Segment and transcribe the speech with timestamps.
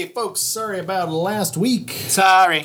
[0.00, 1.90] Hey, folks, sorry about last week.
[1.90, 2.64] Sorry.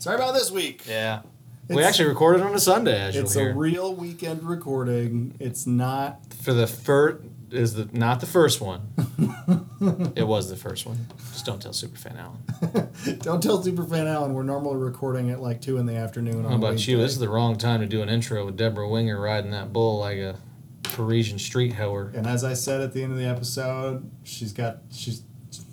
[0.00, 0.82] Sorry about this week.
[0.86, 1.22] Yeah.
[1.66, 5.34] we actually recorded on a Sunday, as It's a real weekend recording.
[5.40, 6.20] It's not.
[6.42, 8.82] For the first is the not the first one.
[10.14, 11.06] it was the first one.
[11.32, 12.90] Just don't tell Superfan Alan.
[13.20, 16.44] Don't tell Superfan Alan we're normally recording at like 2 in the afternoon.
[16.44, 16.98] How about you?
[16.98, 20.00] This is the wrong time to do an intro with Debra Winger riding that bull
[20.00, 20.36] like a
[20.82, 22.12] Parisian street hoer.
[22.14, 24.80] And as I said at the end of the episode, she's got.
[24.92, 25.22] She's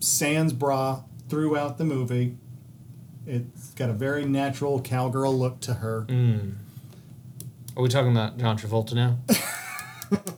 [0.02, 2.36] sans bra throughout the movie.
[3.26, 6.06] It's got a very natural cowgirl look to her.
[6.10, 6.56] Mm.
[7.78, 9.20] Are we talking about John Travolta now?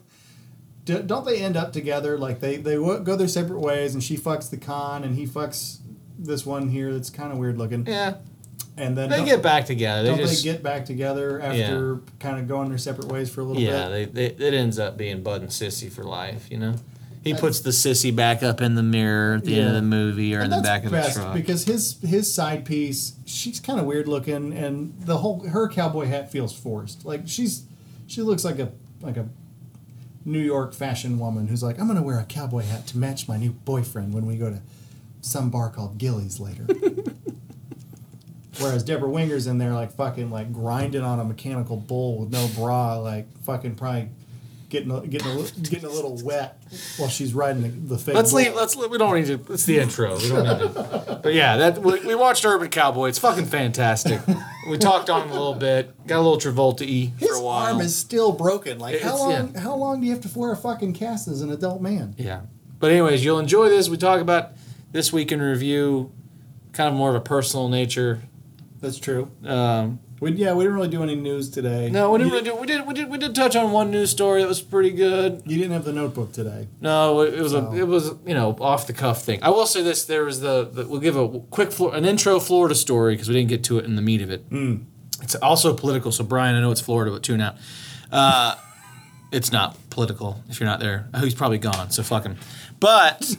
[0.86, 2.17] D- don't they end up together?
[2.17, 5.77] Like they they go their separate ways, and she fucks the con, and he fucks
[6.20, 7.86] this one here that's kind of weird looking.
[7.88, 8.16] Yeah.
[8.75, 10.02] And then They get back together.
[10.03, 13.41] They don't just they get back together after kind of going their separate ways for
[13.41, 14.14] a little Yeah, bit?
[14.16, 16.73] they, they, it ends up being Bud and Sissy for life, you know?
[17.23, 20.36] He puts the sissy back up in the mirror at the end of the movie
[20.36, 21.34] or in the back of the truck.
[21.34, 26.06] because his his side piece, she's kind of weird looking, and the whole her cowboy
[26.08, 27.06] hat feels forced.
[27.06, 27.64] Like she's
[28.08, 29.28] she looks like a like a
[30.25, 33.38] New York fashion woman who's like, I'm gonna wear a cowboy hat to match my
[33.38, 34.62] new boyfriend when we go to
[35.22, 36.67] some bar called Gilley's later.
[38.59, 42.47] Whereas Debra Winger's in there like fucking like grinding on a mechanical bull with no
[42.56, 44.09] bra, like fucking probably
[44.73, 46.61] getting a, getting a, li- getting a little wet
[46.97, 48.16] while she's riding the, the fake.
[48.16, 48.39] Let's bull.
[48.41, 48.55] leave.
[48.55, 48.75] Let's.
[48.75, 49.53] We don't need to.
[49.53, 50.17] It's the intro.
[50.17, 51.19] We don't need to.
[51.23, 53.07] But yeah, that we, we watched Urban Cowboy.
[53.09, 54.19] It's fucking fantastic.
[54.69, 56.05] We talked on him a little bit.
[56.07, 57.66] Got a little Travolta y for a while.
[57.67, 58.79] His arm is still broken.
[58.79, 59.51] Like how It's- long?
[59.53, 59.59] yeah.
[59.61, 62.16] How long do you have to wear a fucking cast as an adult man?
[62.17, 62.41] yeah.
[62.79, 63.88] But anyways, you'll enjoy this.
[63.88, 64.51] We talk about
[64.91, 66.11] this week in review,
[66.73, 68.21] kind of more of a personal nature.
[68.81, 69.31] That's true.
[69.45, 71.89] Um, We yeah, we didn't really do any news today.
[71.89, 72.55] no, we didn't You, really do.
[72.55, 72.88] We did.
[72.88, 73.09] We did.
[73.09, 75.43] We did touch on one news story that was pretty good.
[75.45, 76.67] you didn't have the notebook today.
[76.81, 79.39] No, it was So- a it was you know off the cuff thing.
[79.44, 82.39] I will say this: there was the, the we'll give a quick Flor- an intro
[82.39, 84.49] Florida story because we didn't get to it in the meat of it.
[84.49, 84.85] Mm.
[85.21, 87.55] It's also political, so Brian, I know it's Florida, but tune out.
[88.12, 88.56] Uh,
[89.31, 91.07] it's not political if you're not there.
[91.13, 92.35] Oh, he's probably gone, so fuck him.
[92.79, 93.35] But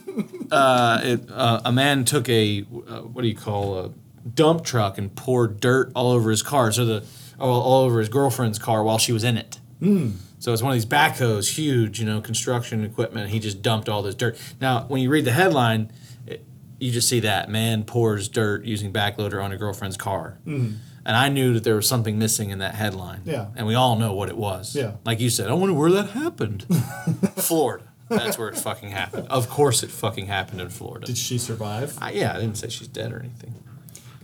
[0.51, 3.91] uh, it, uh, a man took a uh, what do you call a
[4.33, 7.05] dump truck and poured dirt all over his car, so the
[7.39, 9.59] all, all over his girlfriend's car while she was in it.
[9.79, 10.11] Hmm.
[10.39, 13.29] So it's one of these backhoes, huge, you know, construction equipment.
[13.29, 14.39] He just dumped all this dirt.
[14.61, 15.91] Now, when you read the headline,
[16.27, 16.45] it,
[16.79, 20.37] you just see that man pours dirt using backloader on a girlfriend's car.
[20.43, 20.73] Hmm.
[21.05, 23.21] And I knew that there was something missing in that headline.
[23.25, 23.47] Yeah.
[23.55, 24.75] And we all know what it was.
[24.75, 24.93] Yeah.
[25.05, 26.63] Like you said, I wonder where that happened.
[27.37, 27.85] Florida.
[28.09, 29.27] That's where it fucking happened.
[29.29, 31.07] Of course, it fucking happened in Florida.
[31.07, 31.97] Did she survive?
[31.99, 33.55] I, yeah, I didn't say she's dead or anything.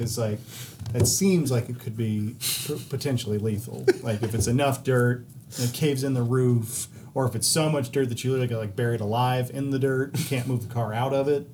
[0.01, 0.39] Because like,
[0.95, 3.85] it seems like it could be p- potentially lethal.
[4.01, 5.25] like if it's enough dirt,
[5.57, 8.47] and it caves in the roof, or if it's so much dirt that you literally
[8.47, 11.47] get like buried alive in the dirt, you can't move the car out of it.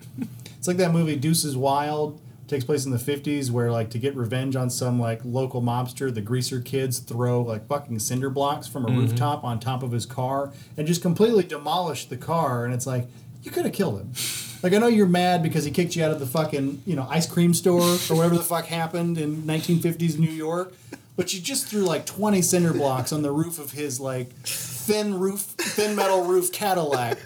[0.57, 2.21] It's like that movie Deuces Wild.
[2.47, 6.13] Takes place in the 50s where like to get revenge on some like local mobster
[6.13, 8.99] the greaser kids throw like fucking cinder blocks from a mm-hmm.
[8.99, 13.09] rooftop on top of his car and just completely demolish the car and it's like
[13.43, 14.13] you could have killed him
[14.63, 17.07] like i know you're mad because he kicked you out of the fucking you know
[17.09, 20.73] ice cream store or whatever the fuck happened in 1950s new york
[21.15, 25.19] but you just threw like 20 cinder blocks on the roof of his like thin
[25.19, 27.17] roof thin metal roof cadillac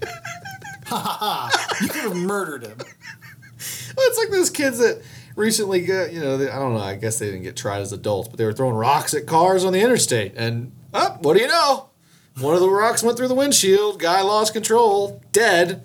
[0.87, 2.77] ha ha ha you could have murdered him
[3.95, 5.01] Well, it's like those kids that
[5.35, 7.91] recently got, you know, they, I don't know, I guess they didn't get tried as
[7.91, 10.33] adults, but they were throwing rocks at cars on the interstate.
[10.37, 11.89] And, oh, what do you know?
[12.39, 15.83] One of the rocks went through the windshield, guy lost control, dead.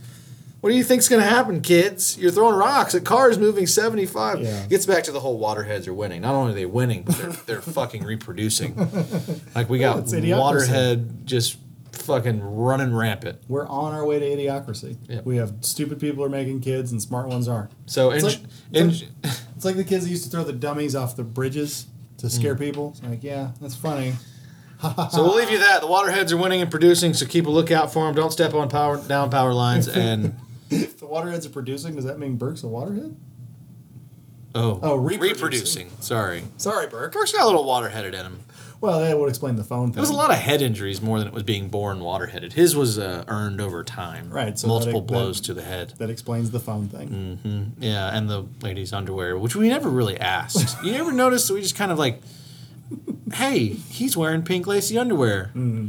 [0.66, 2.18] What do you think's going to happen, kids?
[2.18, 4.40] You're throwing rocks at cars moving 75.
[4.40, 4.66] Yeah.
[4.66, 6.22] Gets back to the whole waterheads are winning.
[6.22, 8.74] Not only are they winning, but they're, they're fucking reproducing.
[9.54, 11.58] Like we got waterhead just
[11.92, 13.38] fucking running rampant.
[13.46, 14.96] We're on our way to idiocracy.
[15.08, 15.24] Yep.
[15.24, 17.70] We have stupid people are making kids and smart ones aren't.
[17.88, 18.40] So, It's like-
[18.72, 21.86] It's like the kids that used to throw the dummies off the bridges
[22.18, 22.58] to scare Mm.
[22.58, 22.88] people.
[22.98, 24.14] It's like, yeah, that's funny.
[24.82, 25.80] So we'll leave you that.
[25.80, 28.14] The Waterheads are winning and producing, so keep a lookout for them.
[28.14, 29.88] Don't step on power down power lines.
[29.88, 30.36] And
[30.70, 33.16] If the waterheads are producing, does that mean Burke's a waterhead?
[34.54, 35.34] oh, Oh, reproducing.
[35.36, 35.90] reproducing.
[36.00, 37.12] Sorry, Sorry, Burke.
[37.12, 38.40] Burke's got a little waterheaded in him.
[38.80, 39.94] Well, that would explain the phone thing.
[39.94, 42.52] There was a lot of head injuries more than it was being born waterheaded.
[42.52, 44.28] His was uh, earned over time.
[44.30, 45.94] Right, so multiple that- blows that- to the head.
[45.98, 47.38] That explains the phone thing.
[47.42, 47.82] Mm-hmm.
[47.82, 50.82] Yeah, and the lady's underwear, which we never really asked.
[50.84, 51.50] you never noticed?
[51.50, 52.20] We just kind of like,
[53.32, 55.46] hey, he's wearing pink lacy underwear.
[55.54, 55.88] Mm-hmm.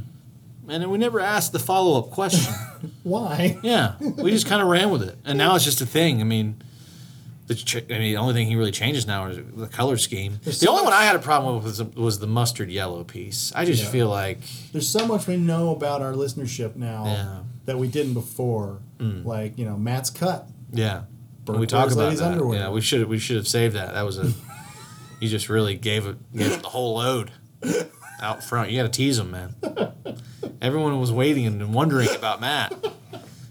[0.69, 2.53] And then we never asked the follow up question.
[3.03, 3.57] Why?
[3.63, 6.19] Yeah, we just kind of ran with it, and now it's just a thing.
[6.21, 6.61] I mean,
[7.47, 10.39] the ch- I mean, the only thing he really changes now is the color scheme.
[10.43, 12.69] There's the so only one I had a problem with was the, was the mustard
[12.69, 13.53] yellow piece.
[13.55, 13.89] I just Yeah.
[13.89, 14.39] feel like
[14.73, 17.39] There's so much we know about our listenership now Yeah.
[17.65, 18.79] that we didn't before.
[18.99, 19.23] Mm.
[19.25, 20.49] Like, you know, Matt's cut.
[20.73, 21.03] yeah,
[21.47, 22.21] we talk about that.
[22.31, 22.59] underwear.
[22.59, 23.93] Yeah, we should we should have saved that.
[23.93, 24.33] That was a
[25.21, 27.31] you just really gave it gave it the whole load
[28.21, 28.71] out front.
[28.71, 29.55] You got to tease him, man.
[30.61, 32.73] Everyone was waiting and wondering about Matt,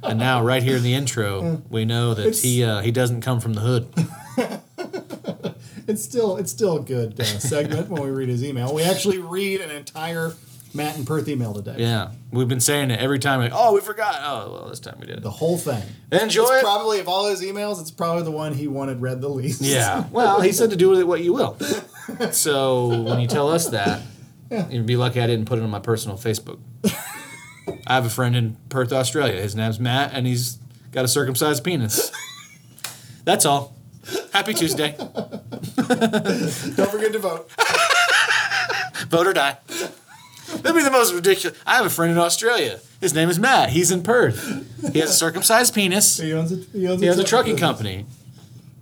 [0.02, 3.20] and now right here in the intro, we know that It's- he uh, he doesn't
[3.20, 3.88] come from the hood.
[5.88, 8.74] It's still it's still a good uh, segment when we read his email.
[8.74, 10.32] We actually read an entire
[10.74, 11.76] Matt and Perth email today.
[11.78, 13.38] Yeah, we've been saying it every time.
[13.38, 14.16] Like, oh, we forgot.
[14.20, 15.22] Oh, well, this time we did.
[15.22, 15.84] The whole thing.
[16.10, 16.62] Enjoy it's it.
[16.62, 19.62] probably of all his emails, it's probably the one he wanted read the least.
[19.62, 20.06] Yeah.
[20.10, 21.56] Well, he said to do with it what you will.
[22.32, 24.02] So when you tell us that,
[24.50, 26.60] you'd be lucky I didn't put it on my personal Facebook.
[27.87, 29.40] I have a friend in Perth, Australia.
[29.40, 30.58] His name's Matt, and he's
[30.93, 32.10] got a circumcised penis.
[33.25, 33.75] That's all.
[34.32, 34.94] Happy Tuesday.
[34.98, 37.50] Don't forget to vote.
[39.08, 39.58] Vote or die.
[40.48, 41.58] That'd be the most ridiculous.
[41.66, 42.81] I have a friend in Australia.
[43.00, 43.70] His name is Matt.
[43.70, 44.64] He's in Perth.
[44.93, 46.19] He has a circumcised penis.
[46.19, 48.06] He owns a he owns, He has a trucking company.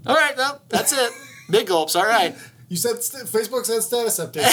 [0.07, 1.11] All right, well, that's it.
[1.51, 1.97] Big gulps.
[1.97, 2.37] All right.
[2.69, 4.45] You said st- Facebook said status update.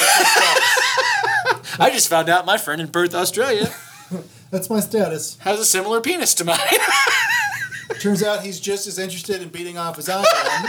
[1.79, 3.73] I just found out my friend in Perth, Australia,
[4.51, 5.37] That's my status.
[5.39, 6.59] has a similar penis to mine.
[8.01, 10.65] Turns out he's just as interested in beating off as I am.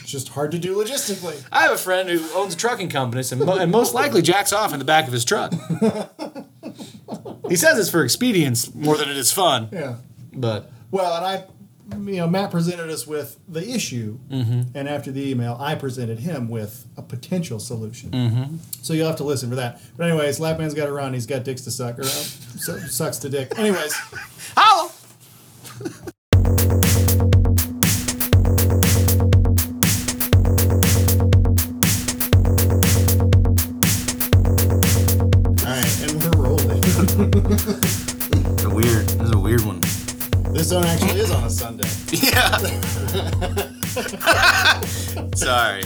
[0.00, 1.42] It's just hard to do logistically.
[1.52, 4.52] I have a friend who owns a trucking company and, mo- and most likely jacks
[4.52, 5.52] off in the back of his truck.
[7.48, 9.96] he says it's for expedience more than it is fun, Yeah.
[10.32, 11.44] but Well, and I,
[11.98, 14.76] you know, Matt presented us with the issue, Mm-hmm.
[14.76, 18.10] and after the email, I presented him with a potential solution.
[18.10, 18.56] Mm-hmm.
[18.82, 19.80] So you'll have to listen for that.
[19.96, 21.12] But anyways, Lapman's got to run.
[21.14, 23.58] He's got dicks to suck, or uh, sucks to dick.
[23.58, 23.92] Anyways,
[24.56, 24.90] holla.
[45.34, 45.82] Sorry.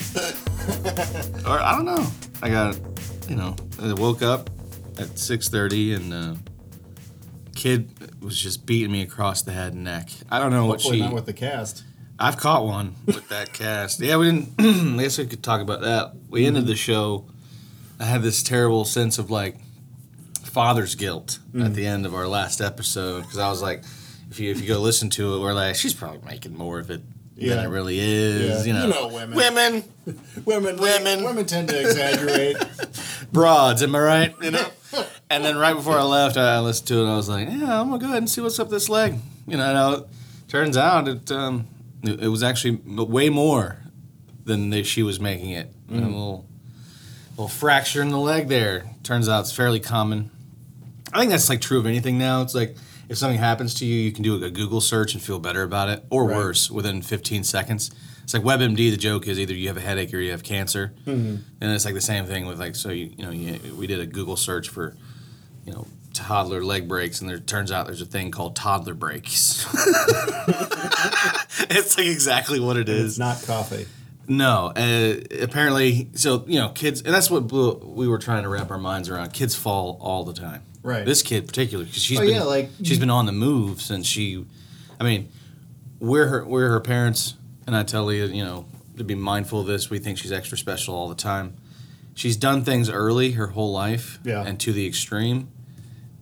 [1.46, 2.06] or I don't know.
[2.42, 2.78] I got,
[3.28, 4.50] you know, I woke up
[4.98, 6.34] at six thirty and uh,
[7.54, 7.90] kid
[8.22, 10.10] was just beating me across the head and neck.
[10.30, 11.04] I don't know what Hopefully she.
[11.04, 11.84] not with the cast.
[12.18, 14.00] I've caught one with that cast.
[14.00, 14.54] Yeah, we didn't.
[14.98, 16.12] I guess we could talk about that.
[16.28, 17.26] We ended the show.
[18.00, 19.56] I had this terrible sense of like
[20.44, 23.84] father's guilt at the end of our last episode because I was like,
[24.30, 26.90] if you if you go listen to it, we're like, she's probably making more of
[26.90, 27.02] it
[27.36, 28.66] than it really is.
[28.66, 28.72] Yeah.
[28.72, 29.36] You know, You know women.
[29.36, 29.84] women,
[30.44, 31.24] Women, Women.
[31.24, 32.56] women tend to exaggerate.
[33.32, 33.82] broads.
[33.82, 34.34] Am I right?
[34.42, 34.66] You know.
[35.28, 37.02] and then right before I left, I listened to it.
[37.02, 39.16] and I was like, yeah, I'm gonna go ahead and see what's up this leg.
[39.46, 40.06] You know, and I-
[40.48, 41.66] turns out it um,
[42.02, 43.78] it it was actually way more
[44.44, 45.72] than they, she was making it.
[45.90, 46.46] A little
[47.32, 48.84] little fracture in the leg there.
[49.02, 50.30] Turns out it's fairly common.
[51.12, 52.42] I think that's like true of anything now.
[52.42, 52.76] It's like
[53.08, 55.88] if something happens to you, you can do a Google search and feel better about
[55.88, 56.36] it, or Right.
[56.36, 57.90] worse, within 15 seconds.
[58.24, 58.90] It's like WebMD.
[58.90, 61.94] The joke is either you have a headache or you have cancer, and it's like
[61.94, 64.68] the same thing with like so you you know you, we did a Google search
[64.68, 64.96] for
[65.64, 69.64] you know toddler leg breaks, and there turns out there's a thing called toddler breaks.
[71.70, 73.04] it's like exactly what it is.
[73.12, 73.86] it's not coffee.
[74.28, 78.48] No, uh, apparently, so you know, kids, and that's what blew, we were trying to
[78.48, 79.32] wrap our minds around.
[79.32, 80.62] Kids fall all the time.
[80.86, 81.04] Right.
[81.04, 84.06] This kid, particularly, because she's Oh, been yeah, like- she's been on the move since
[84.06, 84.44] she.
[85.00, 85.28] I mean,
[85.98, 87.34] we're her we're her parents,
[87.66, 88.66] and I tell you, you know,
[88.96, 89.90] to be mindful of this.
[89.90, 91.54] We think she's extra special all the time.
[92.14, 94.42] She's done things early her whole life, Yeah.
[94.46, 95.48] and to the extreme.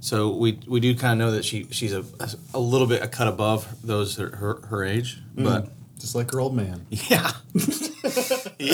[0.01, 2.05] So we we do kind of know that she she's a,
[2.55, 5.45] a little bit a cut above those her her, her age, Mm.
[5.45, 5.69] but
[6.01, 6.87] Just like her old man.
[6.91, 7.33] yeah.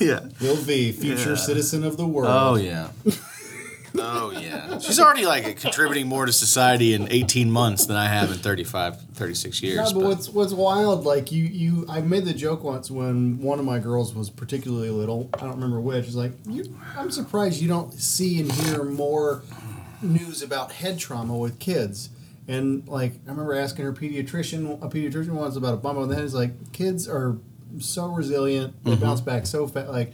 [0.00, 0.20] yeah.
[0.40, 1.36] Lil V, future Yeah.
[1.36, 2.30] citizen of the world.
[2.30, 2.88] Oh yeah.
[4.84, 9.00] She's already like contributing more to society in 18 months than I have in 35,
[9.14, 9.76] 36 years.
[9.76, 13.40] No, but, but- what's what's wild, like you you I made the joke once when
[13.40, 15.30] one of my girls was particularly little.
[15.34, 16.06] I don't remember which.
[16.06, 19.42] It's like you, I'm surprised you don't see and hear more
[20.02, 22.10] news about head trauma with kids.
[22.46, 26.14] And like I remember asking her pediatrician, a pediatrician once about a bump on the
[26.14, 26.24] head.
[26.24, 27.38] It's like kids are
[27.78, 29.00] so resilient; they mm-hmm.
[29.00, 29.88] bounce back so fast.
[29.88, 30.12] Like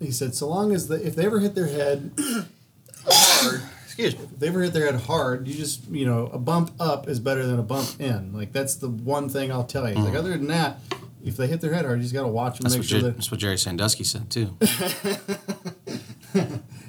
[0.00, 2.12] he said, so long as the if they ever hit their head
[3.06, 3.62] hard,
[4.04, 7.20] If they ever hit their head hard, you just you know a bump up is
[7.20, 8.32] better than a bump in.
[8.32, 9.96] Like that's the one thing I'll tell you.
[9.96, 10.18] Like mm.
[10.18, 10.78] other than that,
[11.24, 12.88] if they hit their head hard, you just got to watch them, That's make what,
[12.88, 14.56] sure Jer- that that's what Jerry Sandusky said too.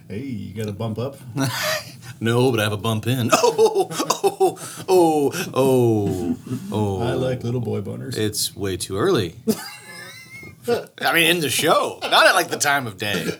[0.07, 1.17] hey, you got to bump up.
[2.19, 3.29] no, but I have a bump in.
[3.45, 3.89] Oh,
[4.23, 6.37] oh, oh, oh,
[6.71, 7.01] oh.
[7.01, 8.17] I like little boy boners.
[8.17, 9.35] It's way too early.
[10.67, 13.37] I mean, in the show, not at like the time of day.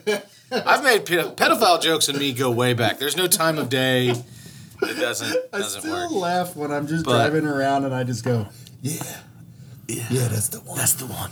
[0.65, 2.99] I've made pe- pedophile jokes and me go way back.
[2.99, 4.09] There's no time of day.
[4.09, 6.11] It doesn't I doesn't still work.
[6.11, 8.47] laugh when I'm just But- driving around and I just go,
[8.81, 9.01] Yeah.
[9.87, 10.05] Yeah.
[10.09, 10.77] Yeah, that's the one.
[10.77, 11.31] That's the one.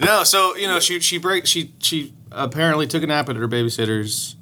[0.00, 3.48] no, so you know she she break she she apparently took a nap at her
[3.48, 4.36] babysitter's,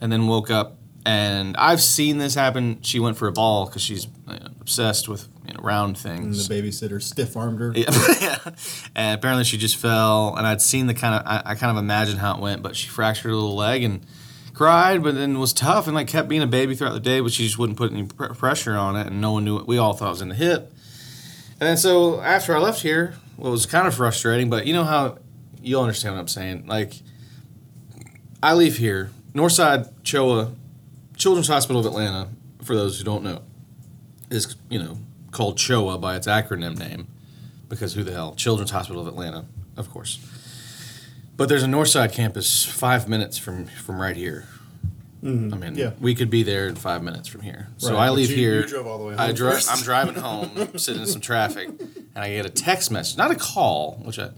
[0.00, 0.78] and then woke up.
[1.04, 2.82] And I've seen this happen.
[2.82, 6.54] She went for a ball because she's you obsessed with you know, round And the
[6.54, 7.72] babysitter stiff armed her.
[7.74, 8.38] Yeah.
[8.96, 11.82] and apparently she just fell, and I'd seen the kind of I, I kind of
[11.82, 14.04] imagined how it went, but she fractured her little leg and
[14.54, 17.30] cried, but then was tough and like kept being a baby throughout the day, but
[17.30, 19.66] she just wouldn't put any pr- pressure on it, and no one knew it.
[19.66, 20.72] We all thought it was in the hip.
[21.60, 24.72] And then so after I left here, well, it was kind of frustrating, but you
[24.72, 25.18] know how
[25.62, 26.66] you'll understand what I'm saying.
[26.66, 26.94] Like
[28.42, 30.52] I leave here, Northside CHOA
[31.16, 32.28] Children's Hospital of Atlanta.
[32.62, 33.42] For those who don't know,
[34.30, 34.98] is you know
[35.36, 37.06] called CHOA by its acronym name
[37.68, 38.34] because who the hell?
[38.34, 39.44] Children's Hospital of Atlanta,
[39.76, 40.18] of course.
[41.36, 44.46] But there's a Northside campus five minutes from from right here.
[45.22, 45.74] I mean, Mm-hmm.
[45.78, 45.90] Yeah.
[46.00, 47.68] we could be there in five minutes from here.
[47.78, 48.60] So Right, I leave you- here.
[48.60, 49.54] you drove all the way I home drove.
[49.54, 49.70] first.
[49.72, 53.34] I'm driving home, sitting in some traffic, and I get a text message, not a
[53.34, 54.30] call, which I,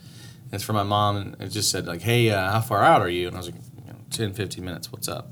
[0.51, 3.11] it's from my mom, and it just said like, "Hey, uh, how far out are
[3.11, 4.91] you?" And I was like, you know, 10, 15 minutes.
[4.91, 5.31] What's up?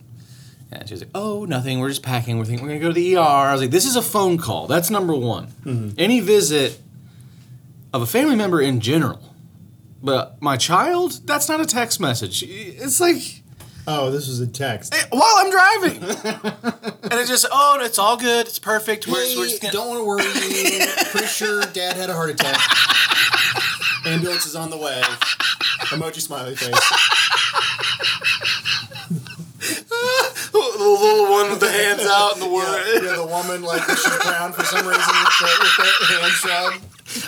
[0.73, 1.79] And she was like, "Oh, nothing.
[1.79, 2.39] We're just packing.
[2.39, 4.37] We're thinking we're gonna go to the ER." I was like, "This is a phone
[4.39, 4.67] call.
[4.67, 5.47] That's number one.
[5.65, 5.91] Mm-hmm.
[5.99, 6.81] Any visit
[7.93, 9.35] of a family member in general,
[10.03, 12.43] but my child, that's not a text message.
[12.43, 13.43] It's like."
[13.89, 14.93] Oh, this was a text.
[15.11, 16.03] while I'm driving.
[16.03, 18.49] and it just, oh, it's all good.
[18.49, 19.07] It's perfect.
[19.07, 20.25] We're, we're just gonna, don't want to worry.
[21.13, 22.59] Pretty sure dad had a heart attack.
[24.07, 25.01] Ambulance is on the way.
[25.91, 26.71] Emoji smiley face.
[30.53, 32.85] the little one with the hands out and the word.
[32.87, 36.33] Yeah, yeah, the woman like she's brown for some reason with the, with the hand
[36.33, 36.81] shrug.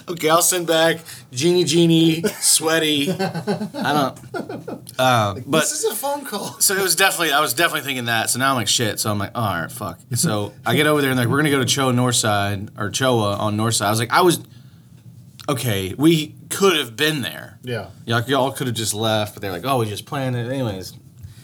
[0.09, 0.99] Okay, I'll send back
[1.31, 3.11] Genie Genie, sweaty.
[3.13, 3.17] I
[4.35, 4.83] don't.
[4.99, 6.59] Uh, but This is a phone call.
[6.61, 8.29] so it was definitely I was definitely thinking that.
[8.31, 8.99] So now I'm like shit.
[8.99, 10.01] So I'm like, oh, all right, fuck.
[10.15, 13.37] So I get over there and like we're gonna go to CHOA Northside or CHOA
[13.39, 13.87] on Northside.
[13.87, 14.41] I was like, I was
[15.49, 15.95] okay.
[15.97, 17.59] We could have been there.
[17.63, 17.91] Yeah.
[18.05, 20.93] Y'all, y'all could have just left, but they're like, oh, we just planned it anyways.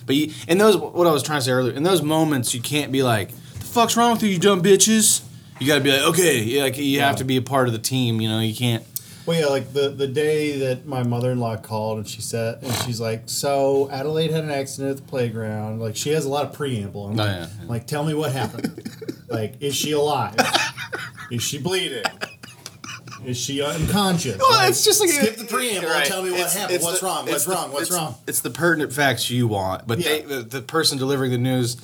[0.06, 2.60] But you, in those, what I was trying to say earlier, in those moments, you
[2.60, 5.22] can't be like, the fuck's wrong with you, you dumb bitches.
[5.60, 7.78] You got to be like, okay, like you have to be a part of the
[7.78, 8.20] team.
[8.20, 8.84] You know, you can't.
[9.24, 12.58] Well, yeah, like the, the day that my mother in law called and she said,
[12.62, 15.80] and she's like, so Adelaide had an accident at the playground.
[15.80, 17.06] Like, she has a lot of preamble.
[17.06, 17.46] I'm Oh, like, yeah.
[17.66, 18.82] like, tell me what happened.
[19.28, 20.34] like, is she alive?
[21.30, 22.02] is she bleeding?
[23.26, 24.38] Is she unconscious?
[24.38, 26.06] Well, Like, it's just like skip the preamble and Right.
[26.06, 26.76] tell me what It's- happened.
[26.76, 27.22] it's What's the- wrong?
[27.24, 27.72] it's What's the- wrong?
[27.72, 28.14] What's it's- wrong?
[28.26, 31.76] It's the pertinent facts you want, but they, the, the person delivering the news,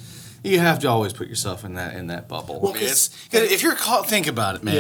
[0.43, 2.61] you have to always put yourself in that in that bubble.
[2.61, 4.75] Well, I mean, 'cause- it's, 'cause if you're caught, think about it, man.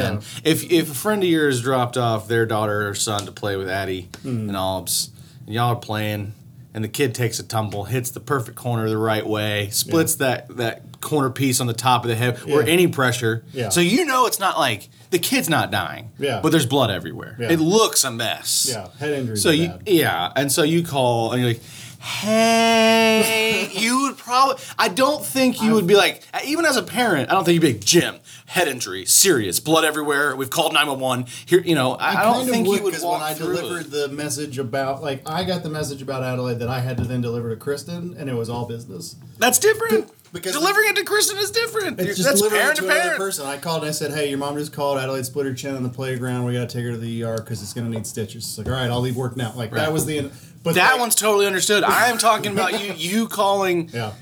[0.45, 0.50] Yeah.
[0.50, 3.69] If if a friend of yours dropped off their daughter or son to play with
[3.69, 4.49] Addie Hmm.
[4.49, 5.11] and Albs,
[5.47, 6.33] and y'all are playing,
[6.73, 10.57] and the kid takes a tumble, hits the perfect corner the right way, splits that
[10.57, 13.43] that corner piece on the top of the head, or any pressure.
[13.52, 13.69] Yeah.
[13.71, 16.11] So you know it's not like the kid's not dying.
[16.19, 16.40] Yeah.
[16.43, 17.37] But there's blood everywhere.
[17.38, 17.50] Yeah.
[17.50, 18.69] It looks a mess.
[18.71, 19.37] Yeah, head injury.
[19.37, 19.83] So you, bad.
[19.88, 21.62] yeah, and so you call and you're like,
[22.00, 24.62] "Hey," you would probably.
[24.79, 27.62] I don't think you would be like, even as a parent, I don't think you'd
[27.62, 30.35] be like, "Jim, head injury, serious, blood everywhere.
[30.37, 31.26] We've called nine one one.
[31.47, 33.87] Here, you know, I, I don't kind of think you would walk when I delivered
[33.87, 33.90] it.
[33.90, 37.21] the message about like I got the message about Adelaide that I had to then
[37.21, 39.17] deliver to Kristen, and it was all business.
[39.38, 40.11] That's different.
[40.33, 41.99] Because- delivering it to Kristen is different.
[42.01, 43.19] It's just That's delivering parent it to to another parent.
[43.19, 43.47] person.
[43.47, 44.99] I called and I said, "Hey, your mom just called.
[44.99, 46.45] Adelaide split her chin on the playground.
[46.45, 48.59] We got to take her to the ER because it's going to need stitches." It's
[48.59, 49.53] like, all right, I'll leave work now.
[49.57, 49.81] Like Right.
[49.81, 50.31] that was the end.
[50.63, 51.83] But That like- one's totally understood.
[51.85, 52.93] I am talking about you.
[52.97, 54.13] You calling yeah,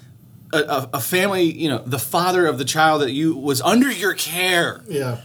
[0.52, 1.42] a, a, a family.
[1.44, 4.80] You know, the father of the child that you was under your care.
[4.88, 5.18] yeah.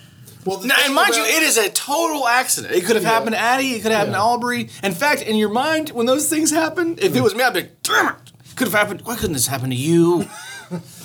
[0.45, 2.73] Well, Now, and mind you, it is a total accident.
[2.75, 3.11] It could have Yeah.
[3.11, 3.75] happened to Addie.
[3.75, 4.69] It could have happened to Aubrey.
[4.83, 7.61] In fact, in your mind, when those things happen, if it was me, I'd be
[7.61, 8.15] like, damn it.
[8.57, 9.03] Could have happened.
[9.05, 10.25] Why couldn't this happen to you?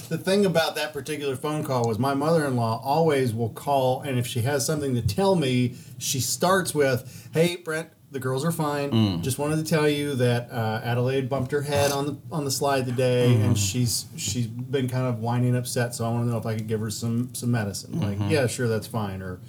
[0.09, 4.27] the thing about that particular phone call was my mother-in-law always will call and if
[4.27, 8.91] she has something to tell me she starts with hey brent the girls are fine
[8.91, 9.23] Mm.
[9.23, 12.51] just wanted to tell you that uh, adelaide bumped her head on the on the
[12.51, 13.43] slide today Mm-hmm.
[13.45, 16.55] and she's she's been kind of whining upset so i want to know if i
[16.55, 18.31] could give her some some medicine like Mm-hmm.
[18.31, 19.41] yeah sure that's fine or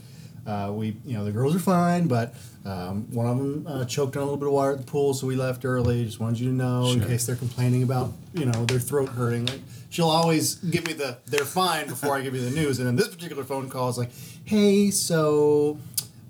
[0.48, 2.34] uh, we, you know, the girls are fine, but
[2.66, 5.14] um, one of them uh, choked on a little bit of water at the pool,
[5.14, 6.04] so we left early.
[6.06, 9.46] Just wanted you to know in case they're complaining about, you know, their throat hurting.
[9.46, 9.60] Like
[9.90, 12.80] she'll always give me the they're fine before I give you the news.
[12.80, 14.12] And in this particular phone call, it's like,
[14.46, 15.78] hey, so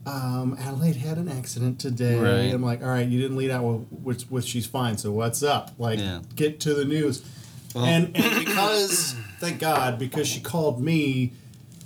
[0.06, 2.18] um, Adelaide had an accident today.
[2.18, 2.54] Right.
[2.54, 4.98] I'm like, all right, you didn't lead out with, with, with she's fine.
[4.98, 5.72] So what's up?
[5.78, 6.22] Like, Yeah.
[6.36, 7.24] get to the news.
[7.76, 11.34] and and because thank God, because she called me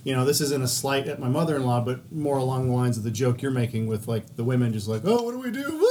[0.03, 2.73] you know, this isn't a slight at my mother in law, but more along the
[2.73, 5.39] lines of the joke you're making with like the women just like, oh, what do
[5.39, 5.63] we do?
[5.77, 5.87] Woo!"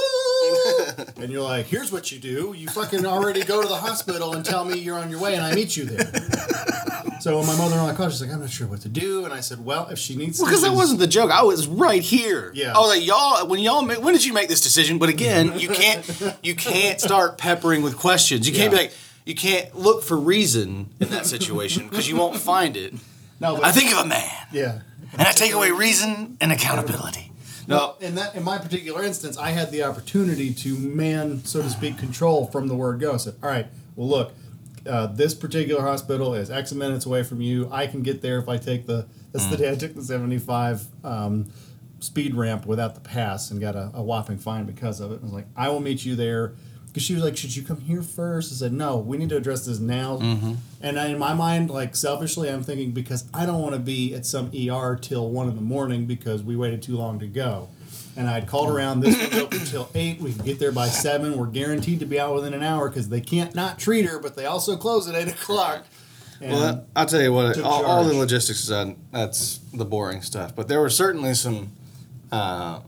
[1.22, 2.54] And you're like, here's what you do.
[2.56, 5.44] You fucking already go to the hospital and tell me you're on your way and
[5.44, 6.12] I meet you there.
[7.20, 9.38] So when my mother-in-law called, she's like, "I'm not sure what to do," and I
[9.38, 11.30] said, "Well, if she needs Because that wasn't the joke.
[11.30, 12.50] I was right here.
[12.52, 12.72] Yeah.
[12.74, 13.46] I was like, y'all.
[13.46, 14.98] When y'all, ma- when did you make this decision?
[14.98, 18.48] But again, you can't, you can't start peppering with questions.
[18.48, 18.92] You can't be like,
[19.24, 22.92] you can't look for reason in that situation because you won't find it.
[23.38, 24.80] no, but, I think of a man, yeah."
[25.12, 27.31] and I take away reason and accountability.
[27.66, 31.62] No, Well, in that in my particular instance, I had the opportunity to man, so
[31.62, 33.14] to speak, control from the word go.
[33.14, 33.66] I said, "All right,
[33.96, 34.32] well, look,
[34.86, 37.68] uh, this particular hospital is X minutes away from you.
[37.70, 39.06] I can get there if I take the.
[39.32, 41.46] That's the day I took the seventy-five um,
[42.00, 45.20] speed ramp without the pass and got a, a whopping fine because of it.
[45.20, 46.54] I was like, I will meet you there.
[46.92, 48.52] Because she was like, should you come here first?
[48.52, 50.18] I said, no, we need to address this now.
[50.82, 54.14] And I, in my mind, like selfishly, I'm thinking because I don't want to be
[54.14, 57.70] at some ER till one in the morning because we waited too long to go.
[58.14, 59.00] And I'd called around.
[59.00, 60.20] This one's open till eight.
[60.20, 61.38] We can get there by seven.
[61.38, 64.36] We're guaranteed to be out within an hour because they can't not treat her, but
[64.36, 65.86] they also close at eight o'clock.
[66.42, 67.58] Well, I'll tell you what.
[67.60, 70.54] All, all the logistics aside, that's the boring stuff.
[70.54, 71.72] But there were certainly some.
[72.30, 72.80] Uh,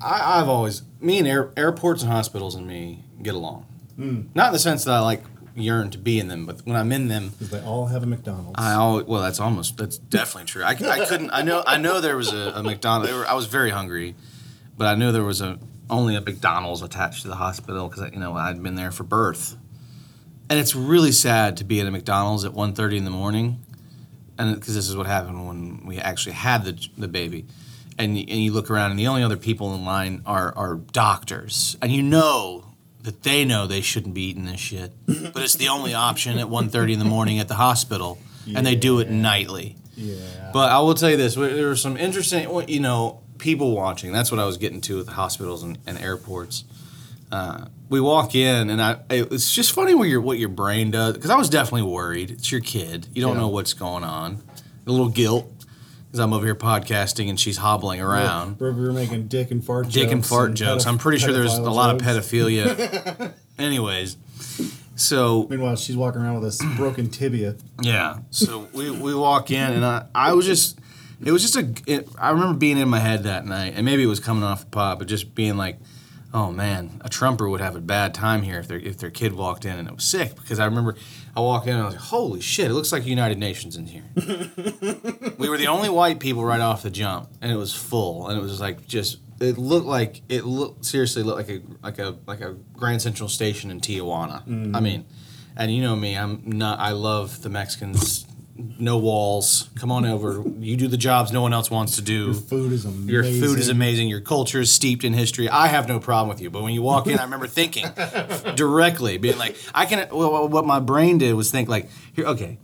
[0.00, 3.66] I, I've always me and air, airports and hospitals and me get along.
[3.96, 4.22] Hmm.
[4.34, 5.22] Not in the sense that I like
[5.54, 8.54] yearn to be in them, but when I'm in them, they all have a McDonald's.
[8.56, 9.22] I always well.
[9.22, 10.62] That's almost that's definitely true.
[10.62, 11.30] I, I couldn't.
[11.30, 11.62] I know.
[11.66, 13.12] I know there was a, a McDonald's.
[13.12, 14.14] I was very hungry,
[14.76, 18.20] but I knew there was a only a McDonald's attached to the hospital because you
[18.20, 19.56] know I'd been there for birth,
[20.48, 23.60] and it's really sad to be at a McDonald's at 1.30 in the morning,
[24.38, 27.46] and because this is what happened when we actually had the the baby.
[28.00, 30.76] And you, and you look around, and the only other people in line are, are
[30.76, 32.64] doctors, and you know
[33.02, 36.46] that they know they shouldn't be eating this shit, but it's the only option at
[36.46, 38.18] 1.30 in the morning at the hospital,
[38.54, 39.76] and they do it nightly.
[39.96, 40.50] yeah.
[40.52, 44.12] But I will tell you this: there were some interesting, you know, people watching.
[44.12, 46.64] That's what I was getting to with the hospitals and, and airports.
[47.30, 51.14] Uh, we walk in, and I, it's just funny what your what your brain does.
[51.14, 52.30] Because I was definitely worried.
[52.30, 53.40] It's your kid; you don't Yeah.
[53.42, 54.42] know what's going on.
[54.86, 55.59] A little guilt
[56.10, 58.58] because I'm over here podcasting and she's hobbling around.
[58.58, 60.84] Where we were making dick and fart Dick and jokes fart jokes.
[60.84, 62.26] pedoph- I'm pretty sure there's a lot of jokes.
[62.28, 63.32] pedophilia.
[63.58, 64.16] Anyways,
[64.96, 67.56] so Meanwhile, she's walking around with a s- broken tibia.
[67.80, 68.18] Yeah.
[68.30, 70.78] So we, we walk in, and I, I was just,
[71.24, 74.02] it was just a, it, I remember being in my head that night, and maybe
[74.02, 75.78] it was coming off the pot, but just being like,
[76.32, 79.32] oh man, a Trumper would have a bad time here if their if their kid
[79.32, 80.36] walked in and it was sick.
[80.36, 80.96] Because I remember
[81.36, 83.86] I walked in and I was like, holy shit, it looks like United Nations in
[83.86, 84.04] here.
[85.38, 88.38] we were the only white people right off the jump, and it was full, and
[88.38, 89.18] it was like just.
[89.40, 93.26] It looked like it looked seriously looked like a like a like a Grand Central
[93.26, 94.46] Station in Tijuana.
[94.46, 94.76] Mm.
[94.76, 95.06] I mean,
[95.56, 96.78] and you know me, I'm not.
[96.78, 98.26] I love the Mexicans.
[98.78, 99.70] No walls.
[99.78, 100.42] Come on over.
[100.58, 102.26] You do the jobs no one else wants to do.
[102.26, 103.08] Your food is amazing.
[103.08, 104.08] Your food is amazing.
[104.08, 105.48] Your culture is steeped in history.
[105.48, 106.50] I have no problem with you.
[106.50, 107.86] But when you walk in, I remember thinking
[108.54, 110.08] directly, being like, I can.
[110.10, 112.58] Well, what my brain did was think like, here, okay,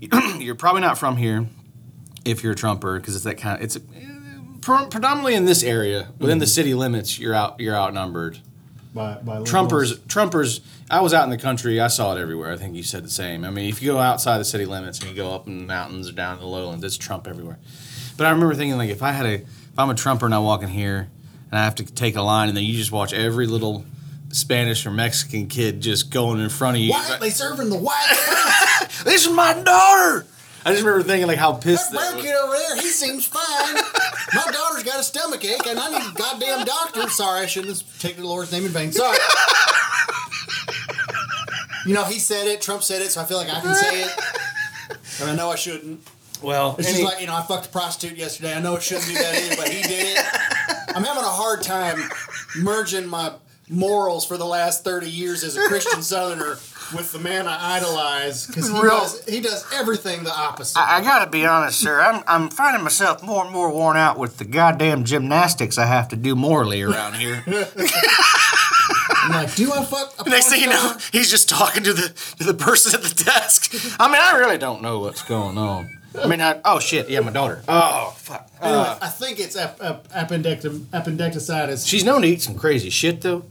[0.38, 1.46] you're probably not from here
[2.24, 3.64] if you're a Trumper because it's that kind of.
[3.64, 3.80] It's eh,
[4.60, 6.50] pre- predominantly in this area within the mm-hmm.
[6.50, 7.18] city limits.
[7.18, 7.60] You're out.
[7.60, 8.40] You're outnumbered.
[8.94, 10.60] By, by Trumpers, Trumpers.
[10.88, 11.80] I was out in the country.
[11.80, 12.52] I saw it everywhere.
[12.52, 13.44] I think you said the same.
[13.44, 15.64] I mean, if you go outside the city limits and you go up in the
[15.64, 17.58] mountains or down in the lowlands, it's Trump everywhere.
[18.16, 20.38] But I remember thinking, like, if I had a, if I'm a Trumper and I
[20.38, 21.08] walk in here
[21.50, 23.84] and I have to take a line, and then you just watch every little
[24.30, 26.90] Spanish or Mexican kid just going in front of you.
[26.90, 28.86] Why are they serving the white?
[29.04, 30.26] this is my daughter.
[30.66, 32.24] I just remember thinking like how pissed that that brown was.
[32.24, 33.74] kid over there, he seems fine.
[34.34, 37.08] My daughter's got a stomach ache, and I need a goddamn doctor.
[37.10, 38.90] Sorry, I shouldn't have taken the Lord's name in vain.
[38.92, 39.18] Sorry.
[41.86, 42.62] You know, he said it.
[42.62, 44.10] Trump said it, so I feel like I can say it.
[45.20, 46.00] And I know I shouldn't.
[46.42, 48.54] Well, It's any- just like, you know, I fucked a prostitute yesterday.
[48.54, 50.24] I know I shouldn't do that either, but he did it.
[50.96, 52.02] I'm having a hard time
[52.56, 53.32] merging my
[53.68, 56.56] morals for the last 30 years as a Christian Southerner
[56.94, 60.78] with the man I idolize because he Real- does, he does everything the opposite.
[60.78, 62.00] I, I gotta be honest, sir.
[62.00, 66.08] I'm I'm finding myself more and more worn out with the goddamn gymnastics I have
[66.08, 67.42] to do morally around here.
[69.26, 70.98] I'm like, do I fuck a Next thing you know, star?
[71.12, 73.74] he's just talking to the to the person at the desk.
[73.98, 75.98] I mean, I really don't know what's going on.
[76.20, 77.62] I mean, I, oh shit, yeah, my daughter.
[77.66, 78.48] Oh fuck.
[78.60, 78.98] Anyway, ah.
[79.00, 81.84] I think it's ap- ap- appendectum- appendicitis.
[81.86, 83.44] She's known to eat some crazy shit though.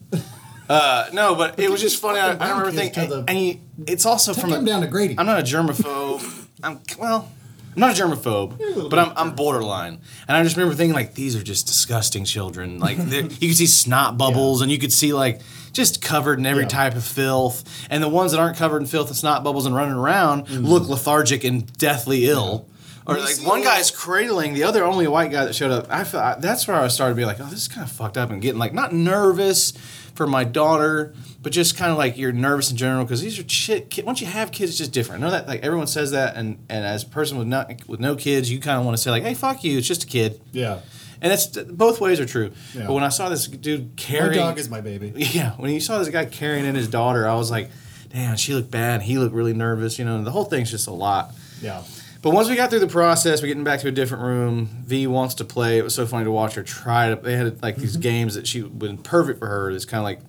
[0.74, 2.20] Uh, no, but it was just funny.
[2.20, 5.16] I, I remember thinking, the- and you, it's also from a, down to Grady.
[5.18, 6.48] I'm not a germaphobe.
[6.64, 7.30] I'm well.
[7.76, 10.00] I'm not a germaphobe, but I'm, I'm borderline.
[10.28, 12.78] And I just remember thinking like these are just disgusting children.
[12.80, 16.64] Like you could see snot bubbles, and you could see like just covered in every
[16.64, 16.70] Yeah.
[16.70, 17.64] type of filth.
[17.90, 20.66] And the ones that aren't covered in filth and snot bubbles and running around Mm-hmm.
[20.66, 22.68] look lethargic and deathly ill.
[23.08, 25.88] Or like one a guy's cradling the other only white guy that showed up.
[25.90, 28.18] I felt that's where I started to be like, oh, this is kind of fucked
[28.18, 29.74] up and getting like not nervous
[30.16, 33.48] for my daughter, but just kind of like you're nervous in general because these are
[33.50, 33.90] shit.
[33.90, 35.24] Kid, once you have kids, it's just different.
[35.24, 38.00] I know that like everyone says that, and and as a person with not with
[38.00, 40.08] no kids, you kind of want to say like, hey, fuck you, it's just a
[40.08, 40.80] kid, Yeah.
[41.22, 42.52] and that's both ways are true.
[42.76, 42.88] Yeah.
[42.88, 45.14] But when I saw this dude carrying, My dog is my baby.
[45.16, 47.70] yeah, when you saw this guy carrying in his daughter, I was like,
[48.10, 49.02] damn, she looked bad.
[49.02, 49.98] He looked really nervous.
[49.98, 51.34] You know, the whole thing's just a lot.
[51.62, 51.82] Yeah.
[52.24, 54.70] But once we got through the process, we're getting back to a different room.
[54.86, 55.78] V wants to play.
[55.78, 57.18] It was so funny to watch her try to.
[57.18, 58.02] They had like these mm-hmm.
[58.02, 59.70] games that she been perfect for her.
[59.70, 60.22] It's kind of like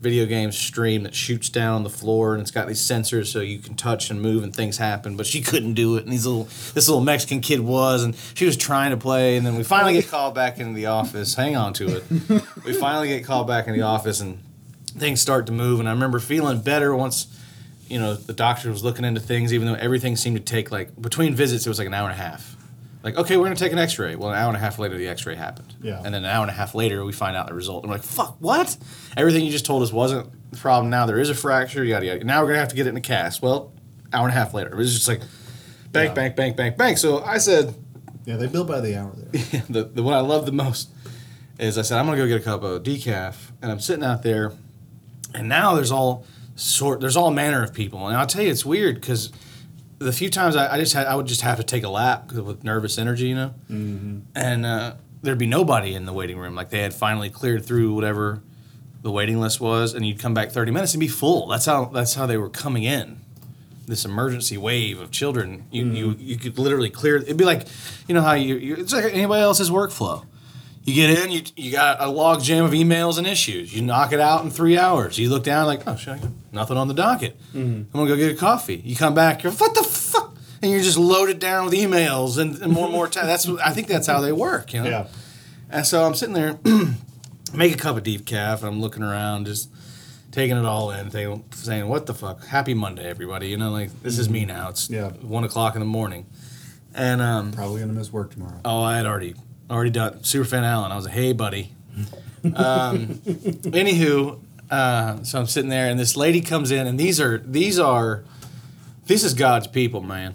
[0.00, 3.40] video game stream that shoots down on the floor and it's got these sensors so
[3.40, 5.14] you can touch and move and things happen.
[5.14, 8.46] But she couldn't do it, and these little this little Mexican kid was, and she
[8.46, 11.34] was trying to play, and then we finally get called back into the office.
[11.34, 12.04] Hang on to it.
[12.64, 14.38] We finally get called back in the office and
[14.86, 17.26] things start to move, and I remember feeling better once
[17.92, 21.00] you know, the doctor was looking into things, even though everything seemed to take like
[21.00, 22.56] between visits, it was like an hour and a half.
[23.02, 24.14] Like, okay, we're gonna take an X-ray.
[24.16, 25.74] Well, an hour and a half later, the X-ray happened.
[25.82, 25.96] Yeah.
[26.04, 27.82] And then an hour and a half later, we find out the result.
[27.82, 28.76] And we're like, fuck, what?
[29.16, 30.88] Everything you just told us wasn't the problem.
[30.88, 31.84] Now there is a fracture.
[31.84, 32.24] Yada yada.
[32.24, 33.42] Now we're gonna have to get it in a cast.
[33.42, 33.72] Well,
[34.12, 35.20] hour and a half later, it was just like,
[35.90, 36.14] bank, Yeah.
[36.14, 36.96] bank, bank, bank, bank.
[36.98, 37.74] So I said,
[38.24, 39.62] Yeah, they bill by the hour there.
[39.68, 40.88] the, the what I love the most
[41.58, 44.22] is I said I'm gonna go get a cup of decaf, and I'm sitting out
[44.22, 44.52] there,
[45.34, 48.64] and now there's all sort there's all manner of people, and I'll tell you it's
[48.64, 49.32] weird because
[49.98, 52.32] the few times I, I just had I would just have to take a lap
[52.32, 54.20] with nervous energy, you know, mm-hmm.
[54.34, 57.94] and uh, there'd be nobody in the waiting room, like they had finally cleared through
[57.94, 58.42] whatever
[59.02, 61.48] the waiting list was, and you'd come back 30 minutes and be full.
[61.48, 63.20] That's how that's how they were coming in.
[63.86, 67.16] This emergency wave of children, you, you you could literally clear.
[67.16, 67.66] It'd be like,
[68.06, 70.24] you know how you, you it's like anybody else's workflow.
[70.84, 73.72] You get in, you you got a log jam of emails and issues.
[73.74, 75.16] You knock it out in three hours.
[75.18, 76.18] You look down like, oh shit,
[76.50, 77.36] nothing on the docket.
[77.54, 78.82] I'm gonna go get a coffee.
[78.84, 82.58] You come back, you're what the fuck, and you're just loaded down with emails and,
[82.60, 83.26] and more and more time.
[83.26, 84.90] That's I think that's how they work, you know.
[84.90, 85.06] Yeah.
[85.70, 86.58] And so I'm sitting there,
[87.54, 89.70] make a cup of decaf, and I'm looking around, just
[90.32, 92.44] taking it all in, thinking, saying, "What the fuck?
[92.46, 94.70] Happy Monday, everybody!" You know, like this is me now.
[94.70, 95.10] It's Yeah.
[95.10, 96.26] one o'clock in the morning,
[96.92, 98.58] and um, Probably gonna miss work tomorrow.
[98.64, 99.34] oh, I had already
[99.72, 100.92] already done Superfan Allen.
[100.92, 101.74] I was like, "Hey, buddy."
[102.44, 103.06] Um,
[103.74, 107.78] anywho, uh, so I'm sitting there, and this lady comes in, and these are these
[107.78, 108.24] are
[109.06, 110.34] this is God's people, man.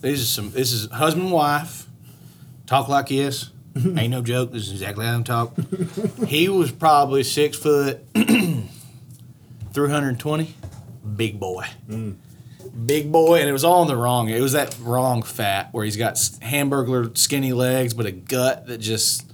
[0.00, 0.50] These are some.
[0.52, 1.86] This is husband and wife.
[2.66, 3.50] Talk like this.
[3.76, 4.52] Ain't no joke.
[4.52, 5.54] This is exactly how I'm talk.
[6.26, 8.04] he was probably six foot,
[9.72, 10.54] 320.
[11.16, 11.66] Big boy.
[12.86, 14.28] Big boy, and it was all in the wrong.
[14.28, 18.78] It was that wrong fat where he's got hamburger skinny legs, but a gut that
[18.78, 19.24] just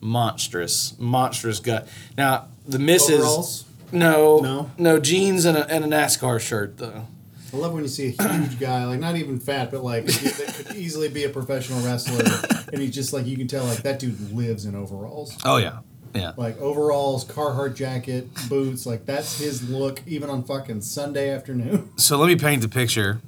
[0.00, 1.88] monstrous, monstrous gut.
[2.16, 3.64] Now the missus, Overalls?
[3.92, 4.70] no, No?
[4.78, 7.06] no jeans and a, and a NASCAR shirt though.
[7.52, 10.64] I love when you see a huge guy, like not even fat, but like that
[10.66, 12.24] could easily be a professional wrestler,
[12.72, 15.80] and he's just like you can tell, like that dude lives in overalls, Oh yeah,
[16.14, 16.32] yeah.
[16.36, 21.90] like overalls, Carhartt jacket, boots, like that's his look, even on fucking Sunday afternoon.
[21.96, 23.20] so let me paint the picture.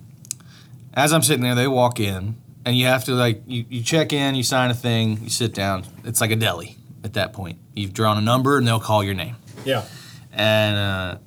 [0.95, 4.13] As I'm sitting there, they walk in, and you have to like you, you check
[4.13, 5.85] in, you sign a thing, you sit down.
[6.05, 7.59] It's like a deli at that point.
[7.75, 9.37] You've drawn a number, and they'll call your name.
[9.65, 9.85] Yeah,
[10.37, 11.19] And uh,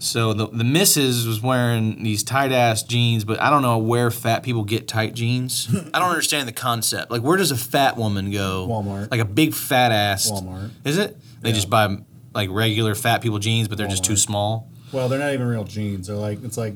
[0.00, 4.10] so the the missus was wearing these tight ass jeans, but I don't know where
[4.10, 5.68] fat people get tight jeans.
[5.94, 7.10] I don't understand the concept.
[7.12, 8.66] Like, where does a fat woman go?
[8.68, 9.10] Walmart.
[9.10, 10.30] Like a big fat ass.
[10.30, 10.70] Walmart.
[10.84, 11.16] Is it?
[11.42, 11.54] They Yeah.
[11.54, 11.96] just buy
[12.34, 14.18] like regular fat people jeans, but they're just too Walmart.
[14.18, 14.68] small.
[14.92, 16.08] well, they're not even real jeans.
[16.08, 16.74] They're like it's like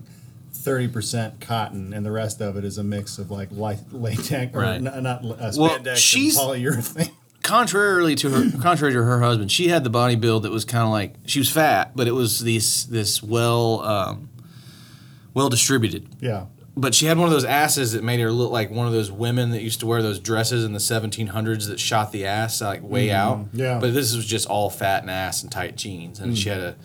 [0.53, 4.55] thirty percent cotton, and the rest of it is a mix of like li- latex
[4.55, 4.75] or Right.
[4.77, 7.11] n- not uh, spandex Well, and she's- polyurethane.
[7.49, 10.85] Contrarily to her contrary to her husband she had the body build that was kind
[10.85, 14.29] of like she was fat but it was this this well um,
[15.35, 16.07] well distributed.
[16.21, 18.93] Yeah, but she had one of those asses that made her look like one of
[18.93, 22.61] those women that used to wear those dresses in the 1700s that shot the ass
[22.61, 23.47] like way out.
[23.53, 23.79] Yeah.
[23.81, 26.77] but this was just all fat and ass and tight jeans and she had a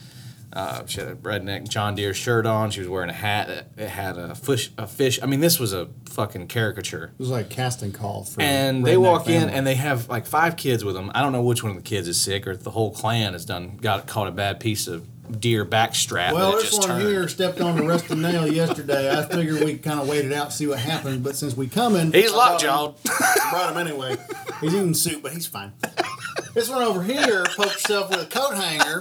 [0.53, 2.69] uh, she had a redneck John Deere shirt on.
[2.71, 4.71] She was wearing a hat that it had a fish.
[4.77, 5.19] A fish.
[5.21, 7.05] I mean, this was a fucking caricature.
[7.05, 8.41] it was like casting call for.
[8.41, 11.11] And they walk in and they have like five kids with them.
[11.15, 13.33] I don't know which one of the kids is sick or if the whole clan
[13.33, 15.07] has done got caught a bad piece of
[15.39, 16.33] deer backstrap.
[16.33, 17.01] Well, this one turned.
[17.07, 19.09] here stepped on the rusted nail yesterday.
[19.17, 21.23] I figured we kind of waited out, see what happened.
[21.23, 22.87] But since we coming, He's I brought lockjawed.
[23.09, 24.17] him- Brought him anyway.
[24.61, 25.71] He's eating soup, but he's fine.
[26.53, 28.99] This one over here poked herself with a coat hanger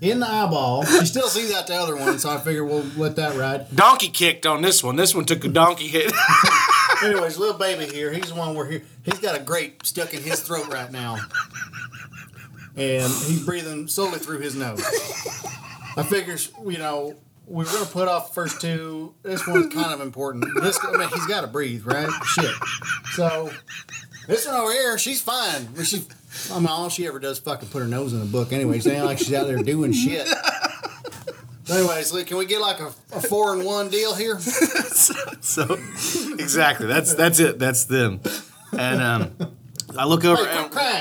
[0.00, 0.84] in the eyeball.
[0.84, 3.74] She still sees out the other one, so I figure we'll let that ride.
[3.74, 4.96] Donkey kicked on this one.
[4.96, 6.12] This one took a donkey hit.
[7.02, 10.22] Anyways, little baby here, he's the one where he he's got a grape stuck in
[10.22, 11.16] his throat right now,
[12.76, 14.82] and he's breathing solely through his nose.
[15.96, 17.14] I figure, you know,
[17.46, 19.14] we were gonna put off the first two.
[19.22, 20.44] This one's kind of important.
[20.60, 22.10] This, I mean, he's got to breathe, right?
[22.24, 22.54] Shit.
[23.12, 23.50] So
[24.26, 25.68] this one over here, she's fine.
[25.84, 26.04] She,
[26.52, 28.52] I mean, all she ever does is fucking put her nose in a book.
[28.52, 30.28] Anyways, it ain't like she's out there doing shit.
[31.70, 34.38] Anyways, Lee, can we get like a, a four and one deal here?
[34.40, 35.78] so
[36.38, 38.20] exactly that's that's it that's them
[38.76, 39.32] and um
[39.98, 40.56] i look over Hey,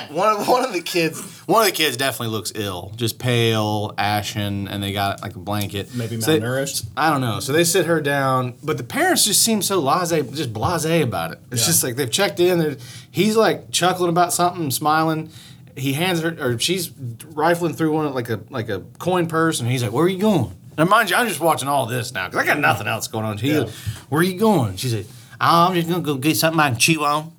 [0.07, 3.19] and one of one of the kids one of the kids definitely looks ill just
[3.19, 5.93] pale ashen and they got like a blanket.
[5.95, 6.87] Maybe So they- malnourished.
[6.97, 7.39] i don't know.
[7.39, 11.31] So they sit her down but the parents just seem so blase just blase about
[11.31, 11.39] it.
[11.51, 11.67] It's Yeah.
[11.67, 12.77] just like they've checked in
[13.11, 15.29] he's like chuckling about something smiling.
[15.75, 16.89] He hands her or she's
[17.33, 20.19] rifling through one like a like a coin purse and he's like where are you
[20.19, 20.51] going?
[20.77, 23.25] Now mind you i'm just watching all this now because i got nothing else going
[23.25, 23.61] on he Yeah.
[23.61, 23.73] goes,
[24.09, 24.75] where are you going?
[24.77, 25.05] She said
[25.39, 27.31] i'm just gonna go get something i can chew on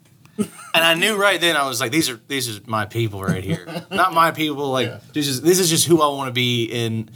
[0.78, 3.44] and I knew right then I was like, these are these are my people right
[3.44, 3.66] here.
[3.90, 4.70] Not my people.
[4.70, 5.00] Like Yeah.
[5.12, 7.10] this is this is just who I want to be in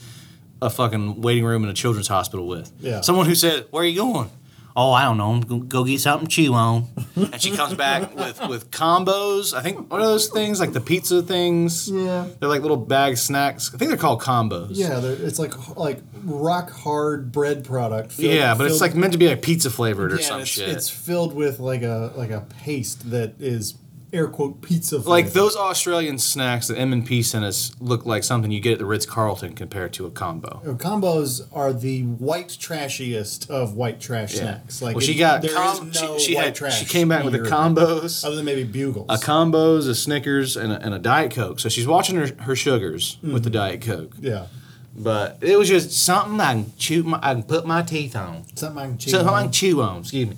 [0.61, 2.71] a fucking waiting room in a children's hospital with.
[2.81, 3.01] Yeah.
[3.01, 4.31] Someone who said, "Where are you going?"
[4.75, 5.33] Oh, I don't know.
[5.33, 6.87] I'm go get something to chew on.
[7.17, 9.53] And she comes back with with combos.
[9.55, 11.91] I think one of those things like the pizza things?
[11.91, 12.27] Yeah.
[12.41, 13.71] They're like little bag snacks.
[13.75, 14.69] I think they're called combos.
[14.73, 18.13] Yeah, they're- it's like like rock hard bread product.
[18.13, 20.51] filled- Yeah, but it's like meant to be like pizza flavored or yeah, some it's,
[20.51, 20.69] shit.
[20.71, 23.75] it's filled with like a like a paste that is
[24.13, 24.99] air quote pizza.
[24.99, 28.75] like those Australian snacks that M and P sent us look like something you get
[28.75, 30.61] at the Ritz Carlton compared to a combo.
[30.79, 34.83] combos are the white trashiest of white trash snacks.
[34.83, 36.85] Like well, she it- got there com- is no she, she white had trash she
[36.87, 39.07] came back with the here combos, other than maybe bugles.
[39.09, 41.59] a combos, a Snickers, and a, and a Diet Coke.
[41.61, 43.53] So she's watching her, her sugars with the Mm-hmm.
[43.53, 44.13] Diet Coke.
[44.21, 44.47] yeah,
[44.95, 48.45] But it was just something I can chew, my, I can put my teeth on,
[48.57, 49.11] something I can chew.
[49.11, 49.43] something I on.
[49.45, 49.99] can chew on.
[50.01, 50.37] Excuse me.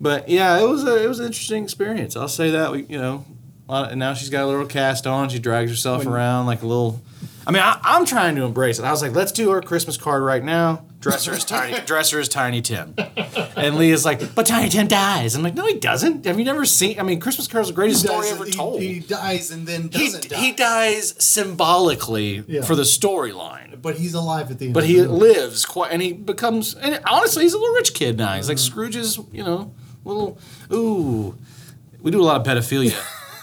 [0.00, 2.16] But yeah, it was a it was an interesting experience.
[2.16, 2.72] I'll say that.
[2.72, 3.24] We, you know,
[3.68, 5.28] a lot of- and now she's got a little cast on.
[5.28, 7.00] She drags herself When- around like a little.
[7.46, 8.84] I mean, I, I'm trying to embrace it.
[8.84, 10.84] I was like, let's do her Christmas card right now.
[11.00, 11.80] Dress her as tiny.
[11.86, 12.94] dress her as Tiny Tim.
[13.56, 15.34] And Leah's like, but Tiny Tim dies.
[15.34, 16.26] I'm like, no, he doesn't.
[16.26, 17.00] Have you never seen?
[17.00, 18.80] I mean, Christmas Carol's the greatest story ever he- told.
[18.82, 20.36] He, dies and then He, doesn't die.
[20.36, 22.62] he dies symbolically Yeah.
[22.62, 23.80] for the storyline.
[23.80, 24.74] but he's alive at the end.
[24.74, 26.74] But he lives quite, and he becomes.
[26.74, 28.36] And honestly, he's a little rich kid now.
[28.36, 28.70] He's like mm-hmm.
[28.70, 29.72] Scrooge's, you know,
[30.04, 30.38] little.
[30.72, 31.36] Ooh,
[32.00, 32.94] we do a lot of pedophilia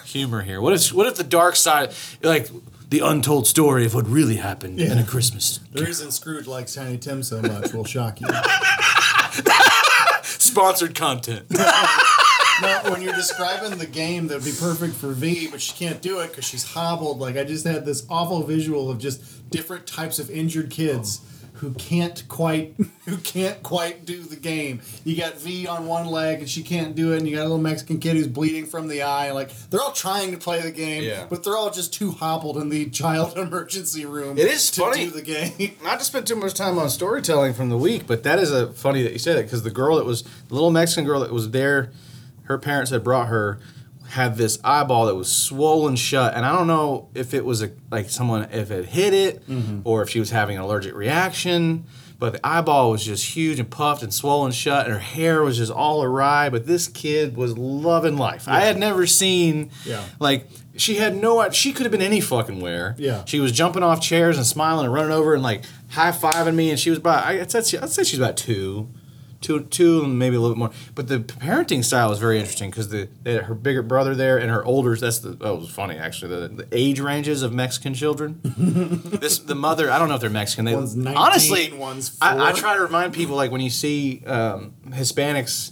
[0.06, 0.62] humor here.
[0.62, 0.93] What if?
[0.93, 2.50] What if the dark side, like
[2.89, 5.60] the untold story of what really happened in a Christmas?
[5.72, 8.28] The reason Scrooge likes Tiny Tim so much will shock you.
[10.24, 11.46] Sponsored content.
[11.52, 16.02] now, when you're describing the game that would be perfect for V, but she can't
[16.02, 17.20] do it because she's hobbled.
[17.20, 21.22] Like I just had this awful visual of just different types of injured kids
[21.58, 24.82] who can't quite who can't quite do the game.
[25.04, 27.50] You got V on one leg and she can't do it, and you got a
[27.50, 29.32] little Mexican kid who's bleeding from the eye.
[29.32, 31.26] Like they're all trying to play the game, Yeah.
[31.30, 34.38] but they're all just too hobbled in the child emergency room.
[34.38, 35.06] It is to funny.
[35.06, 35.76] do the game.
[35.84, 38.72] Not to spend too much time on storytelling from the week, but that is a
[38.74, 41.32] funny that you say that because the girl that was the little Mexican girl that
[41.32, 41.91] was there,
[42.43, 43.60] her parents had brought her,
[44.10, 47.72] had this eyeball that was swollen shut, and I don't know if it was a
[47.91, 49.82] like someone if it hit it mm-hmm.
[49.84, 51.86] or if she was having an allergic reaction.
[52.20, 55.58] But the eyeball was just huge and puffed and swollen shut, and her hair was
[55.58, 56.50] just all awry.
[56.50, 58.48] But this kid was loving life.
[58.48, 60.04] I had never seen Yeah.
[60.20, 62.96] like she had no she could have been any fucking where.
[62.98, 63.24] Yeah.
[63.26, 66.72] She was jumping off chairs and smiling and running over and like high fiving me,
[66.72, 68.89] and she was about I'd say, she- I'd say she's about two,
[69.41, 70.71] two, two, maybe a little bit more.
[70.95, 74.38] But the parenting style is very interesting because the they had her bigger brother there
[74.38, 74.95] and her older.
[74.95, 76.47] That's the oh, it was funny actually.
[76.47, 78.39] The, the age ranges of Mexican children.
[78.43, 79.91] this the mother.
[79.91, 80.65] I don't know if they're Mexican.
[80.65, 81.73] They One's 19, honestly.
[81.73, 85.71] one's I, I try to remind people like when you see um, Hispanics.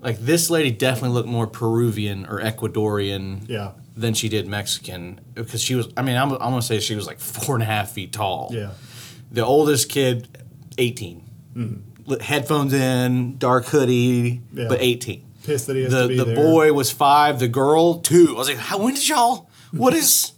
[0.00, 3.70] Like this lady definitely looked more Peruvian or Ecuadorian Yeah.
[3.96, 5.88] than she did Mexican because she was.
[5.96, 8.48] I mean, I'm, I'm gonna say she was like four and a half feet tall.
[8.52, 8.72] Yeah.
[9.30, 10.26] The oldest kid,
[10.78, 11.22] 18.
[11.54, 11.76] Li-
[12.20, 14.40] Headphones in, dark hoodie.
[14.52, 14.66] Yeah.
[14.68, 15.24] but 18.
[15.44, 16.36] Pissed that he has The to be the there.
[16.36, 17.38] boy was five.
[17.40, 18.28] The girl two.
[18.34, 18.78] I was like, how?
[18.78, 19.50] When did y'all?
[19.72, 20.32] What is?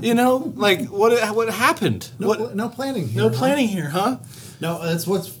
[0.00, 1.34] You know, like what?
[1.34, 2.10] What happened?
[2.18, 2.38] No, what?
[2.38, 3.08] pl- no planning.
[3.08, 3.34] Here, No huh?
[3.36, 4.18] planning here, huh?
[4.60, 5.36] No, that's what's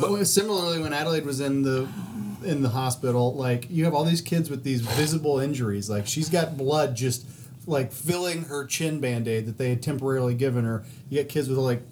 [0.00, 1.88] well, similarly when Adelaide was in the
[2.44, 3.34] in the hospital.
[3.34, 5.88] Like you have all these kids with these visible injuries.
[5.90, 7.26] Like she's got blood just
[7.68, 10.84] like filling her chin band aid that they had temporarily given her.
[11.08, 11.82] You get kids with like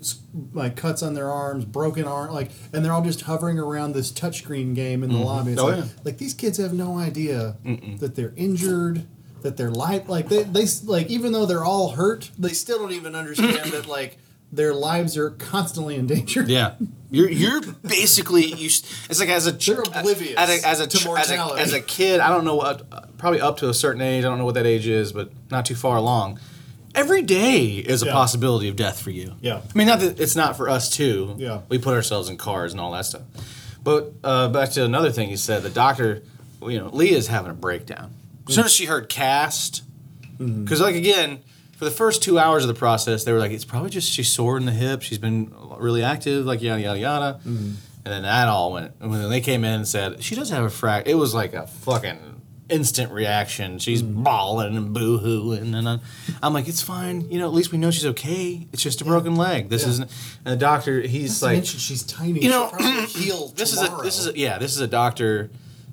[0.52, 4.10] like cuts on their arms, broken arm, like, and they're all just hovering around this
[4.10, 5.24] touchscreen game in the mm-hmm.
[5.24, 5.52] lobby.
[5.52, 5.90] It's Oh, like, yeah.
[6.04, 7.56] like these kids have no idea
[7.98, 9.06] that they're injured.
[9.42, 12.92] That their life, like they, they, like even though they're all hurt, they still don't
[12.92, 14.18] even understand that like
[14.52, 16.42] their lives are constantly in danger.
[16.46, 16.74] Yeah,
[17.10, 18.66] you're you're basically you.
[18.66, 21.80] It's like as a They're oblivious as a as a, to as a as a
[21.80, 22.20] kid.
[22.20, 24.24] I don't know what probably up to a certain age.
[24.24, 26.38] I don't know what that age is, but not too far along.
[26.94, 28.12] every day is a Yeah.
[28.12, 29.34] possibility of death for you.
[29.42, 29.56] Yeah.
[29.58, 31.34] I mean, not that it's not for us too.
[31.38, 31.60] Yeah.
[31.68, 33.22] We put ourselves in cars and all that stuff.
[33.84, 36.22] But uh, back to another thing he said, the doctor,
[36.62, 38.14] you know, Leah's having a breakdown.
[38.48, 39.82] As soon as she heard cast,
[40.38, 40.64] Mm-hmm.
[40.64, 41.40] because like again,
[41.76, 44.28] for the first two hours of the process, they were like, it's probably just she's
[44.30, 45.02] sore in the hip.
[45.02, 47.40] She's been really active, like yada yada yada.
[47.46, 47.74] Mm-hmm.
[48.04, 48.92] And then that all went.
[49.00, 51.54] And when they came in and said she does have a frac, it was like
[51.54, 52.18] a fucking
[52.68, 53.78] instant reaction.
[53.78, 54.22] She's Mm-hmm.
[54.24, 56.00] bawling and boo hooing, and I'm,
[56.42, 57.28] I'm like, it's fine.
[57.30, 58.66] You know, at least we know she's okay.
[58.72, 59.68] It's just a broken leg.
[59.68, 59.88] This Yeah.
[59.90, 60.10] isn't.
[60.44, 62.40] And the doctor, he's Not like, mention she's tiny.
[62.42, 65.50] you know, probably heal this is a this is a, yeah, this is a doctor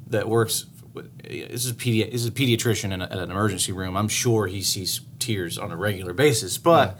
[0.07, 0.65] that works.
[0.93, 3.95] with- This is a pedi- this is a pediatrician in a, at an emergency room.
[3.97, 6.99] I'm sure he sees tears on a regular basis, but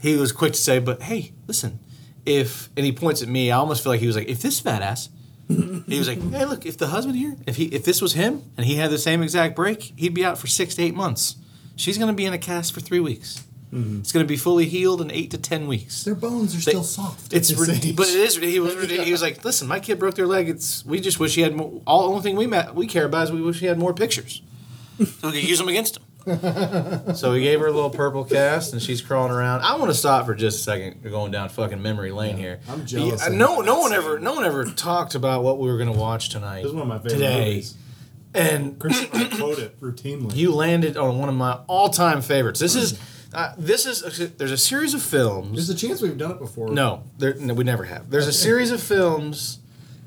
[0.00, 1.78] he was quick to say, "But hey, listen,
[2.26, 4.60] if and he points at me, I almost feel like he was like, if this
[4.60, 5.08] fat ass."
[5.48, 6.64] he was like, "Hey, look!
[6.64, 9.22] If the husband here, if he, if this was him, and he had the same
[9.22, 11.36] exact break, he'd be out for six to eight months.
[11.76, 13.44] She's going to be in a cast for three weeks.
[13.72, 13.98] Mm-hmm.
[14.00, 16.04] It's going to be fully healed in eight to ten weeks.
[16.04, 17.32] Their bones are They- still soft.
[17.34, 18.36] It's rid- but it is.
[18.36, 18.88] He was.
[18.90, 20.48] He was like, "Listen, my kid broke their leg.
[20.48, 21.82] It's we just wish he had more.
[21.86, 23.92] All the only thing we met, we care about is we wish he had more
[23.92, 24.40] pictures,
[24.98, 28.72] so we could use them against him." So we gave her a little purple cast,
[28.72, 29.62] and she's crawling around.
[29.62, 31.00] I want to stop for just a second.
[31.02, 32.60] We're going down fucking memory lane here.
[32.68, 35.76] I'm jealous Yeah, no, no one ever, no one ever talked about what we were
[35.76, 36.62] going to watch tonight.
[36.62, 37.44] This is one of my favorite today.
[37.44, 37.76] movies.
[38.34, 40.34] And Chris I quote it routinely.
[40.34, 42.58] you landed on one of my all-time favorites.
[42.58, 42.98] This is,
[43.32, 44.30] uh, this is.
[44.36, 45.52] There's a series of films.
[45.54, 46.70] There's a chance we've done it before.
[46.70, 48.10] No, there, no, we never have.
[48.10, 49.60] There's a series of films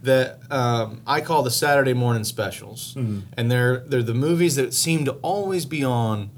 [0.07, 5.05] that um, I call the Saturday morning specials, and they're they're the movies that seem
[5.05, 6.29] to always be on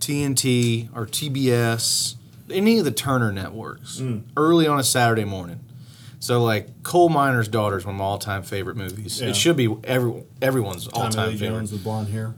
[0.00, 2.14] TNT or TBS,
[2.50, 4.00] any of the Turner networks,
[4.36, 5.60] early on a Saturday morning.
[6.20, 9.20] So like Coal Miner's Daughter is one of my all-time favorite movies.
[9.20, 9.28] Yeah.
[9.28, 11.56] It should be every everyone's Tommy all-time Lee favorite.
[11.58, 12.34] Jones with blonde hair.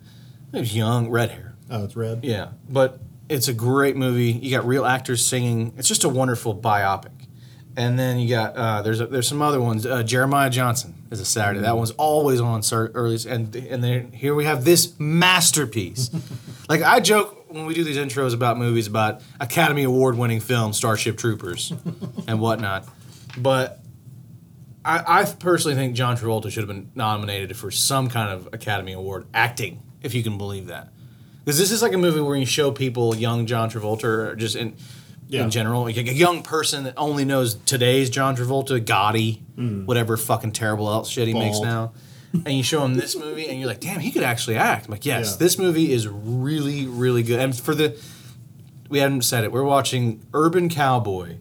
[0.52, 1.54] It was young, red hair.
[1.70, 2.24] Oh, it's red.
[2.24, 4.32] Yeah, but it's a great movie.
[4.32, 5.72] You got real actors singing.
[5.76, 7.10] It's just a wonderful biopic.
[7.76, 9.84] And then you got uh, there's a, there's some other ones.
[9.84, 11.60] Uh, Jeremiah Johnson is a Saturday.
[11.60, 13.18] That one's always on cer- early.
[13.28, 16.10] And and then here we have this masterpiece.
[16.68, 20.72] like I joke when we do these intros about movies about Academy Award winning film
[20.72, 21.72] Starship Troopers
[22.26, 22.88] and whatnot,
[23.36, 23.80] but.
[24.88, 28.92] I, I personally think John Travolta should have been nominated for some kind of Academy
[28.92, 30.92] Award acting, if you can believe that.
[31.44, 34.54] Because this is like a movie where you show people young John Travolta, or just
[34.54, 34.76] in
[35.28, 35.42] Yeah.
[35.44, 40.52] in general, like a young person that only knows today's John Travolta, Gotti, whatever fucking
[40.52, 41.62] terrible else shit he makes Mm.
[41.64, 41.92] Now,
[42.44, 44.86] and you show him this movie, and you're like, damn, he could actually act.
[44.86, 45.36] I'm like, yes, Yeah.
[45.38, 47.40] this movie is really, really good.
[47.40, 47.96] And for the,
[48.88, 51.38] we haven't said it, we're watching Urban Cowboy,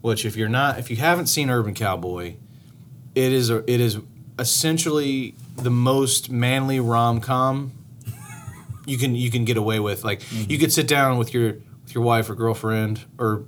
[0.00, 2.36] which if you're not, if you haven't seen Urban Cowboy,
[3.14, 3.98] it is a, it is
[4.38, 7.72] essentially the most manly rom com
[8.86, 10.04] you can you can get away with.
[10.04, 11.56] Like you could sit down with your
[11.90, 13.44] with your wife or girlfriend or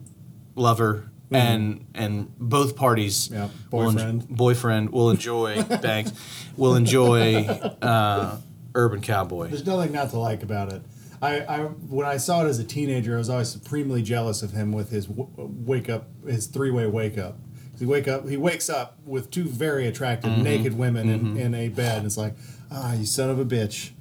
[0.57, 1.09] lover.
[1.31, 4.29] And and both parties, Yeah, will en- boyfriend.
[4.29, 6.13] boyfriend will enjoy banks,
[6.59, 8.37] will enjoy uh,
[8.75, 9.49] Urban Cowboy.
[9.49, 10.83] There's nothing not to like about it.
[11.23, 14.51] I, I when I saw it as a teenager, I was always supremely jealous of
[14.53, 17.39] him with his w- wake up, his three way wake up.
[17.79, 20.43] He wake up, he wakes up with two very attractive Mm-hmm.
[20.43, 21.97] naked women in, in a bed.
[21.99, 22.35] And it's like,
[22.71, 23.93] ah, you son of a bitch,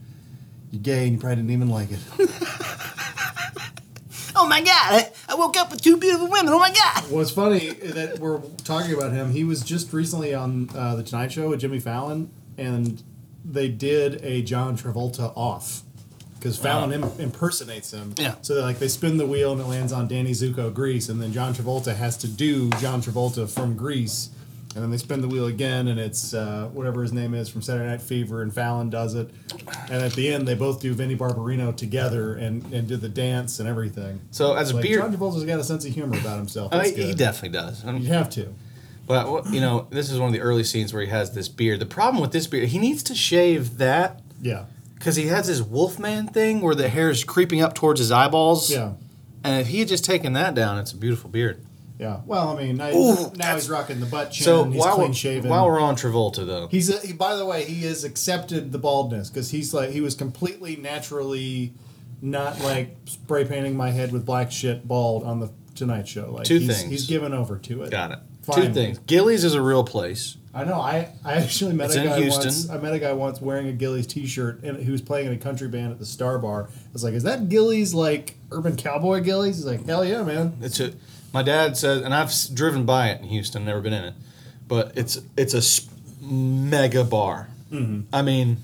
[0.70, 2.00] you're gay and you probably didn't even like it.
[4.36, 5.12] Oh my god!
[5.28, 6.54] I, woke up with two beautiful women.
[6.54, 7.04] Oh my god!
[7.12, 9.32] What's funny that we're talking about him.
[9.32, 13.02] He was just recently on uh, the Tonight Show with Jimmy Fallon, and
[13.44, 15.84] they did a John Travolta off
[16.36, 18.16] because Fallon im- impersonates him.
[18.18, 18.36] Yeah.
[18.42, 21.22] So they like they spin the wheel and it lands on Danny Zuko Grease, and
[21.22, 24.30] then John Travolta has to do John Travolta from Grease,
[24.74, 27.62] and then they spin the wheel again, and it's uh, whatever his name is from
[27.62, 29.30] Saturday Night Fever, and Fallon does it,
[29.90, 33.60] and at the end they both do Vinnie Barbarino together and and do the dance
[33.60, 34.22] and everything.
[34.32, 36.74] So as a Like, beard, John Travolta's got a sense of humor about himself.
[36.74, 37.86] I That's mean, he definitely does.
[37.86, 38.54] I mean, You have to.
[39.08, 41.80] But you know, this is one of the early scenes where he has this beard.
[41.82, 44.66] The problem with this beard, he needs to shave that Yeah.
[44.96, 48.72] because he has this Wolfman thing where the hair is creeping up towards his eyeballs.
[48.72, 48.94] Yeah.
[49.44, 51.66] And if he had just taken that down, it's a beautiful beard.
[52.02, 52.22] Yeah.
[52.26, 54.44] Well, I mean, now, Ooh, now he's rocking the butt chin.
[54.44, 55.52] So he's while clean we're, shaven.
[55.52, 58.80] while we're on Travolta, though, he's a, he, by the way, he has accepted the
[58.80, 61.74] baldness because he's like he was completely naturally
[62.20, 66.32] not like spray painting my head with black shit bald on the Tonight Show.
[66.32, 66.90] Like Two he's, things.
[66.90, 67.92] He's given over to it.
[67.92, 68.20] got it.
[68.42, 68.68] Finally.
[68.70, 68.98] Two things.
[69.06, 70.38] Gilley's is a real place.
[70.56, 70.82] I know.
[70.82, 72.46] I, I actually met It's a in guy Houston.
[72.46, 72.70] once.
[72.72, 75.38] I met a guy once wearing a Gilley's T-shirt and he was playing in a
[75.38, 76.64] country band at the Star Bar.
[76.68, 80.58] I was like, "Is that Gilley's like urban cowboy Gilley's?" He's like, "Hell yeah, man!"
[80.62, 80.94] It's a.
[81.34, 84.14] My dad says, and I've driven by it in Houston, never been in it,
[84.68, 85.88] but it's it's a s-
[86.20, 87.50] mega bar.
[87.72, 88.14] Mm-hmm.
[88.14, 88.58] I mean,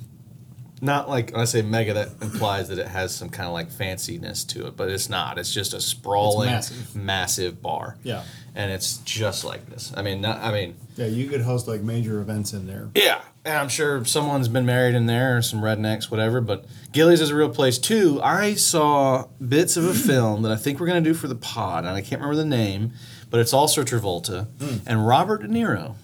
[0.81, 3.69] not like when I say mega, that implies that it has some kind of like
[3.71, 5.37] fanciness to it, but it's not.
[5.37, 6.95] It's just a sprawling, massive.
[6.95, 7.97] massive bar.
[8.03, 8.23] Yeah.
[8.53, 9.93] and it's just like this.
[9.95, 12.89] I mean, not, I mean, Yeah, you could host like major events in there.
[12.95, 16.41] yeah, and I'm sure someone's been married in there or some rednecks, whatever.
[16.41, 18.19] But Gilley's is a real place too.
[18.21, 21.85] I saw bits of a film that I think we're gonna do for the pod,
[21.85, 22.91] and I can't remember the name,
[23.29, 24.77] but it's also Travolta hmm.
[24.85, 25.95] and Robert De Niro.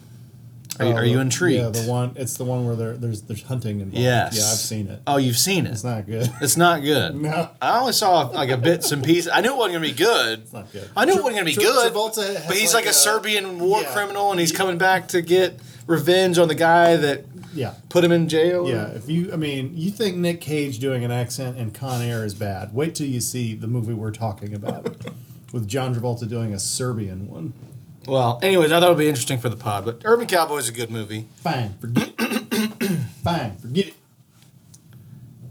[0.80, 1.62] Are, you, Oh, are you oh, intrigued?
[1.62, 2.14] Yeah, the one.
[2.16, 3.98] It's the one where there, there's there's hunting involved.
[3.98, 4.36] Yes.
[4.36, 5.02] Yeah, I've seen it.
[5.06, 5.72] Oh, you've seen it.
[5.72, 6.32] It's not good.
[6.42, 7.16] It's not good.
[7.16, 7.50] No.
[7.62, 9.32] I only saw like a bits and pieces.
[9.32, 10.40] I knew it wasn't gonna be good.
[10.40, 10.90] It's not good.
[10.98, 11.94] I knew it wasn't gonna be Tra- good.
[11.94, 13.94] Travolta but he's like like, a, a- Serbian war yeah.
[13.94, 17.74] criminal, and he's coming back to get revenge on the guy that Yeah.
[17.90, 18.68] put him in jail.
[18.70, 22.26] Yeah, if you, I mean, you think Nick Cage doing an accent in Con Air
[22.26, 22.74] is bad.
[22.74, 24.96] Wait till you see the movie we're talking about
[25.54, 27.54] with John Travolta doing a Serbian one.
[28.08, 29.86] Well, anyways, I thought it would be interesting for the pod.
[29.86, 31.28] But Urban Cowboy is a good movie.
[31.38, 33.00] Fine, forget it.
[33.24, 33.94] Fine, forget it.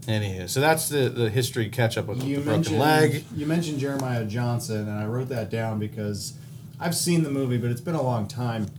[0.01, 3.23] Anywho, so that's the the history catch up with You the broken leg.
[3.33, 6.33] you mentioned Jeremiah Johnson, and I wrote that down because
[6.79, 8.67] I've seen the movie, but it's been a long time.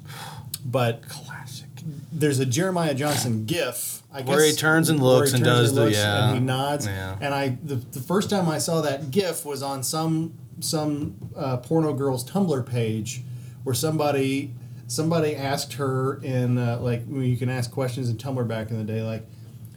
[0.66, 1.66] But Classic.
[2.12, 4.03] There's a Jeremiah Johnson GIF.
[4.12, 6.28] I guess, Where he turns and looks he and turns does the- looks yeah.
[6.28, 6.87] and he nods.
[6.87, 7.16] Yeah.
[7.20, 11.57] And I the, the first time I saw that GIF was on some some uh,
[11.59, 13.22] porno girl's Tumblr page
[13.64, 14.53] where somebody
[14.87, 18.85] somebody asked her in uh, like you can ask questions in Tumblr back in the
[18.85, 19.26] day like,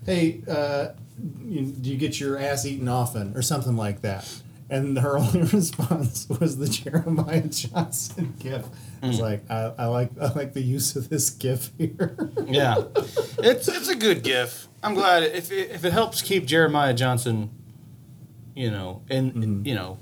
[0.06, 0.90] hey, uh,
[1.44, 4.30] you, do you get your ass eaten often or something like that.
[4.70, 8.66] And her only response was the Jeremiah Johnson GIF.
[9.02, 12.18] I was like, I, I like I like the use of this GIF here.
[12.48, 12.76] Yeah,
[13.40, 14.68] it's it's a good gif.
[14.82, 17.50] I'm glad if it, if it helps keep Jeremiah Johnson,
[18.56, 19.66] you know, in Mm-hmm.
[19.68, 19.98] you know,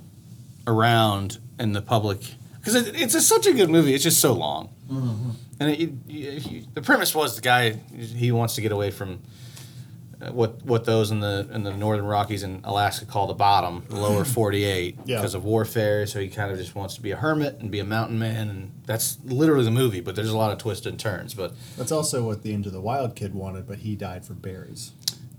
[0.67, 2.19] around in the public
[2.59, 3.93] because it, it's a, such a good movie.
[3.95, 5.29] It's just so long, Mm-hmm.
[5.59, 9.21] and it, the premise was the guy he wants to get away from.
[10.31, 13.95] What what those in the in the northern Rockies and Alaska call the bottom, the
[13.97, 15.17] lower forty eight, Yeah.
[15.17, 16.05] because of warfare.
[16.07, 18.49] So he kind of just wants to be a hermit and be a mountain man,
[18.49, 20.01] and that's literally the movie.
[20.01, 21.33] But there's a lot of twists and turns.
[21.33, 24.91] But That's also what the Into the Wild kid wanted, but he died for berries.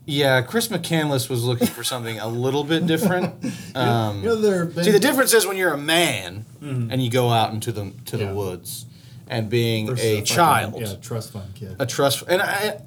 [0.09, 3.35] Yeah, Chris McCandless was looking for something a little bit different.
[3.75, 7.11] Um, you know, there been see, the difference is when you're a man and you
[7.11, 8.29] go out into the to Yeah.
[8.29, 8.87] the woods,
[9.29, 11.77] and being versus a fucking- child, yeah, trust fund kid.
[11.79, 12.23] a trust.
[12.29, 12.81] And I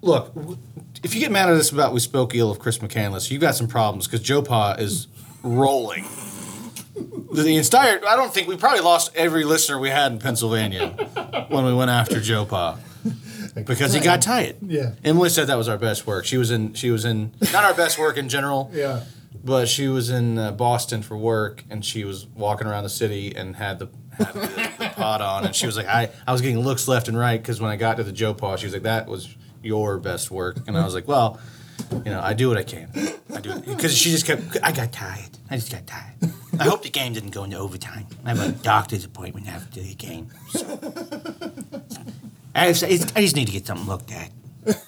[0.00, 0.32] look,
[1.02, 3.54] if you get mad at us about we spoke ill of Chris McCandless, you've got
[3.54, 5.08] some problems because Joe Pa is
[5.42, 6.04] rolling.
[7.32, 10.88] The entire, I don't think we probably lost every listener we had in Pennsylvania
[11.48, 12.78] when we went after Joe Pa
[13.54, 14.56] because he got tired.
[14.62, 14.92] Yeah.
[15.04, 16.24] Emily said that was our best work.
[16.24, 16.74] She was in.
[16.74, 17.32] She was in.
[17.52, 18.70] Not our best work in general.
[18.72, 19.04] Yeah.
[19.44, 23.36] But she was in uh, Boston for work, and she was walking around the city
[23.36, 23.88] and had the,
[24.18, 24.40] had the,
[24.78, 27.40] the pod on, and she was like, I, I was getting looks left and right
[27.40, 29.36] because when I got to the Joe Pa, she was like, that was
[29.66, 31.38] your best work, and I was like, well,
[31.92, 32.90] you know, I do what I can.
[33.34, 34.42] I do because she just kept.
[34.62, 35.30] I got tired.
[35.50, 36.14] I just got tired.
[36.58, 38.06] I hope the game didn't go into overtime.
[38.24, 40.28] I have a doctor's appointment after the game.
[40.50, 40.78] So.
[42.54, 44.30] I, just, I just need to get something looked at.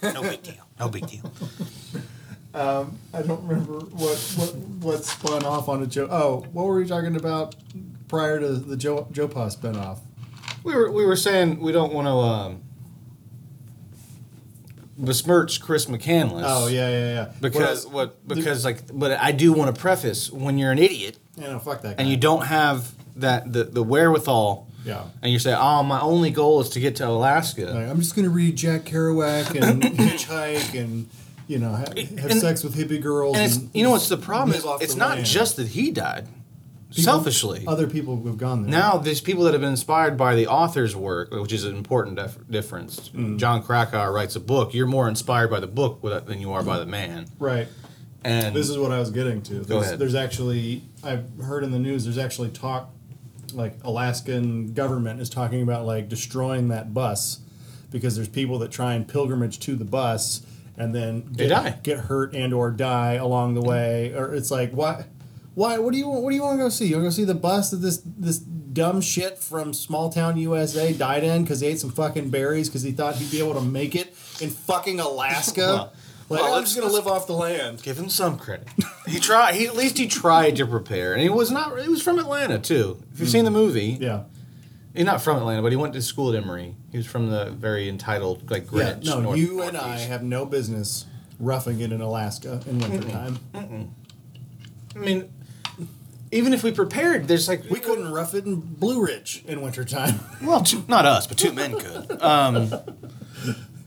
[0.03, 0.67] No big deal.
[0.81, 1.31] No big deal.
[2.55, 6.09] I don't remember what what what spun off on a Joe.
[6.11, 7.55] Oh, what were we talking about
[8.09, 9.99] prior to the Joe Joe Pa spinoff?
[10.65, 12.63] We were we were saying we don't want to um,
[14.99, 16.45] besmirch Chris McCandless.
[16.47, 17.33] Oh yeah, yeah, yeah.
[17.41, 18.27] Because what?
[18.27, 21.83] Because like, but I do want to preface when you're an idiot yeah, no, fuck
[21.83, 21.97] that.
[21.97, 22.03] Guy.
[22.03, 25.05] and you don't have that the the wherewithal, Yeah.
[25.23, 28.15] and you say, "Oh, my only goal is to get to Alaska." Like, I'm just
[28.17, 31.09] gonna read Jack Kerouac and hitchhike and
[31.47, 33.37] you know ha- have And- sex with hippie girls.
[33.37, 35.27] and it's you know what's the problem is it's not land.
[35.27, 36.27] just that he died.
[36.91, 38.71] People- Selfishly, Other people who have gone there.
[38.71, 42.17] Now, there's people that have been inspired by the author's work, which is an important
[42.17, 43.11] dif- difference.
[43.11, 43.37] Mm.
[43.39, 44.73] Jon Krakauer writes a book.
[44.73, 47.27] You're more inspired by the book than you are by the man.
[47.39, 47.69] right.
[48.25, 49.61] And This is what I was getting to.
[49.61, 49.99] There's, ahead.
[50.01, 52.05] there's actually I've heard in the news.
[52.05, 52.91] There's actually talk,
[53.55, 57.39] like Alaskan government is talking about like destroying that bus,
[57.93, 60.43] because there's people that try and pilgrimage to the bus
[60.77, 61.79] and then They get, die.
[61.83, 64.13] get hurt and or die along the way.
[64.15, 65.05] Or it's like why,
[65.59, 65.77] why?
[65.79, 66.23] What do you want?
[66.23, 66.87] what do you want to go see?
[66.87, 70.37] You want to go see the bus that this this dumb shit from small town
[70.37, 73.55] USA died in because he ate some fucking berries because he thought he'd be able
[73.55, 74.09] to make it
[74.41, 75.61] in fucking Alaska.
[75.61, 75.93] Well,
[76.29, 77.83] like well, I'm just gonna live off the land.
[77.83, 78.69] give him some credit.
[79.09, 79.57] he tried.
[79.57, 81.77] He at least he tried to prepare, and he was not.
[81.81, 83.03] He was from Atlanta too.
[83.13, 83.57] If you've seen the hmm.
[83.57, 84.25] movie, Yeah.
[84.95, 86.77] he's not from Atlanta, but he went to school at Emory.
[86.93, 90.47] He was from the very entitled like Yeah, no, north- you and I have no
[90.47, 91.07] business
[91.41, 93.41] roughing it in Alaska in wintertime.
[94.95, 95.31] I mean,
[96.33, 100.21] even if we prepared, there's like We couldn't rough it in Blue Ridge in wintertime.
[100.43, 102.23] Well, two, not us, but two men could.
[102.23, 102.71] Um,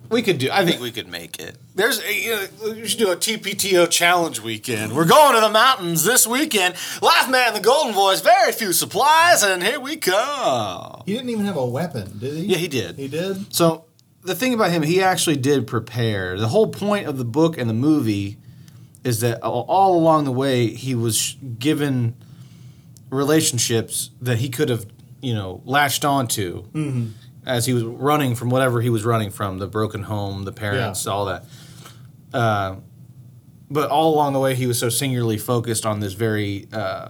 [0.09, 0.49] We could do.
[0.51, 1.55] I think we could make it.
[1.73, 2.01] There's.
[2.03, 4.93] A, you know, we should do a TPTO challenge weekend.
[4.93, 6.75] We're going to the mountains this weekend.
[7.01, 8.19] Life man, the Golden Voice.
[8.19, 11.03] Very few supplies, and here we come.
[11.05, 12.45] He didn't even have a weapon, did he?
[12.47, 12.97] Yeah, he did.
[12.97, 13.55] He did.
[13.55, 13.85] So
[14.23, 16.37] the thing about him, he actually did prepare.
[16.37, 18.37] The whole point of the book and the movie
[19.05, 22.15] is that all- all along the way he was given
[23.11, 24.85] relationships that he could have,
[25.21, 26.65] you know, latched onto
[27.45, 31.05] as he was running from whatever he was running from, the broken home, the parents,
[31.05, 31.45] all that.
[32.33, 32.77] Uh,
[33.69, 37.09] but all along the way, he was so singularly focused on this very uh,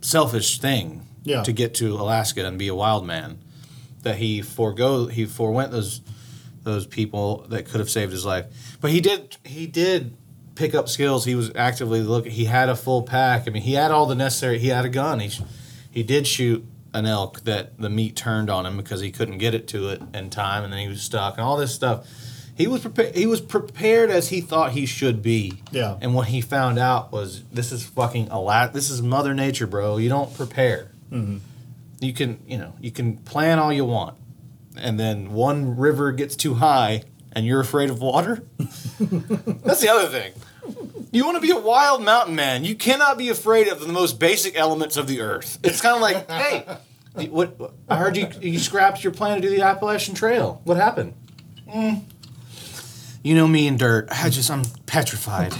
[0.00, 1.42] selfish thing Yeah.
[1.44, 3.38] to get to Alaska and be a wild man
[4.02, 6.00] that he forego he forewent those
[6.62, 8.46] those people that could have saved his life.
[8.80, 10.16] But he did he did
[10.58, 11.24] pick up skills.
[11.24, 12.32] He was actively looking.
[12.32, 13.46] He had a full pack.
[13.46, 14.58] I mean, he had all the necessary.
[14.58, 15.20] He had a gun.
[15.20, 15.42] He sh-
[15.90, 19.54] he did shoot an elk that the meat turned on him because he couldn't get
[19.54, 22.06] it to it in time, and then he was stuck and all this stuff.
[22.56, 23.14] He was prepared.
[23.14, 25.62] He was prepared as he thought he should be.
[25.70, 25.96] Yeah.
[26.00, 28.72] And what he found out was this is fucking a lot.
[28.72, 29.96] This is Mother Nature, bro.
[29.96, 31.38] You don't prepare mm-hmm.
[32.00, 34.16] you can you know you can plan all you want
[34.76, 37.02] and then one river gets too high
[37.32, 40.32] and you're afraid of water that's the other thing
[41.10, 44.18] you want to be a wild mountain man you cannot be afraid of the most
[44.18, 46.30] basic elements of the earth it's kind of like
[47.16, 47.56] hey what
[47.88, 51.14] i heard you you scrapped your plan to do the appalachian trail what happened
[51.68, 52.02] "Mm,
[53.22, 55.54] you know me and dirt i just i'm petrified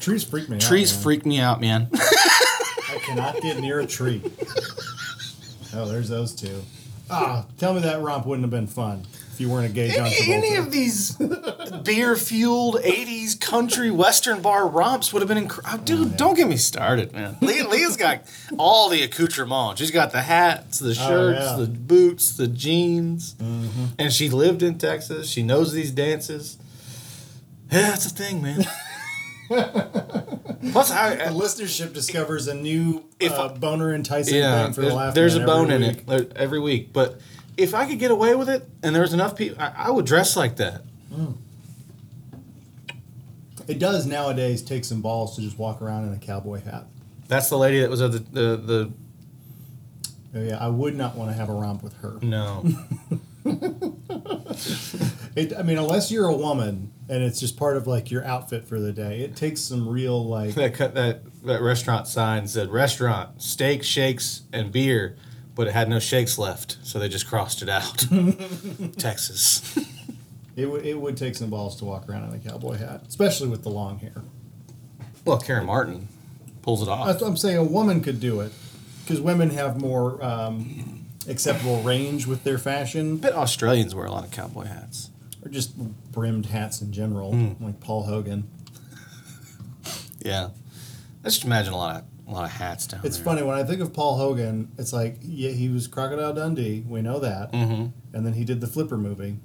[0.00, 0.62] Trees freak me out.
[0.62, 1.02] trees man.
[1.02, 4.22] freak me out man I cannot get near a tree.
[5.74, 6.60] Oh, there's those two.
[7.10, 10.06] Ah, tell me that romp wouldn't have been fun if you weren't a gay John
[10.06, 11.16] Any, any of these
[11.82, 15.84] beer fueled 80s country western bar romps would have been incredible.
[15.84, 17.38] Dude, don't get me started, man.
[17.40, 18.24] Leah, Leah's got
[18.58, 19.80] all the accoutrements.
[19.80, 21.56] She's got the hats, the shirts, yeah.
[21.56, 23.34] the boots, the jeans.
[23.98, 25.28] And she lived in Texas.
[25.30, 26.58] She knows these dances.
[27.70, 28.66] Yeah, that's a thing, man.
[30.72, 34.80] Plus, I, the listenership discovers a new If uh, I- boner enticing yeah, thing for
[34.82, 35.14] the there's, laugh.
[35.14, 36.92] there's a bone every in it uh, every week.
[36.92, 37.18] But
[37.56, 40.36] if I could get away with it, and there's enough people, I, I would dress
[40.36, 40.82] like that.
[41.12, 41.32] Hmm.
[43.68, 46.86] It does nowadays take some balls to just walk around in a cowboy hat.
[47.28, 48.92] That's the lady that was at the the, the
[50.34, 52.18] Oh, yeah, I would not want to have a romp with her.
[52.22, 52.64] no.
[55.34, 58.66] It, I mean, unless you're a woman and it's just part of like your outfit
[58.68, 60.54] for the day, it takes some real like.
[60.54, 65.16] that cut that that restaurant sign said restaurant steak shakes and beer
[65.54, 68.06] but it had no shakes left so they just crossed it out
[68.98, 69.76] texas
[70.56, 73.48] It would it would take some balls to walk around in a cowboy hat, especially
[73.48, 74.22] with the long hair.
[75.24, 76.08] well karen martin
[76.62, 77.56] pulls it off That's what I'm saying.
[77.56, 78.52] A woman could do it
[79.02, 84.24] because women have more um, acceptable range with their fashion, But australians wear a lot
[84.24, 85.10] of cowboy hats
[85.44, 85.76] or just
[86.12, 87.64] brimmed hats in general, Hmm.
[87.64, 88.44] like Paul Hogan.
[90.20, 90.50] yeah
[91.24, 93.56] i just imagine a lot of a lot of hats down It's there funny when
[93.56, 94.72] I think of Paul Hogan.
[94.78, 96.84] It's like yeah, he was Crocodile Dundee.
[96.86, 97.86] We know that, mm-hmm.
[98.16, 99.38] and then he did the Flipper movie,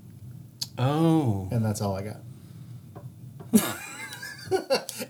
[0.77, 2.17] oh and that's all I got.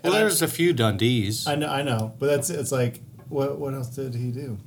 [0.02, 3.74] well there's a few dundees I know, I know, but that's it's like what what
[3.74, 4.58] else did he do?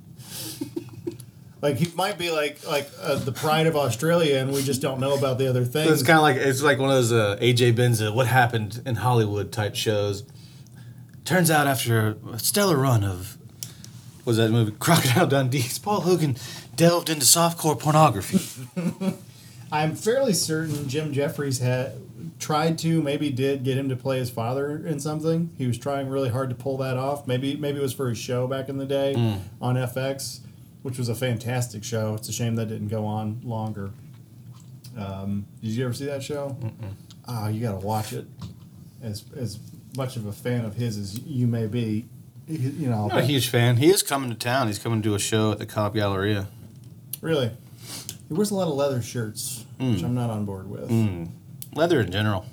[1.62, 4.99] like he might be like like uh, the pride of Australia, and we just don't
[4.99, 5.91] know about the other things.
[5.91, 8.95] it's kind of like it's like one of those uh, AJ Benza "What Happened in
[8.95, 10.24] Hollywood" type shows.
[11.26, 13.38] Turns out after a stellar run of
[14.26, 16.38] was that movie Crocodile Dundee, Paul Hogan
[16.76, 18.67] delved into softcore pornography.
[19.72, 21.93] I'm fairly certain Jim Jefferies had
[22.39, 25.51] tried to, maybe did get him to play his father in something.
[25.57, 27.26] He was trying really hard to pull that off.
[27.26, 29.13] Maybe maybe it was for his show back in the day
[29.61, 30.39] on FX,
[30.82, 32.15] which was a fantastic show.
[32.15, 33.91] It's a shame that didn't go on longer.
[34.97, 36.57] Um, did you ever see that show?
[37.28, 38.26] Ah, you got to watch it.
[39.01, 39.59] As as
[39.96, 42.06] much of a fan of his as you may be,
[42.48, 43.10] you know.
[43.12, 43.78] I'm a huge fan.
[43.78, 44.68] He is coming to town.
[44.68, 46.48] He's coming to do a show at the Cobb Galleria.
[47.22, 47.52] really,
[48.28, 50.89] he wears a lot of leather shirts, which I'm not on board with.
[50.89, 51.30] Mm.
[51.76, 52.46] Leather in general.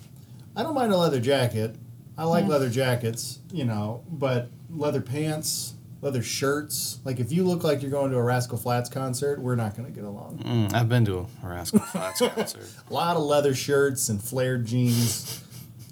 [0.56, 1.76] I don't mind a leather jacket.
[2.16, 6.98] I like leather jackets, you know, but leather pants, leather shirts.
[7.04, 9.88] Like if you look like you're going to a Rascal Flatts concert, we're not going
[9.88, 10.38] to get along.
[10.38, 12.68] Mm, I've been to a Rascal Flatts concert.
[12.90, 15.44] A lot of leather shirts and flared jeans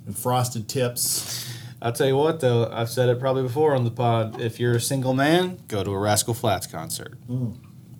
[0.06, 1.52] and frosted tips.
[1.82, 4.40] I'll tell you what, though, I've said it probably before on the pod.
[4.40, 7.14] If you're a single man, go to a Rascal Flatts concert.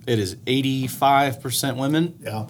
[0.07, 2.47] It is 85% women, Yeah.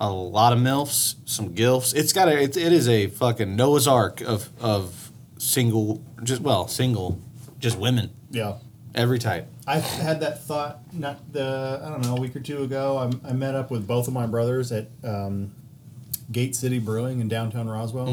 [0.00, 1.94] a lot of MILFs, some GILFs.
[1.94, 6.68] It's got a, it, it is a fucking Noah's Ark of, of single, just, well,
[6.68, 7.20] single,
[7.58, 8.54] just women, Yeah.
[8.94, 9.48] every type.
[9.66, 12.98] I had that thought not the I don't know a week or two ago.
[13.24, 15.52] I, I met up with both of my brothers at um,
[16.32, 18.06] Gate City Brewing in downtown Roswell.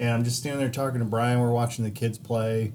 [0.00, 1.38] And I'm just standing there talking to Brian.
[1.40, 2.72] We're watching the kids play,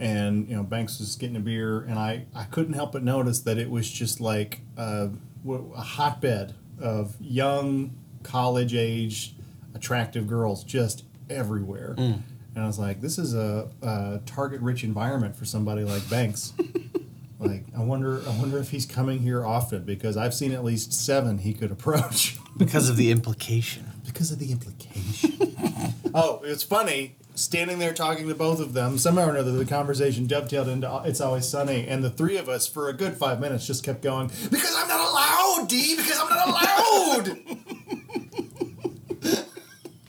[0.00, 3.40] and you know Banks was getting a beer, and I I couldn't help but notice
[3.40, 5.10] that it was just like a,
[5.46, 7.92] a hotbed of young
[8.22, 9.34] college age
[9.74, 11.94] attractive girls just everywhere.
[11.98, 12.22] Mm.
[12.54, 16.54] And I was like, this is a, a target rich environment for somebody like Banks.
[17.40, 20.94] like I wonder I wonder if he's coming here often because I've seen at least
[20.94, 23.84] seven he could approach Because of the implication.
[24.06, 25.92] because of the implication.
[26.14, 28.96] oh, it's funny standing there talking to both of them.
[28.96, 32.66] Somehow or another, the conversation dovetailed into "It's Always Sunny," and the three of us
[32.66, 35.96] for a good five minutes just kept going because I'm not allowed, D.
[35.96, 37.38] Because I'm not allowed.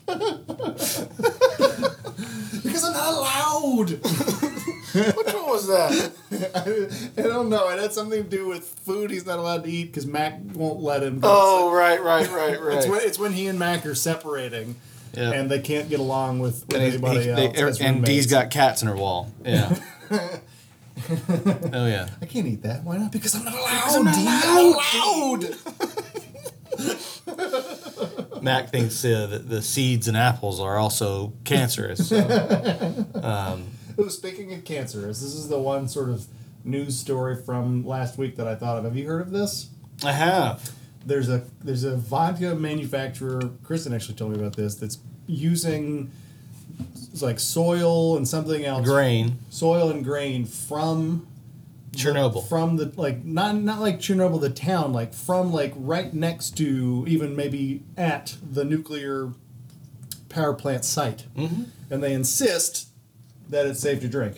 [2.62, 3.90] because I'm not allowed.
[4.96, 6.12] Which one was that?
[6.54, 7.68] I, I don't know.
[7.68, 10.80] It had something to do with food he's not allowed to eat because Mac won't
[10.80, 11.20] let him.
[11.20, 11.28] go.
[11.30, 13.06] Oh, right, right, right, It's when, right.
[13.06, 14.76] it's when he and Mac are separating,
[15.16, 15.32] Yeah.
[15.32, 17.40] and they can't get along with, with he's- anybody he- else.
[17.56, 18.08] they- as and roommates.
[18.10, 19.32] Dee's got cats in her wall.
[19.44, 19.74] Yeah.
[20.10, 22.08] oh yeah.
[22.20, 22.84] I can't eat that.
[22.84, 23.12] Why not?
[23.12, 23.96] Because I'm not allowed.
[23.96, 24.26] I'm not Dee.
[24.26, 25.50] allowed, I'm
[26.88, 26.96] not
[28.36, 28.42] allowed.
[28.42, 32.08] Mac thinks uh, that the seeds and apples are also cancerous.
[32.08, 33.06] so-
[33.98, 36.26] Oh, speaking of cancerous, this is the one sort of
[36.64, 38.84] news story from last week that I thought of.
[38.84, 39.70] Have you heard of this?
[40.04, 40.70] I have.
[41.06, 43.40] There's a there's a vodka manufacturer.
[43.62, 44.74] Kristen actually told me about this.
[44.74, 46.10] That's using
[47.22, 48.86] like soil and something else.
[48.86, 49.38] Grain.
[49.48, 51.26] soil and grain from
[51.92, 52.46] Chernobyl.
[52.46, 57.04] from the like not not like Chernobyl the town like from like right next to
[57.08, 59.32] even maybe at the nuclear
[60.28, 61.62] power plant site Mm-hmm.
[61.90, 62.88] and they insist
[63.48, 64.36] that it's safe to drink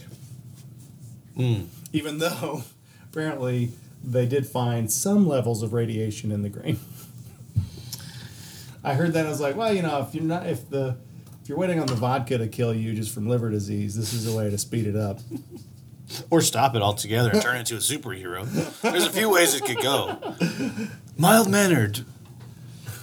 [1.36, 1.66] Mm.
[1.92, 2.62] even though
[3.10, 3.70] apparently
[4.02, 6.78] they did find some levels of radiation in the grain
[8.84, 10.96] I heard that I was like well you know if you're not if the
[11.42, 14.32] if you're waiting on the vodka to kill you just from liver disease this is
[14.32, 15.20] a way to speed it up
[16.30, 18.46] Or stop it altogether and turn into a superhero.
[18.80, 20.18] There's a few ways it could go.
[21.18, 22.04] Mild mannered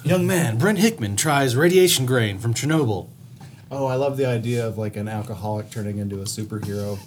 [0.03, 3.09] young man, Brent Hickman, tries radiation grain from Chernobyl.
[3.71, 6.97] Oh, I love the idea of like an alcoholic turning into a superhero.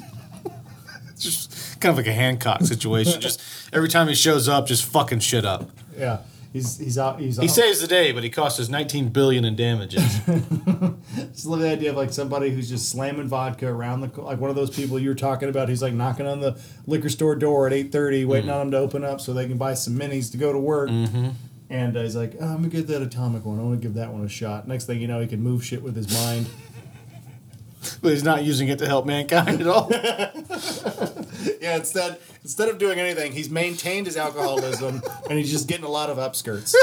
[1.19, 3.21] Just kind of like a Hancock situation.
[3.21, 3.41] just
[3.73, 5.71] every time he shows up, just fucking shit up.
[5.97, 6.19] Yeah,
[6.53, 7.21] he's he's out.
[7.21, 10.03] He's He saves the day, but he costs us 19 billion in damages.
[11.33, 14.51] Just love the idea of like somebody who's just slamming vodka around the like one
[14.51, 15.69] of those people you were talking about.
[15.69, 18.79] He's like knocking on the liquor store door at eight thirty, waiting on them to
[18.79, 20.91] open up so they can buy some minis to go to work.
[21.71, 23.59] And uh, he's like, oh, "I'm gonna get that atomic one.
[23.59, 25.65] I want to give that one a shot." Next thing you know, he can move
[25.65, 26.47] shit with his mind.
[28.03, 29.89] but he's not using it to help mankind at all.
[31.61, 35.91] yeah, instead instead of doing anything, he's maintained his alcoholism and he's just getting a
[35.91, 36.75] lot of upskirts.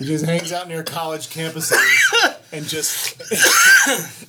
[0.00, 1.72] he just hangs out near college campuses
[2.52, 3.20] and just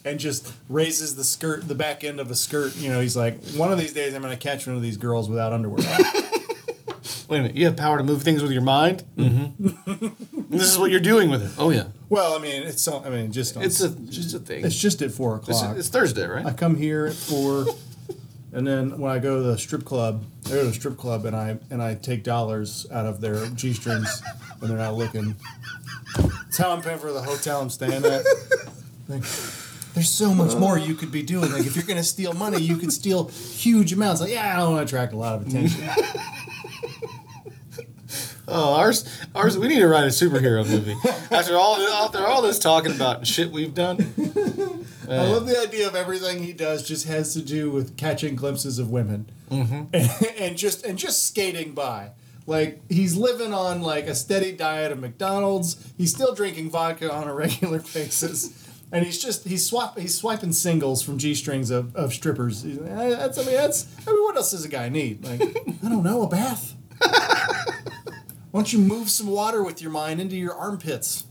[0.05, 2.75] and just raises the skirt, the back end of a skirt.
[2.77, 4.97] You know, he's like, one of these days I'm going to catch one of these
[4.97, 5.85] girls without underwear.
[7.29, 9.03] Wait a minute, you have power to move things with your mind?
[9.15, 10.07] Mm-hmm.
[10.49, 11.51] this is what you're doing with it.
[11.59, 11.85] Oh, yeah.
[12.09, 14.65] Well, I mean, it's so, I mean, just on, It's a, just a thing.
[14.65, 15.77] it's just at four o'clock.
[15.77, 16.45] it's Thursday, right?
[16.45, 17.65] I come here at four,
[18.53, 21.25] and then when I go to the strip club, I go to the strip club
[21.25, 24.21] and I and I take dollars out of their g strings
[24.59, 25.35] when they're not looking.
[26.17, 28.25] That's how I'm paying for the hotel I'm staying at.
[29.07, 29.23] Like,
[29.93, 31.51] there's so much more you could be doing.
[31.51, 34.21] Like if you're gonna steal money, you could steal huge amounts.
[34.21, 35.83] Like yeah, I don't want to attract a lot of attention.
[38.51, 39.57] Oh, ours, ours.
[39.57, 40.95] We need to write a superhero movie.
[41.31, 43.97] After all, after all this talking about shit we've done,
[45.09, 48.77] I love the idea of everything he does just has to do with catching glimpses
[48.79, 49.89] of women, and,
[50.37, 52.11] and just and just skating by.
[52.45, 55.77] Like he's living on like a steady diet of McDonald's.
[55.97, 60.53] He's still drinking vodka on a regular basis, and he's just he's swap he's swiping
[60.53, 62.63] singles from g strings of, of strippers.
[62.63, 65.23] He's like, "Eh, That's I mean that's I mean what else does a guy need?
[65.23, 65.41] Like
[65.83, 66.75] I don't know a bath.
[68.51, 71.25] Why don't you move some water with your mind into your armpits?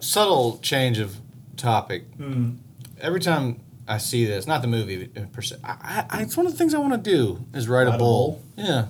[0.00, 1.16] subtle change of
[1.56, 2.04] topic.
[2.16, 2.52] Hmm.
[3.00, 6.52] Every time I see this, not the movie per se, I, I, it's one of
[6.52, 8.42] the things I want to do is write a bowl.
[8.56, 8.86] Yeah,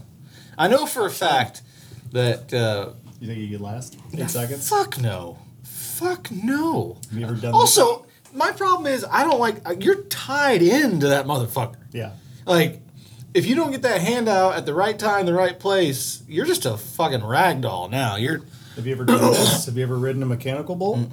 [0.59, 1.63] I know for a fact
[2.13, 2.53] that.
[2.53, 4.69] Uh, You think you could last eight seconds?
[4.69, 5.39] Fuck no.
[5.63, 6.99] Fuck no.
[7.11, 8.05] Have you ever done Also,
[8.35, 11.77] my problem is I don't like uh, you're tied into that motherfucker.
[11.93, 12.13] Yeah.
[12.45, 12.81] Like,
[13.35, 16.67] if you don't get that handout at the right time, the right place, you're just
[16.67, 18.17] a fucking ragdoll now.
[18.17, 18.43] You're
[18.77, 19.67] Have you ever done this?
[19.67, 21.09] Have you ever ridden a mechanical bull?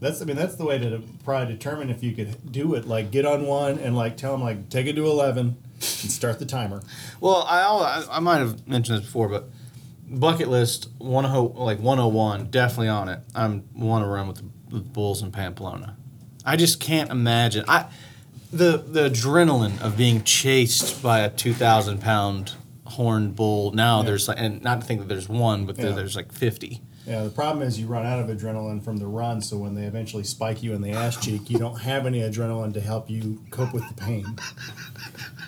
[0.00, 2.86] That's I mean that's the way to probably determine if you could do it.
[2.86, 5.80] Like get on one and like tell them like take it to eleven and
[6.10, 6.82] start the timer.
[7.20, 7.44] well.
[7.48, 9.48] I I, I might have mentioned this before, but
[10.06, 13.20] bucket list one ho- like 101 definitely on it.
[13.34, 15.96] I'm want to run with the, with Bulls in Pamplona.
[16.44, 17.64] I just can't imagine.
[17.66, 17.86] I
[18.56, 22.52] the the adrenaline of being chased by a 2,000 pound
[22.86, 23.72] horned bull.
[23.72, 24.06] Now Yeah.
[24.06, 25.90] there's like, and not to think that there's one, but Yeah.
[25.90, 26.80] there's like 50.
[27.06, 29.82] Yeah, the problem is you run out of adrenaline from the run, so when they
[29.84, 33.40] eventually spike you in the ass cheek, you don't have any adrenaline to help you
[33.50, 34.24] cope with the pain.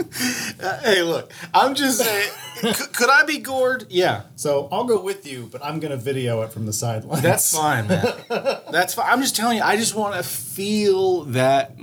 [0.82, 2.30] hey, look, I'm just saying.
[2.74, 3.86] could, could I be gored?
[3.90, 7.22] Yeah, So I'll go with you, but I'm gonna video it from the sidelines.
[7.22, 8.14] That's fine, man.
[8.28, 9.06] That's fine.
[9.10, 9.62] I'm just telling you.
[9.62, 11.76] I just want to feel that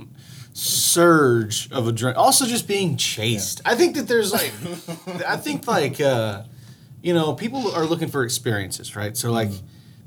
[0.52, 2.16] surge of adrenaline.
[2.16, 3.60] Also, just being chased.
[3.64, 4.52] I think that there's like,
[5.26, 6.42] I think like, uh,
[7.02, 9.16] you know, people are looking for experiences, right?
[9.16, 9.50] So like,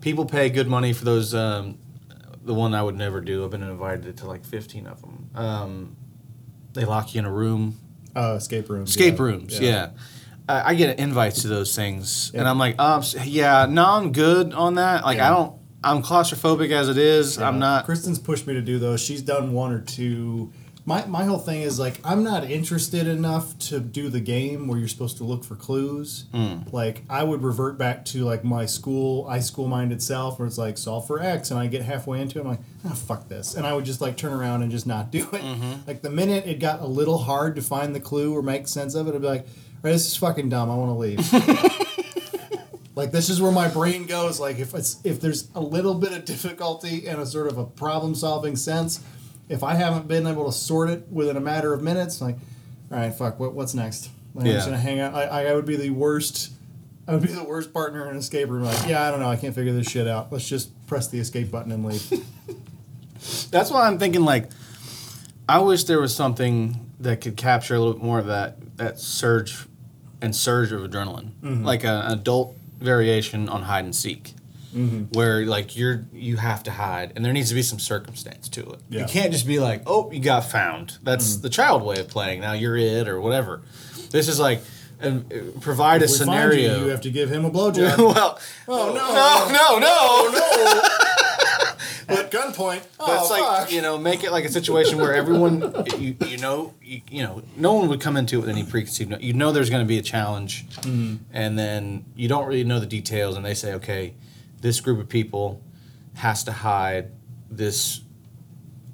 [0.01, 1.33] people pay good money for those.
[1.33, 1.77] Um,
[2.43, 3.45] the one I would never do.
[3.45, 5.29] I've been invited to like 15 of them.
[5.33, 5.95] Um,
[6.73, 7.79] they lock you in a room
[8.15, 8.91] uh, escape rooms.
[8.91, 9.23] escape yeah.
[9.23, 9.59] rooms.
[9.59, 9.89] Yeah.
[10.47, 14.53] I I get invites to those things, and I'm like, um, yeah, no, I'm good
[14.53, 15.03] on that.
[15.05, 15.59] Like, I don't.
[15.85, 17.37] I'm claustrophobic as it is.
[17.37, 17.85] I'm not.
[17.85, 19.01] Kristen's pushed me to do those.
[19.01, 20.51] She's done one or two.
[20.85, 24.77] My my whole thing is like I'm not interested enough to do the game where
[24.77, 26.25] you're supposed to look for clues.
[26.33, 26.59] Hmm.
[26.71, 30.57] Like I would revert back to like my school, I school minded self, where it's
[30.57, 33.55] like solve for X, and I get halfway into it, I'm like, oh fuck this,
[33.55, 35.41] and I would just like turn around and just not do it.
[35.41, 35.87] Mm-hmm.
[35.87, 38.93] Like the minute it got a little hard to find the clue or make sense
[38.95, 39.47] of it, I'd be like, all
[39.83, 40.69] right, this is fucking dumb.
[40.69, 41.79] I want to leave.
[42.95, 44.39] Like this is where my brain goes.
[44.39, 47.65] Like if it's if there's a little bit of difficulty and a sort of a
[47.65, 49.03] problem solving sense,
[49.49, 52.35] if I haven't been able to sort it within a matter of minutes, like,
[52.91, 54.09] all right, fuck, what, what's next?
[54.33, 55.13] Like, I'm just gonna hang out.
[55.13, 56.51] I, I would be the worst.
[57.07, 58.63] I would be the worst partner in an escape room.
[58.63, 60.31] Like, yeah, I don't know, I can't figure this shit out.
[60.31, 62.09] Let's just press the escape button and leave.
[63.51, 64.23] That's why I'm thinking.
[64.25, 64.49] Like,
[65.47, 68.99] I wish there was something that could capture a little bit more of that that
[68.99, 69.65] surge
[70.21, 71.63] and surge of adrenaline, Mm-hmm.
[71.65, 74.33] like a, an adult variation on hide and seek.
[74.73, 75.03] Mm-hmm.
[75.17, 78.61] Where like you're you have to hide, and there needs to be some circumstance to
[78.71, 78.79] it.
[78.89, 82.41] You can't just be like, "Oh, you got found." That's the child way of playing.
[82.41, 83.61] Now you're it or whatever.
[84.09, 84.61] This is like
[85.01, 85.19] uh,
[85.61, 86.77] provide a If find scenario.
[86.79, 87.97] you, you have to give him a blowjob.
[88.15, 90.31] well, oh no, no, no.
[90.31, 90.81] no!
[92.09, 92.81] At gunpoint.
[92.97, 93.71] But Oh, it's like fuck.
[93.71, 95.61] you know, make it like a situation where everyone,
[95.97, 99.09] you, you know, you, you know, no one would come into it with any preconceived.
[99.11, 102.79] no- You know, there's going to be a challenge, and then you don't really know
[102.81, 104.13] the details, and they say, okay,
[104.63, 105.61] this group of people
[106.15, 107.11] has to hide
[107.51, 107.99] this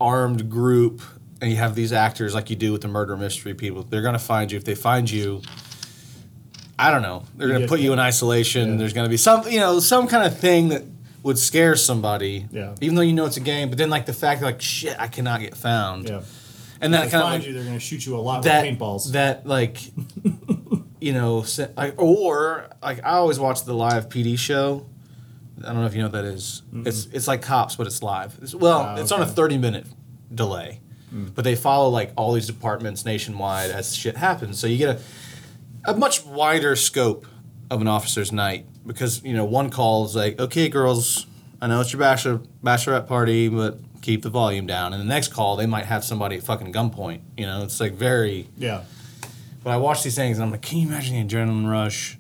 [0.01, 1.01] armed group,
[1.41, 3.84] and you have these actors like you do with the murder mystery people.
[3.84, 4.57] They're going to find you.
[4.57, 5.41] If they find you,
[6.78, 7.24] I don't know.
[7.36, 8.72] They're going to put you in isolation.
[8.72, 8.78] Yeah.
[8.78, 10.84] There's going to be some, you know, some kind of thing that
[11.24, 12.47] would scare somebody.
[12.51, 12.74] Yeah.
[12.82, 15.07] Even though you know it's a game, but then like the fact like shit, I
[15.07, 16.09] cannot get found.
[16.09, 16.22] yeah.
[16.82, 18.43] And If that they kind of find like, you, they're gonna shoot you a lot
[18.43, 19.11] that with paintballs.
[19.11, 19.82] that like
[21.01, 21.45] you know
[21.76, 24.86] like or like I always watch the live PD show.
[25.64, 26.62] I don't know if you know what that is.
[26.74, 28.38] It's it's like cops, but it's live.
[28.41, 29.86] It's, well, Ah, it's on a thirty minute
[30.34, 30.82] delay,
[31.12, 34.60] but they follow like all these departments nationwide as shit happens.
[34.60, 34.97] So you get
[35.86, 37.26] a a much wider scope
[37.72, 41.26] of an officer's night because you know one call is like, okay, girls,
[41.62, 44.93] I know it's your bachelor bachelorette party, but keep the volume down.
[44.93, 47.22] And the next call, they might have somebody at fucking gunpoint.
[47.38, 48.47] You know, it's like very.
[48.57, 48.84] yeah.
[49.62, 52.18] But I watch these things and I'm like, can you imagine the adrenaline rush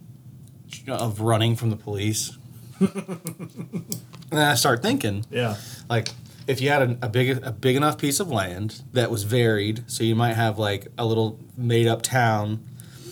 [0.89, 2.37] of running from the police?
[2.79, 3.85] and
[4.29, 5.57] then I start thinking, Yeah.
[5.89, 6.09] like,
[6.47, 9.83] if you had a, a big a big enough piece of land that was varied,
[9.87, 12.63] so you might have like a little made up town,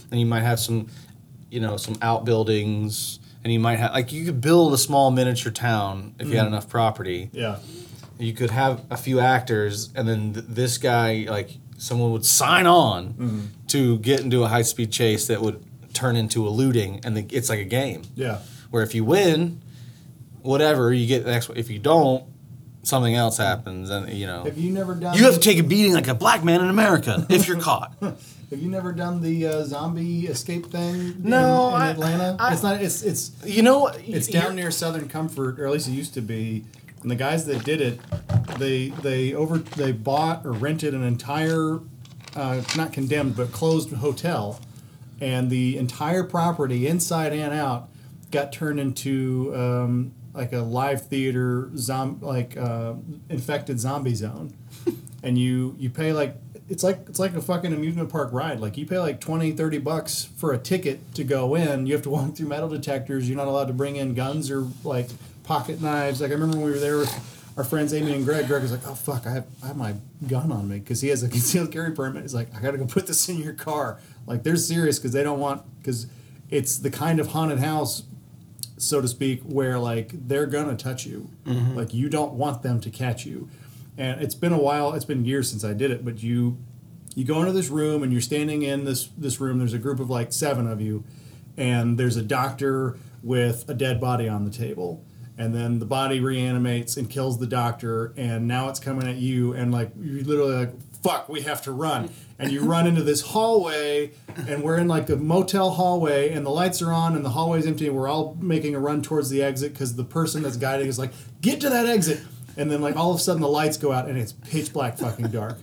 [0.10, 0.88] and you might have some,
[1.52, 5.52] you know, some outbuildings, and you might have like you could build a small miniature
[5.52, 6.48] town if you had mm.
[6.48, 7.60] enough property Yeah.
[8.20, 12.66] you could have a few actors and then th- this guy like someone would sign
[12.68, 13.40] on mm-hmm.
[13.68, 15.64] to get into a high speed chase that would
[15.94, 18.40] turn into a looting and then it's like a game Yeah.
[18.70, 19.62] Where if you win
[20.42, 22.24] whatever you get the next if you don't
[22.84, 25.18] something else happens and you know Have you never done?
[25.18, 27.94] you have to take a beating like a black man in america if you're caught
[28.50, 31.16] Have you never done the uh, zombie escape thing?
[31.22, 32.38] No, in, in I- Atlanta.
[32.40, 32.82] I- it's not.
[32.82, 36.22] It's it's you know it's down near Southern Comfort, or at least it used to
[36.22, 36.64] be.
[37.02, 38.00] And the guys that did it,
[38.58, 41.82] they they over they bought or rented an entire,
[42.38, 44.62] uh, not condemned but closed hotel,
[45.20, 47.90] and the entire property inside and out
[48.32, 52.94] got turned into um, like a live theater zom like uh,
[53.30, 54.54] infected zombie zone,
[55.24, 56.36] and you you pay like
[56.70, 58.60] it's like it's like a fucking amusement park ride.
[58.60, 61.86] Like you pay like 20, 30 bucks for a ticket to go in.
[61.86, 63.28] You have to walk through metal detectors.
[63.28, 65.10] You're not allowed to bring in guns or like
[65.44, 66.22] pocket knives.
[66.22, 68.48] Like I remember when we were there with our friends Amy and Greg.
[68.48, 69.96] Greg was like, "Oh fuck, I have I have my
[70.28, 72.78] gun on me because he has a concealed carry permit." He's like, "I got to
[72.78, 76.08] go put this in your car." Like they're serious because they don't want because
[76.50, 78.04] it's the kind of haunted house
[78.78, 81.30] so to speak where like they're gonna touch you.
[81.46, 81.76] Mm-hmm.
[81.76, 83.50] Like you don't want them to catch you.
[83.98, 86.60] And it's been a while it's been years since i did it but you
[87.18, 89.58] you go into this room and you're standing in this this room.
[89.58, 91.04] There's a group of like seven of you
[91.58, 95.04] and there's a doctor with a dead body on the table.
[95.36, 99.54] And then the body reanimates and kills the doctor and now it's coming at you
[99.54, 100.74] and like you literally like
[101.08, 102.10] fuck we have to run.
[102.38, 104.12] And you run into this hallway
[104.48, 107.66] and we're in like a motel hallway and the lights are on and the hallway's
[107.66, 110.88] empty and we're all making a run towards the exit because the person that's guiding
[110.88, 112.22] is like get to that exit!
[112.58, 114.98] And then like all of a sudden the lights go out and it's pitch black
[114.98, 115.58] fucking dark.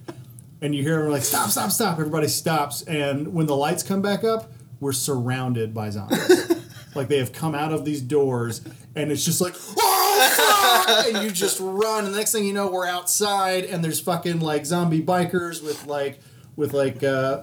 [0.62, 1.98] And you hear them like stop stop stop!
[1.98, 6.52] Everybody stops and when the lights come back up we're surrounded by zombies.
[6.94, 8.60] Like they have come out of these doors
[8.94, 9.93] and it's just like oh
[11.06, 14.40] and you just run and the next thing you know we're outside and there's fucking
[14.40, 16.20] like zombie bikers with like
[16.56, 17.42] with like uh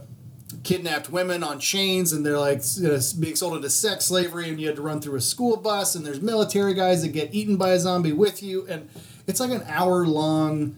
[0.63, 4.59] kidnapped women on chains and they're like you know, being sold into sex slavery and
[4.59, 7.55] you had to run through a school bus and there's military guys that get eaten
[7.57, 8.89] by a zombie with you and
[9.27, 10.75] it's like an hour long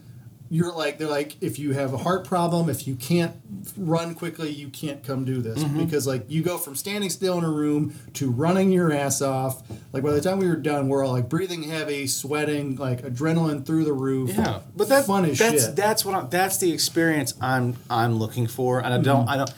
[0.54, 3.34] you're like they're like if you have a heart problem if you can't
[3.76, 5.58] run quickly you can't come do this.
[5.58, 5.84] Mm-hmm.
[5.84, 9.64] Because like you go from standing still in a room to running your ass off.
[9.92, 13.66] Like by the time we were done we're all like breathing heavy sweating like adrenaline
[13.66, 14.30] through the roof.
[14.30, 15.74] Yeah, but that's fun as that's shit.
[15.76, 19.30] that's what I'm, that's the experience I'm I'm looking for, and I don't mm-hmm.
[19.30, 19.54] I don't.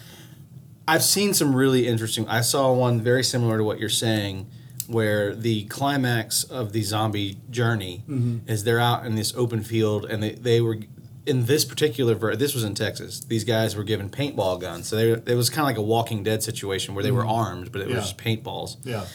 [0.88, 2.26] I've seen some really interesting.
[2.26, 4.48] I saw one very similar to what you're saying,
[4.88, 8.48] where the climax of the zombie journey mm-hmm.
[8.48, 10.78] is they're out in this open field, and they they were
[11.26, 13.20] in this particular ver- this was in Texas.
[13.20, 16.22] These guys were given paintball guns, so they, it was kind of like a Walking
[16.22, 17.30] Dead situation where they were mm-hmm.
[17.30, 17.96] armed, but it Yeah.
[17.96, 19.06] was just paintballs yeah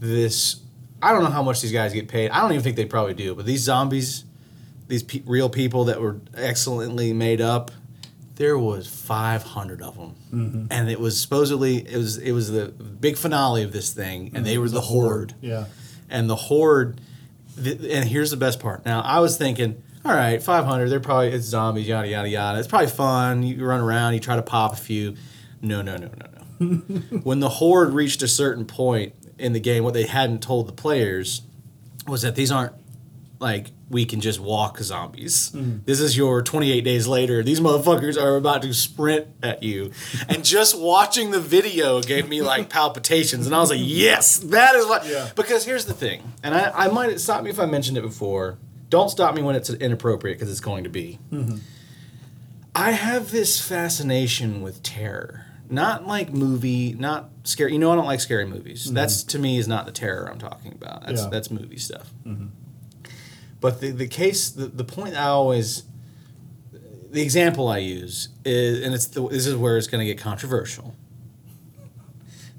[0.00, 0.60] this
[1.02, 2.30] I don't know how much these guys get paid.
[2.30, 3.34] I don't even think they probably do.
[3.34, 4.24] But these zombies,
[4.88, 7.70] these pe- real people that were excellently made up,
[8.36, 13.16] there was 500 of them, and it was supposedly it was it was the big
[13.16, 15.34] finale of this thing, and they were the horde.
[15.40, 15.66] yeah
[16.10, 17.00] And the horde,
[17.62, 18.84] th- and here's the best part.
[18.84, 22.58] Now I was thinking, all right, 500, they're probably it's zombies, yada yada yada.
[22.58, 23.42] It's probably fun.
[23.42, 25.14] You run around, you try to pop a few.
[25.62, 26.26] No, no, no, no,
[26.60, 27.18] no.
[27.22, 30.72] when the horde reached a certain point in the game, what they hadn't told the
[30.72, 31.42] players
[32.06, 32.74] was that these aren't
[33.40, 35.50] like we can just walk zombies.
[35.50, 35.84] Mm.
[35.84, 37.42] This is your 28 days later.
[37.42, 39.92] These motherfuckers are about to sprint at you.
[40.28, 43.46] And just watching the video gave me like palpitations.
[43.46, 45.06] And I was like, yes, that is what.
[45.06, 45.30] Yeah.
[45.36, 48.58] Because here's the thing, and I, I might stop me if I mentioned it before.
[48.88, 51.18] Don't stop me when it's inappropriate because it's going to be.
[51.32, 51.56] Mm-hmm.
[52.76, 55.46] I have this fascination with terror.
[55.70, 57.72] Not like movie, not scary.
[57.72, 58.86] You know, I don't like scary movies.
[58.86, 58.94] Mm-hmm.
[58.94, 61.06] That's to me is not the terror I'm talking about.
[61.06, 61.28] That's Yeah.
[61.30, 62.12] that's movie stuff.
[62.26, 62.46] Mm-hmm.
[63.64, 65.84] But the, the case, the, the point I always,
[67.10, 70.18] the example I use is, and it's the, this is where it's going to get
[70.22, 70.94] controversial.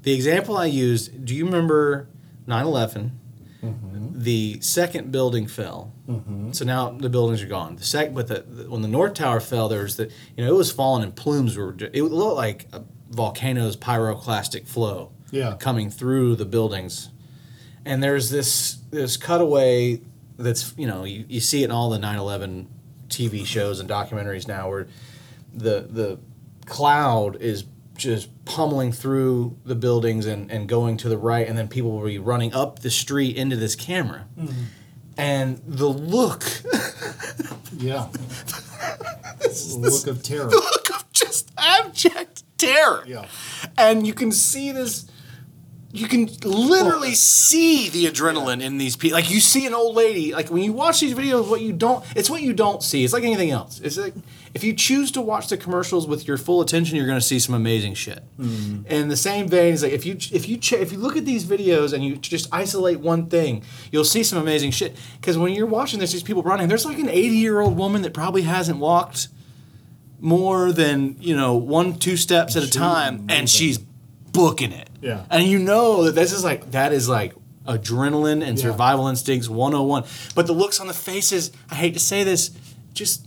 [0.02, 2.08] The example I used, do you remember
[2.48, 3.20] 9 11?
[3.62, 4.20] Mm-hmm.
[4.20, 5.92] The second building fell.
[6.08, 6.50] Mm-hmm.
[6.50, 7.76] So now the buildings are gone.
[7.76, 10.52] The sec, but the, the- when the North Tower fell, there was the, you know,
[10.52, 11.56] it was falling and plumes.
[11.56, 15.54] Were it looked like a volcano's pyroclastic flow Yeah.
[15.60, 17.10] coming through the buildings
[17.84, 20.00] and there's this this cutaway
[20.38, 22.66] that's you know you, you see it in all the 9-11
[23.08, 24.88] tv shows and documentaries now where
[25.54, 26.18] the the
[26.66, 27.64] cloud is
[27.96, 32.06] just pummeling through the buildings and, and going to the right and then people will
[32.06, 34.26] be running up the street into this camera.
[34.38, 34.62] Mm-hmm.
[35.18, 36.44] And the look.
[37.76, 38.08] Yeah.
[39.46, 40.50] The look of terror.
[40.50, 43.04] the look of just abject terror.
[43.06, 43.26] Yeah.
[43.78, 45.06] And you can see this
[45.96, 50.32] you can literally see the adrenaline in these people like you see an old lady
[50.32, 53.04] like when you watch these videos what you don't it's what you don't see.
[53.04, 53.80] It's like anything else.
[53.80, 54.14] It's like
[54.54, 57.38] if you choose to watch the commercials with your full attention you're going to see
[57.38, 58.22] some amazing shit.
[58.38, 61.44] In the same vein is like if you if you if you look at these
[61.44, 64.96] videos and you just isolate one thing you'll see some amazing shit.
[65.20, 68.02] Because when you're watching this these people running there's like an 80 year old woman
[68.02, 69.28] that probably hasn't walked
[70.20, 75.24] more than you know one two steps at a time and she's booking it Yeah.
[75.30, 77.32] and you know that this is like that is like
[77.66, 78.64] adrenaline and Yeah.
[78.70, 80.04] survival instincts 101
[80.34, 82.50] but the looks on the faces i hate to say this
[82.92, 83.26] just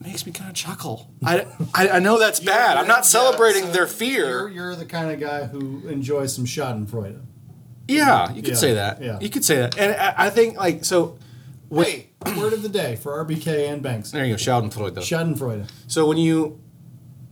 [0.00, 1.44] makes me kind of chuckle i,
[1.74, 5.10] I, I know that's bad i'm not celebrating so their You're, fear you're the kind
[5.10, 7.20] of guy who enjoys some Schadenfreude.
[7.88, 9.18] yeah you could Yeah, say that yeah.
[9.20, 11.18] you could say that and i, I think like so
[11.70, 14.10] Wait, word of the day for RBK and Banks.
[14.10, 15.68] there you go schadenfreude Schadenfreude.
[15.86, 16.58] So when you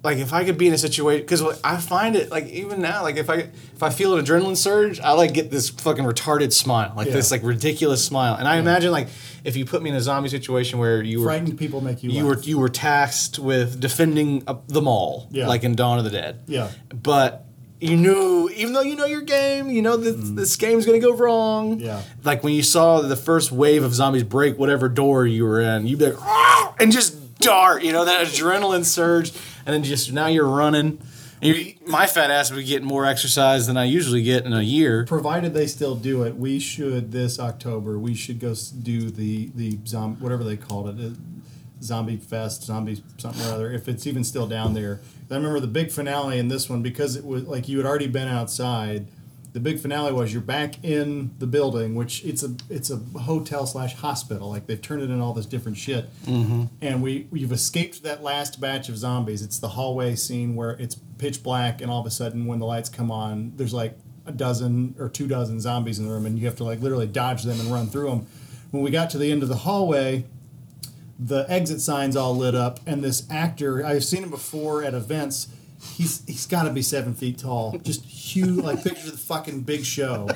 [0.06, 3.02] like if I could be in a situation because I find it like even now
[3.02, 3.36] like if I
[3.74, 7.30] if I feel an adrenaline surge I like get this fucking retarded smile like this
[7.30, 9.08] like ridiculous smile and I imagine like
[9.44, 12.10] if you put me in a zombie situation where you were Frightened people make you.
[12.10, 12.36] you laugh.
[12.38, 15.48] were you were tasked with defending uh, the mall Yeah.
[15.48, 16.70] like in Dawn of the Dead Yeah.
[16.94, 17.42] but
[17.78, 21.12] You knew, even though you know your game, you know that this game's gonna go
[21.14, 21.78] wrong.
[21.78, 22.00] Yeah.
[22.24, 25.86] Like when you saw the first wave of zombies break whatever door you were in,
[25.86, 26.18] you'd be like,
[26.80, 27.82] and just dart.
[27.84, 29.32] You know that adrenaline surge,
[29.66, 30.98] and then just now you're running.
[31.42, 34.62] You're, my fat ass would be getting more exercise than I usually get in a
[34.62, 35.04] year.
[35.04, 37.98] Provided they still do it, we should this October.
[37.98, 41.14] We should go do the the zombie whatever they called it, uh,
[41.82, 43.70] zombie fest, zombie something or other.
[43.70, 45.00] If it's even still down there,
[45.30, 48.08] I remember the big finale in this one because it was like you had already
[48.08, 49.06] been outside.
[49.56, 53.64] The big finale was you're back in the building, which it's a it's a hotel
[53.64, 54.50] slash hospital.
[54.50, 56.64] Like they've turned it in all this different shit, mm-hmm.
[56.82, 59.40] and we we've escaped that last batch of zombies.
[59.40, 62.66] It's the hallway scene where it's pitch black, and all of a sudden when the
[62.66, 63.96] lights come on, there's like
[64.26, 67.06] a dozen or two dozen zombies in the room, and you have to like literally
[67.06, 68.26] dodge them and run through them.
[68.72, 70.26] When we got to the end of the hallway,
[71.18, 75.48] the exit signs all lit up, and this actor I've seen him before at events.
[75.94, 79.84] He's he's got to be seven feet tall, just huge, like picture the fucking Big
[79.84, 80.28] Show,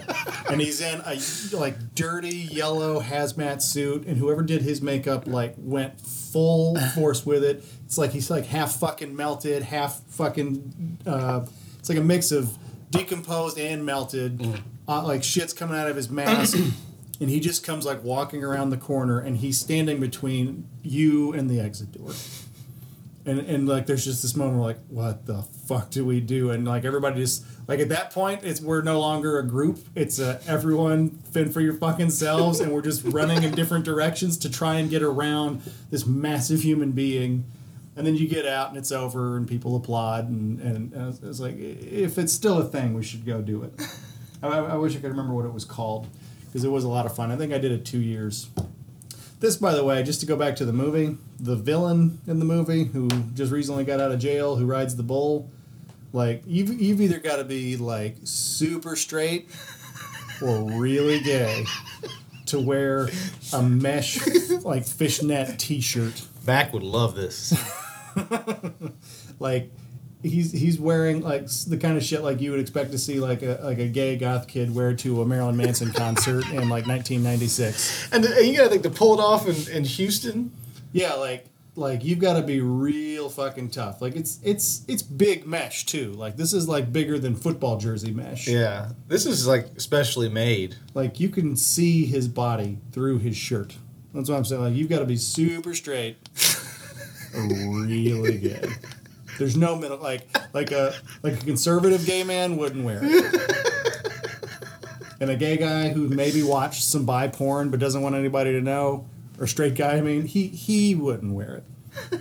[0.49, 1.19] and he's in a
[1.57, 7.45] like dirty yellow hazmat suit, and whoever did his makeup like went full force with
[7.45, 7.65] it.
[7.85, 10.99] It's like he's like half fucking melted, half fucking.
[11.07, 11.47] Uh,
[11.79, 12.57] it's like a mix of
[12.91, 14.63] decomposed and melted.
[14.89, 16.57] Uh, like shit's coming out of his mask.
[17.21, 21.51] and he just comes like walking around the corner and he's standing between you and
[21.51, 22.13] the exit door
[23.27, 26.51] and and like there's just this moment like what the fuck do we do?
[26.51, 29.79] And like everybody just like at that point it's we're no longer a group.
[29.95, 32.61] It's a everyone fend for your fucking selves.
[32.61, 36.93] And we're just running in different directions to try and get around this massive human
[36.93, 37.45] being.
[37.97, 40.29] And then you get out and it's over and people applaud.
[40.29, 43.63] And and, and it's, it's like if it's still a thing we should go do
[43.63, 43.73] it.
[44.43, 46.07] I, I wish I could remember what it was called
[46.47, 47.31] because it was a lot of fun.
[47.31, 48.49] I think I did it two years
[49.41, 52.45] this, by the way, just to go back to the movie, the villain in the
[52.45, 55.51] movie who just recently got out of jail, who rides the bull,
[56.13, 59.49] like you've you've either got to be like super straight
[60.43, 61.65] or really gay
[62.47, 63.09] to wear
[63.53, 64.19] a mesh
[64.65, 66.23] like fishnet T-shirt.
[66.47, 67.53] Mac would love this.
[69.39, 69.71] Like
[70.23, 73.43] he's he's wearing like the kind of shit like you would expect to see like
[73.43, 78.13] a like a gay goth kid wear to a Marilyn Manson concert in like 1996.
[78.13, 80.53] and, and you gotta think to pull it off in, in Houston.
[80.93, 81.47] Yeah, like
[81.77, 84.03] like you've got to be real fucking tough.
[84.03, 86.13] Like it's it's it's big mesh too.
[86.13, 88.47] Like this is like bigger than football jersey mesh.
[88.49, 90.77] Yeah, this is like specially made.
[90.95, 93.77] Like you can see his body through his shirt.
[94.15, 94.63] That's what I'm saying.
[94.63, 96.17] Like you've got to be super straight,
[97.35, 98.69] really gay.
[99.41, 99.97] There's no middle.
[99.97, 103.51] Like like a like a conservative gay man wouldn't wear it.
[105.19, 108.61] And a gay guy who maybe watched some bi porn but doesn't want anybody to
[108.61, 109.07] know,
[109.39, 111.63] or straight guy, I mean, he he wouldn't wear
[112.11, 112.21] it.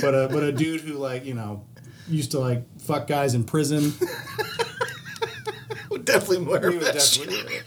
[0.00, 1.64] But a but a dude who like you know
[2.08, 3.92] used to like fuck guys in prison,
[5.90, 7.46] Would definitely wear he would that definitely shit.
[7.46, 7.62] wear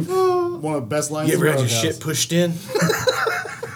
[0.00, 0.62] it.
[0.62, 1.30] One of the best lines.
[1.30, 2.52] You ever had your shit pushed in?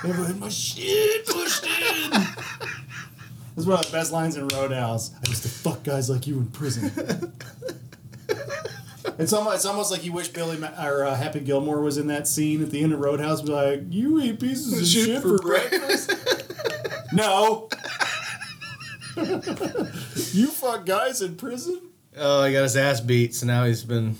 [0.05, 2.11] Never had my shit pushed in.
[3.55, 5.12] That's one of the best lines in Roadhouse.
[5.24, 7.32] I used to fuck guys like you in prison.
[9.18, 12.07] It's almost, it's almost like you wish Billy Ma- or uh, Happy Gilmore was in
[12.07, 13.42] that scene at the end of Roadhouse.
[13.42, 16.12] Be like, you eat pieces of Shit for breakfast?
[17.12, 17.68] no.
[20.32, 21.80] you fuck guys in prison?
[22.16, 24.16] Oh, he got his ass beat, so now he's been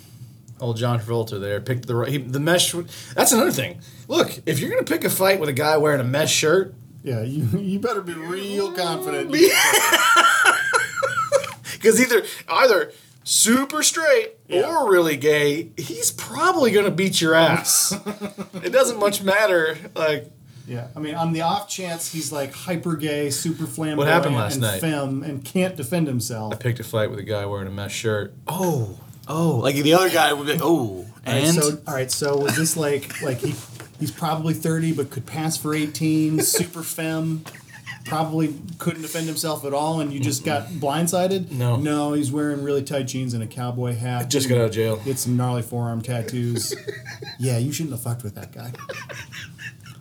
[0.63, 1.61] old John Travolta there.
[1.61, 2.01] Picked the.
[2.03, 2.73] He, the mesh.
[3.15, 3.81] That's another thing.
[4.09, 7.23] Look, if you're gonna pick a fight with a guy wearing a mesh shirt, Yeah,
[7.23, 9.31] you you better be real confident.
[11.73, 12.93] because either either
[13.25, 14.63] super straight Yeah.
[14.69, 17.93] or really gay, he's probably gonna beat your ass.
[18.55, 19.77] it doesn't much matter.
[19.95, 20.31] Like
[20.67, 24.55] Yeah, I mean, on the off chance he's like hyper gay, super flamboyant, happened last
[24.55, 24.81] and night?
[24.81, 26.53] femme, and can't defend himself.
[26.53, 28.35] I picked a fight with a guy wearing a mesh shirt.
[28.47, 28.99] Oh,
[29.33, 32.11] oh, like the other guy would be like, oh, All right, and so all right,
[32.11, 33.55] so was this like like he
[33.99, 37.45] he's probably thirty but could pass for eighteen, super femme,
[38.05, 41.51] probably couldn't defend himself at all, and you just got blindsided?
[41.51, 41.77] No.
[41.77, 44.29] no, he's wearing really tight jeans and a cowboy hat.
[44.29, 44.97] Just got out of jail.
[45.05, 46.75] Get some gnarly forearm tattoos.
[47.39, 48.73] yeah, you shouldn't have fucked with that guy.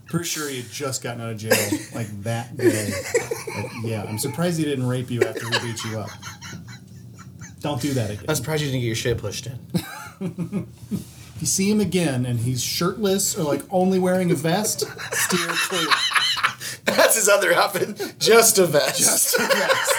[0.07, 1.55] Pretty sure he had just gotten out of jail
[1.95, 2.91] like that day.
[3.55, 6.09] Like, yeah, I'm surprised he didn't rape you after he beat you up.
[7.61, 8.25] Don't do that again.
[8.27, 10.67] I'm surprised you didn't get your shit pushed in.
[11.41, 14.81] If you see him again and he's shirtless or like only wearing a vest,
[15.11, 15.87] steer clear.
[16.85, 18.19] That's his other outfit.
[18.19, 18.99] Just a vest.
[18.99, 19.91] Just a vest.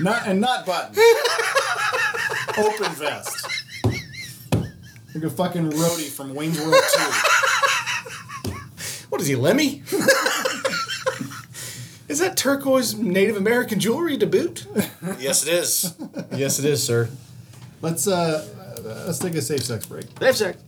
[0.00, 0.94] Not and not button.
[2.56, 3.48] Open vest.
[5.12, 6.84] Like a fucking roadie from Wayne's World
[8.44, 8.52] 2.
[9.08, 9.82] What is he, Lemmy?
[12.08, 14.66] his Is that turquoise Native American jewelry to boot?
[15.18, 15.94] yes, it is.
[16.34, 17.08] Yes, it is, sir.
[17.82, 18.46] Let's uh,
[18.78, 20.06] uh, let's take a safe sex break.
[20.18, 20.58] Safe sex.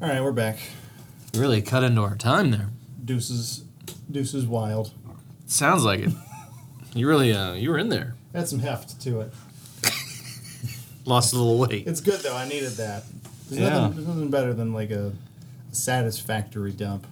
[0.00, 0.58] All right, we're back.
[1.32, 2.68] You really cut into our time there.
[3.04, 3.64] Deuces,
[4.10, 4.92] deuces wild.
[5.46, 6.12] Sounds like it.
[6.94, 8.14] You really, uh, you were in there.
[8.34, 9.32] Had some heft to it.
[11.04, 11.86] Lost a little weight.
[11.86, 12.36] It's good though.
[12.36, 13.04] I needed that.
[13.48, 13.68] There's, Yeah.
[13.70, 15.12] nothing, there's nothing better than like a
[15.72, 17.06] satisfactory dump.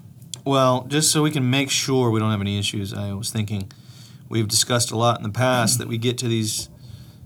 [0.44, 3.70] Well, just so we can make sure we don't have any issues, I was thinking
[4.28, 6.68] we've discussed a lot in the past that we get to these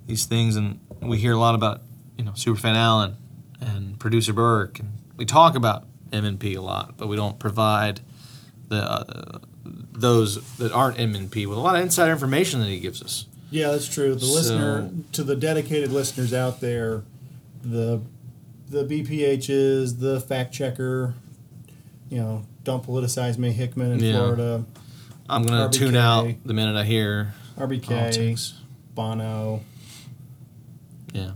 [0.06, 1.82] these things and we hear a lot about
[2.16, 3.16] you know Superfan Allen
[3.60, 8.00] and producer Burke and we talk about MNP a lot, but we don't provide
[8.68, 13.02] the uh, those that aren't MNP with a lot of insider information that he gives
[13.02, 13.26] us.
[13.50, 14.14] Yeah, that's true.
[14.14, 17.02] The So- listener to the dedicated listeners out there,
[17.62, 18.00] the
[18.70, 21.14] the BPHs, the fact checker,
[22.10, 24.12] you know, don't politicize May Hickman in Yeah.
[24.12, 24.64] Florida,
[25.28, 25.72] I'm gonna RBK.
[25.72, 28.54] tune out the minute I hear RBK, politics.
[28.94, 29.60] Bono.
[31.12, 31.30] Yeah.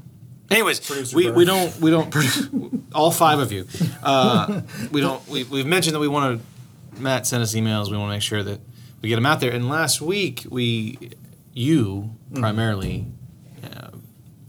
[0.51, 3.66] Anyways, Producer we, we don't we don't produ- all five of you.
[4.03, 4.61] Uh,
[4.91, 6.41] we don't we we've mentioned that we want
[6.95, 7.91] to Matt sent us emails.
[7.91, 8.61] We want to make sure that
[9.01, 9.51] we get them out there.
[9.51, 10.99] And last week we
[11.55, 12.41] you Mm.
[12.41, 13.07] primarily
[13.62, 13.89] uh,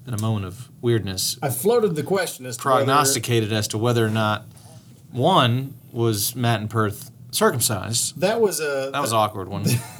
[0.07, 3.77] in a moment of weirdness I floated the question as to whether- prognosticated as to
[3.77, 4.45] whether or not
[5.13, 8.19] one was Matt and Perth circumcised.
[8.19, 9.65] That was a That was an awkward one.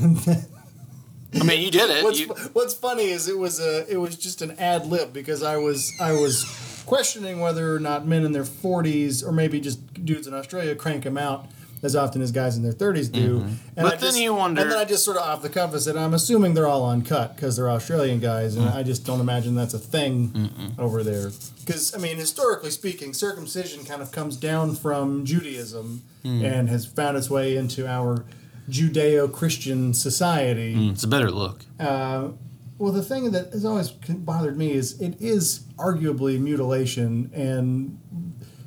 [1.36, 2.04] I mean, you did it.
[2.04, 5.42] What's, You- what's funny is it was a it was just an ad lib because
[5.42, 10.06] I was I was questioning whether or not men in their 40s or maybe just
[10.06, 11.48] dudes in Australia crank them out
[11.84, 13.20] as often as guys in their 30s do.
[13.20, 13.54] And Mm-hmm.
[13.76, 15.78] But I then just- you wonder- And then I just sort of off the cuff
[15.78, 19.54] said I'm assuming they're all uncut because they're Australian guys, and I just don't imagine
[19.56, 21.32] that's a thing over there.
[21.60, 26.42] Because I mean, historically speaking, circumcision kind of comes down from Judaism Mm.
[26.44, 28.24] and has found its way into our
[28.70, 30.90] Judeo-Christian society.
[30.90, 31.66] it's a better look.
[31.80, 32.30] Uh,
[32.78, 37.98] well, the thing that has always bothered me is it is arguably mutilation, and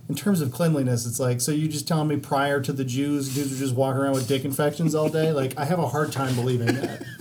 [0.09, 3.35] in terms of cleanliness, it's like so you just telling me prior to the Jews,
[3.35, 5.33] dudes were just walking around with dick infections all day.
[5.33, 7.03] Like I have a hard time believing that.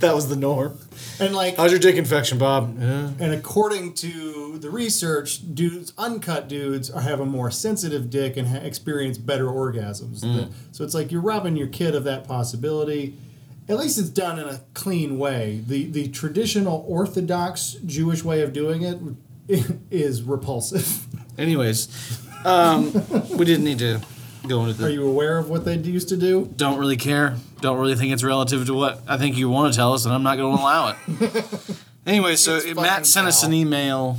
[0.00, 0.78] That was the norm.
[1.18, 2.76] And like, How's your dick infection, Bob?
[2.78, 3.10] Yeah.
[3.18, 8.46] and according to the research, dudes, uncut dudes, are have a more sensitive dick and
[8.46, 10.20] ha- experience better orgasms.
[10.22, 10.52] Mm.
[10.70, 13.16] So it's like you're robbing your kid of that possibility.
[13.68, 15.62] At least it's done in a clean way.
[15.66, 18.98] The the traditional Orthodox Jewish way of doing it
[19.90, 21.06] is repulsive.
[21.38, 21.88] Anyways,
[22.44, 22.92] um,
[23.36, 24.00] we didn't need to
[24.48, 24.86] go into the.
[24.86, 26.52] Are you aware of what they used to do?
[26.56, 27.36] don't really care.
[27.60, 30.12] Don't really think it's relative to what I think you want to tell us, and
[30.12, 31.76] I'm not going to allow it.
[32.06, 34.18] anyway, so Matt sent us an email,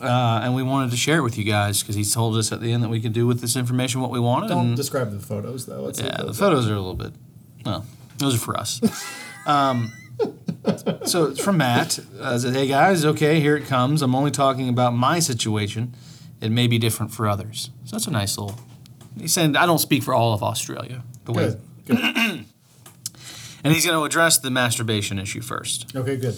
[0.00, 2.60] uh, and we wanted to share it with you guys because he told us at
[2.60, 4.48] the end that we could do with this information what we wanted.
[4.48, 5.82] Don't describe the photos though.
[5.82, 7.12] Let's yeah, the photos are a little bit.
[7.64, 7.86] Well,
[8.18, 8.80] those are for us.
[9.46, 9.92] um,
[11.06, 11.98] so it's from Matt.
[12.20, 14.02] Uh, said, hey guys, okay, here it comes.
[14.02, 15.94] I'm only talking about my situation.
[16.44, 17.70] It may be different for others.
[17.84, 18.58] So that's a nice little.
[19.18, 21.02] He said, I don't speak for all of Australia.
[21.24, 21.96] The way Good.
[21.96, 21.98] Good.
[23.64, 25.94] and he's going to address the masturbation issue first.
[25.96, 26.16] Okay.
[26.16, 26.36] Good.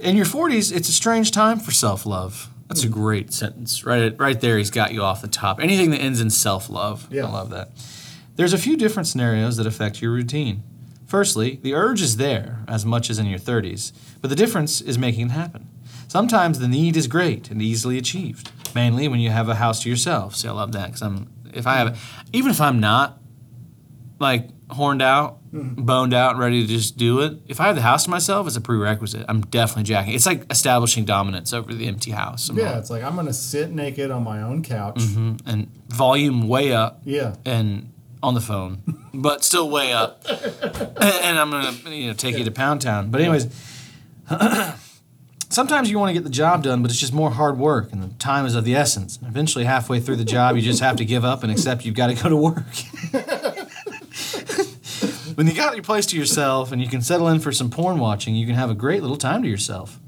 [0.00, 2.50] In your 40s, it's a strange time for self love.
[2.68, 2.92] That's a hmm.
[2.94, 3.84] great sentence.
[3.84, 5.60] Right, right there, he's got you off the top.
[5.60, 7.26] Anything that ends in self love, Yeah.
[7.26, 7.70] I love that.
[8.34, 10.62] There's a few different scenarios that affect your routine.
[11.06, 14.98] Firstly, the urge is there as much as in your 30s, but the difference is
[14.98, 15.68] making it happen.
[16.08, 19.88] Sometimes the need is great and easily achieved, mainly when you have a house to
[19.90, 20.34] yourself.
[20.36, 21.96] See, I love that because I'm if I have, it,
[22.32, 23.18] even if I'm not
[24.18, 25.82] like horned out, mm-hmm.
[25.84, 27.38] boned out, ready to just do it.
[27.46, 29.24] If I have the house to myself, it's a prerequisite.
[29.28, 30.14] I'm definitely jacking.
[30.14, 32.48] It's like establishing dominance over the empty house.
[32.48, 32.70] I'm Yeah.
[32.72, 34.96] like- It's like I'm gonna sit naked on my own couch.
[34.96, 37.36] Mm-hmm, and volume way up Yeah.
[37.44, 37.92] and
[38.22, 38.82] on the phone,
[39.14, 40.24] but still way up.
[40.28, 43.10] and, and I'm gonna you know take you to Pound Town.
[43.10, 43.46] But anyways,
[45.56, 48.02] sometimes you want to get the job done, but it's just more hard work, and
[48.02, 49.16] the time is of the essence.
[49.16, 51.94] And eventually, halfway through the job, you just have to give up and accept you've
[51.94, 52.56] got to go to work.
[55.34, 57.98] when you got your place to yourself and you can settle in for some porn
[57.98, 59.98] watching, you can have a great little time to yourself.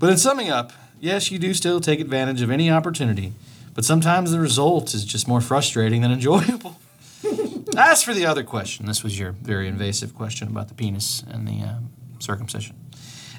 [0.00, 3.32] But in summing up, yes, you do still take advantage of any opportunity,
[3.74, 6.80] but sometimes the result is just more frustrating than enjoyable.
[7.76, 11.46] As for the other question, this was your very invasive question about the penis and
[11.46, 11.78] the uh,
[12.18, 12.74] circumcision.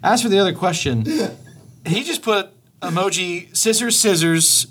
[0.06, 1.03] As for the other question,
[1.86, 2.49] he just put
[2.82, 4.68] emoji scissors, scissors,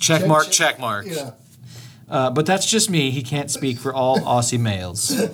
[0.00, 1.06] check mark, check mark.
[1.06, 1.30] Yeah.
[2.08, 3.10] Uh, but that's just me.
[3.10, 5.12] He can't speak for all Aussie males.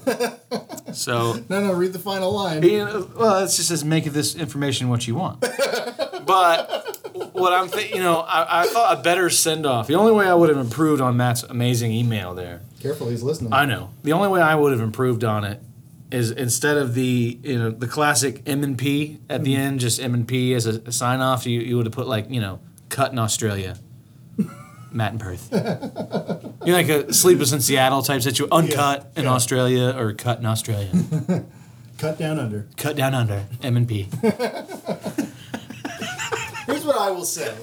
[0.93, 1.73] So No, no.
[1.73, 2.65] Read the final line.
[2.65, 5.45] you know, well, it's just says make of this information what you want.
[6.27, 6.99] But
[7.33, 9.89] what I'm thinking, you know, I, I thought a better send off.
[9.89, 12.61] The only way I would have improved on Matt's amazing email there.
[12.81, 13.53] Careful, he's listening.
[13.53, 13.91] I know.
[14.05, 15.61] The only way I would have improved on it
[16.11, 19.59] is instead of the you know the classic M and P at the mm.
[19.59, 21.47] end, just M and P as a, a sign off.
[21.47, 23.79] You you would have put like you know cut in Australia.
[24.93, 25.49] Matt and Perth.
[25.53, 28.53] you know, like a Sleepless in Seattle type situation.
[28.53, 29.31] Uncut in yeah.
[29.31, 30.91] Australia or cut in Australia.
[31.99, 32.67] Cut down under.
[32.79, 34.09] cut down under M and P.
[34.23, 34.33] Here's
[36.87, 37.55] what I will say.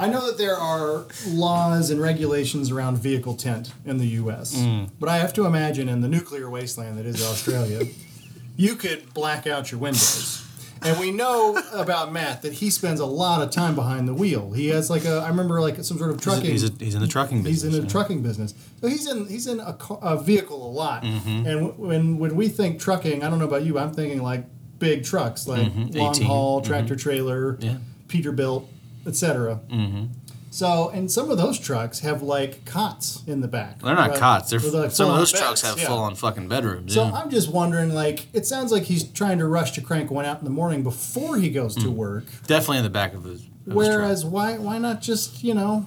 [0.00, 4.90] I know that there are laws and regulations around vehicle tint in the U.S., Mm.
[5.00, 7.86] but I have to imagine in the nuclear wasteland that is Australia,
[8.56, 10.44] you could black out your windows.
[10.80, 14.52] And we know about Matt that he spends a lot of time behind the wheel.
[14.52, 16.44] He has like a, I remember like some sort of trucking.
[16.52, 17.62] He's, a, he's in the trucking business.
[17.62, 17.90] He's in the yeah.
[17.92, 18.54] trucking business.
[18.80, 21.02] So he's in he's in a, a vehicle a lot.
[21.02, 21.46] Mm-hmm.
[21.48, 24.44] And when when we think trucking, I don't know about you, I'm thinking like
[24.78, 25.96] big trucks, like Mhm.
[25.96, 27.78] long haul, tractor trailer, Yeah.
[28.06, 28.66] Peterbilt,
[29.08, 29.60] etc.
[29.70, 30.04] Mm-hmm.
[30.50, 33.80] So and some of those trucks have like cots in the back.
[33.80, 34.18] They're not Right?
[34.18, 34.50] cots.
[34.50, 35.86] They're, They're like some of those trucks have yeah.
[35.86, 36.94] full on fucking bedrooms.
[36.94, 37.12] So yeah.
[37.12, 40.38] I'm just wondering, like, it sounds like he's trying to rush to crank one out
[40.38, 41.82] in the morning before he goes Mm.
[41.82, 42.24] to work.
[42.46, 43.40] Definitely in the back of his.
[43.42, 43.74] Of his.
[43.74, 45.86] Whereas, why why not just you know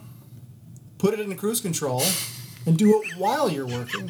[1.00, 2.04] put it in the cruise control
[2.68, 4.08] and do it while you're working?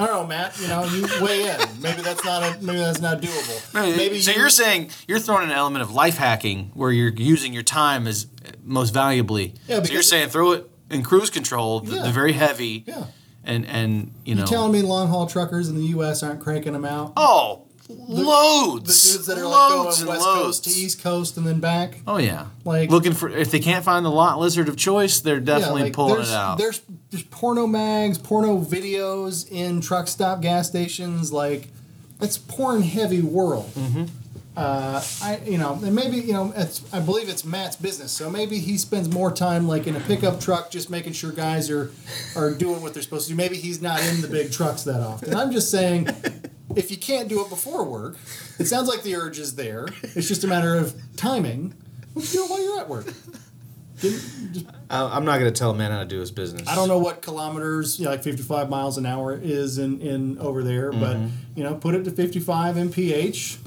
[0.00, 0.58] I don't know, Matt.
[0.60, 1.82] You know, you weigh in.
[1.82, 3.74] Maybe that's not a, maybe that's not doable.
[3.96, 7.52] Maybe so you- you're saying you're throwing an element of life hacking where you're using
[7.52, 8.26] your time as
[8.64, 9.54] most valuably.
[9.68, 12.02] Yeah, so you're saying throw it in cruise control, the, Yeah.
[12.04, 13.04] the very heavy, yeah.
[13.44, 14.40] and and you know.
[14.40, 16.22] you're telling me long haul truckers in the U.S.
[16.22, 17.12] aren't cranking them out?
[17.16, 20.60] oh, The loads, dudes that are like going loads west and coast loads.
[20.60, 22.00] to east coast and then back.
[22.06, 25.40] Oh yeah, Like- looking for if they can't find the lot lizard of choice, they're
[25.40, 26.58] definitely yeah, like pulling there's, it out.
[26.58, 31.32] There's there's porno mags, porno videos in truck stop gas stations.
[31.32, 31.68] Like
[32.20, 33.70] it's porn heavy world.
[33.74, 34.04] Mm-hmm.
[34.56, 38.28] Uh, I you know and maybe you know it's I believe it's Matt's business, so
[38.28, 41.92] maybe he spends more time like in a pickup truck, just making sure guys are
[42.36, 43.36] are doing what they're supposed to do.
[43.36, 45.34] Maybe he's not in the big trucks that often.
[45.34, 46.08] I'm just saying.
[46.76, 48.16] If you can't do it before work,
[48.58, 49.88] it sounds like the urge is there.
[50.02, 51.74] It's just a matter of timing.
[52.14, 53.06] Well, do it while you're at work.
[54.90, 56.68] I'm not going to tell a man how to do his business.
[56.68, 60.38] I don't know what kilometers, you know, like 55 miles an hour is in, in
[60.38, 61.00] over there, mm-hmm.
[61.00, 61.16] but
[61.56, 63.58] you know, put it to 55 mph.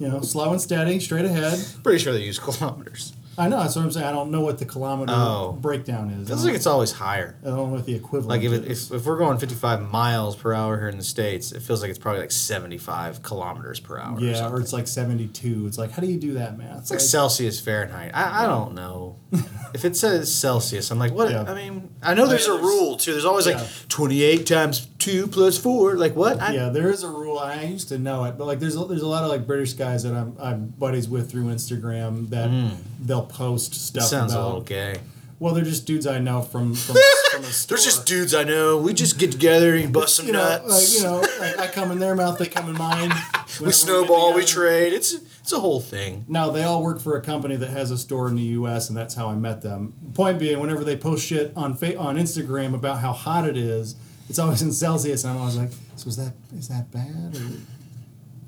[0.00, 1.62] You know, slow and steady, straight ahead.
[1.82, 3.12] Pretty sure they use kilometers.
[3.40, 4.06] I know that's what I'm saying.
[4.06, 5.58] I don't know what the kilometer Oh.
[5.60, 6.26] breakdown is.
[6.26, 7.36] I Feels don't, like it's always higher.
[7.42, 8.28] I don't know what the equivalent.
[8.28, 8.90] Like if, it, is.
[8.90, 11.90] if if we're going 55 miles per hour here in the states, it feels like
[11.90, 14.16] it's probably like 75 kilometers per hour.
[14.16, 14.58] or yeah, something.
[14.58, 15.66] or it's like 72.
[15.66, 16.80] It's like, how do you do that math?
[16.80, 18.12] It's like Celsius Fahrenheit.
[18.14, 19.16] I, I don't know.
[19.74, 21.30] if it says Celsius, I'm like, what?
[21.30, 21.44] Yeah.
[21.44, 23.12] I mean, I know there's a rule too.
[23.12, 23.56] There's always Yeah.
[23.56, 25.96] like 28 times two plus four.
[25.96, 26.40] Like what?
[26.40, 27.38] I, yeah, there is a rule.
[27.38, 29.72] I used to know it, but like there's a, there's a lot of like British
[29.72, 32.76] guys that I'm I'm buddies with through Instagram that mm.
[33.00, 34.04] they'll post stuff.
[34.04, 34.42] Sounds about.
[34.42, 35.00] a little gay.
[35.38, 36.96] Well, they're just dudes I know from from,
[37.30, 37.76] from a store.
[37.76, 38.76] There's just dudes I know.
[38.76, 40.68] We just get together and bust some you know, nuts.
[40.68, 43.10] like you know, like I come in their mouth, they come in mine.
[43.60, 44.52] we snowball, we together.
[44.68, 44.92] trade.
[44.92, 46.26] It's it's a whole thing.
[46.28, 48.96] Now they all work for a company that has a store in the U.S., and
[48.96, 49.94] that's how I met them.
[50.12, 53.96] Point being, whenever they post shit on fa- on Instagram about how hot it is,
[54.28, 57.34] it's always in Celsius, and I'm always like, "So is that is that bad?
[57.34, 57.48] Or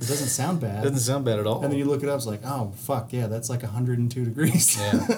[0.02, 1.62] it doesn't sound bad." Doesn't sound bad at all.
[1.62, 4.78] and then you look it up, it's like, "Oh fuck yeah, that's like 102 degrees.
[4.78, 5.06] yeah,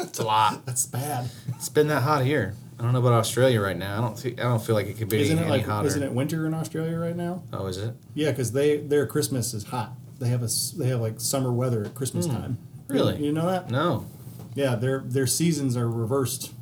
[0.00, 0.64] it's a lot.
[0.66, 2.54] that's bad." It's been that hot here.
[2.78, 3.98] I don't know about Australia right now.
[3.98, 4.18] I don't.
[4.18, 5.88] Think, I don't feel like it could be Isn't it any like hotter.
[5.88, 7.42] isn't it winter in Australia right now?
[7.52, 7.94] Oh, is it?
[8.14, 9.92] Yeah, because they their Christmas is hot.
[10.20, 12.58] They have a they have like summer weather at Christmas time.
[12.86, 12.92] Hmm.
[12.92, 13.24] Really?
[13.24, 13.70] You know that?
[13.70, 14.06] No.
[14.54, 16.52] Yeah, their their seasons are reversed.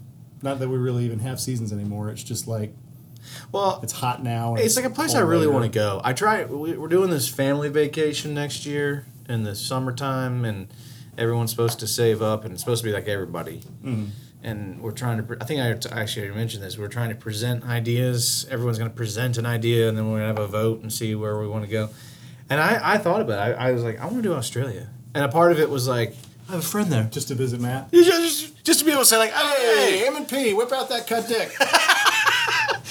[0.42, 2.10] Not that we really even have seasons anymore.
[2.10, 2.74] It's just like
[3.52, 4.54] Well, it's hot now.
[4.54, 6.00] and It's like a place I really want to go.
[6.04, 6.44] I try.
[6.44, 10.68] we- We're doing this family vacation next year in the summertime, and
[11.18, 13.62] everyone's supposed to save up, and it's supposed to be like everybody.
[13.84, 14.04] Mm-hmm.
[14.42, 15.36] And we're trying to.
[15.40, 16.78] I think I actually mentioned this.
[16.78, 18.46] We're trying to present ideas.
[18.50, 20.92] Everyone's going to present an idea, and then we're going to have a vote and
[20.92, 21.88] see where we want to go.
[22.48, 23.56] And I, I thought about it.
[23.58, 25.88] I, I was like, I want to do Australia, and a part of it was
[25.88, 26.14] like,
[26.48, 27.04] I have a friend there.
[27.10, 27.90] Just to visit Matt.
[27.92, 30.88] Just, just to be able to say like, Hey, hey, M and P, whip out
[30.90, 31.50] that cut dick.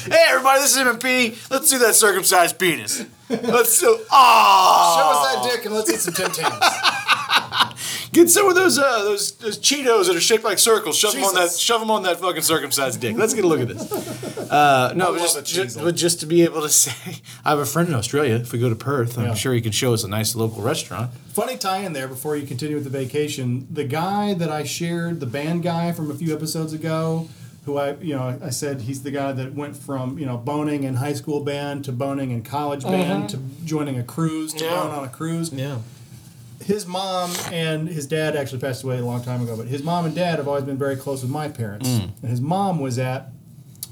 [0.05, 1.49] hey, everybody, this is MP.
[1.51, 3.05] Let's do that circumcised penis.
[3.29, 3.97] Let's do.
[4.11, 6.55] Oh, Show us that dick and let's eat some Tim Tams.
[8.11, 10.95] Get some of those uh, those those Cheetos that are shaped like circles.
[10.97, 11.51] Shove them on that.
[11.51, 13.17] Shove them on that fucking circumcised dick.
[13.17, 14.21] Let's get a look at this.
[14.45, 17.65] Uh, no, but just, just, but just to be able to say, I have a
[17.65, 18.35] friend in Australia.
[18.35, 19.33] If we go to Perth, I'm Yeah.
[19.33, 21.11] sure he can show us a nice local restaurant.
[21.33, 23.67] Funny tie in there before you continue with the vacation.
[23.71, 27.27] The guy that I shared, the band guy from a few episodes ago,
[27.65, 30.83] who I you know I said he's the guy that went from you know boning
[30.83, 34.69] in high school band to boning in college band to joining a cruise to Yeah.
[34.81, 35.51] bone on a cruise.
[35.51, 35.79] Yeah.
[36.63, 40.05] his mom and his dad actually passed away a long time ago, but his mom
[40.05, 41.87] and dad have always been very close with my parents.
[41.87, 42.11] Mm.
[42.21, 43.29] And his mom was at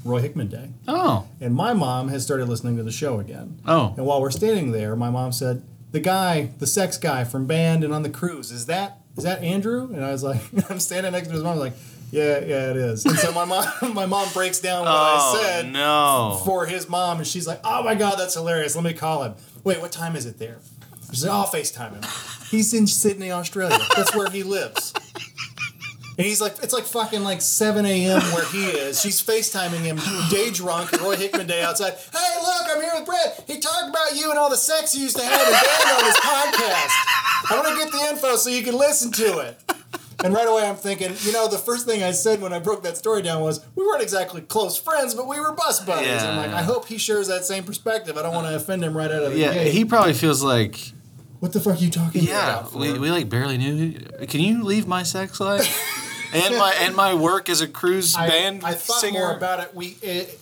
[0.02, 0.70] Roy Hickman Day.
[0.88, 1.26] Oh.
[1.40, 3.58] And my mom has started listening to the show again.
[3.66, 3.92] Oh.
[3.96, 7.84] And while we're standing there, my mom said, "The guy, the sex guy from band
[7.84, 10.40] and on the cruise, is that is that Andrew?" And I was like,
[10.70, 11.76] "I'm standing next to his mom." I was like,
[12.14, 15.40] "Yeah, yeah, it is." And so my mom, my mom breaks down what I oh,
[15.40, 16.42] said Oh, no.
[16.44, 18.74] for his mom, and she's like, "Oh my god, that's hilarious!
[18.74, 19.34] Let me call him.
[19.64, 20.58] Wait, what time is it there?"
[21.10, 22.02] She said, "I'll Facetime him.
[22.50, 23.78] He's in Sydney, Australia.
[23.96, 24.92] That's where he lives."
[26.16, 28.20] And he's like, it's like fucking like 7 a.m.
[28.32, 29.00] where he is.
[29.00, 29.98] She's FaceTiming him,
[30.30, 31.94] day drunk, Roy Hickman Day outside.
[32.12, 33.42] Hey, look, I'm here with Brett.
[33.48, 36.04] He talked about you and all the sex you used to have in band on
[36.04, 36.94] his podcast.
[37.50, 39.58] I want to get the info so you can listen to it.
[40.22, 42.82] And right away, I'm thinking, you know, the first thing I said when I broke
[42.84, 46.06] that story down was, we weren't exactly close friends, but we were bus buddies.
[46.08, 46.30] Yeah.
[46.30, 48.16] I'm like, I hope he shares that same perspective.
[48.16, 49.72] I don't want to offend him right out of the Yeah, gate.
[49.72, 50.92] he probably feels like,
[51.40, 52.30] what the fuck are you talking about?
[52.30, 52.74] yeah, about?
[52.74, 53.92] we, we like barely knew.
[54.28, 56.00] Can you leave my sex life?
[56.34, 59.20] and my and my work as a cruise I, band I thought singer.
[59.20, 59.74] more about it.
[59.74, 60.40] We it,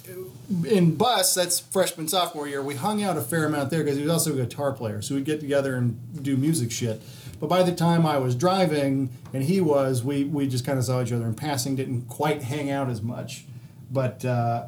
[0.69, 1.35] in bus.
[1.35, 2.63] That's freshman sophomore year.
[2.63, 5.03] We hung out a fair amount there because he was also a guitar player.
[5.03, 7.03] So we'd get together and do music shit.
[7.43, 10.85] But by the time I was driving and he was, we we just kind of
[10.85, 11.75] saw each other in passing.
[11.75, 13.47] Didn't quite hang out as much.
[13.91, 14.67] But uh,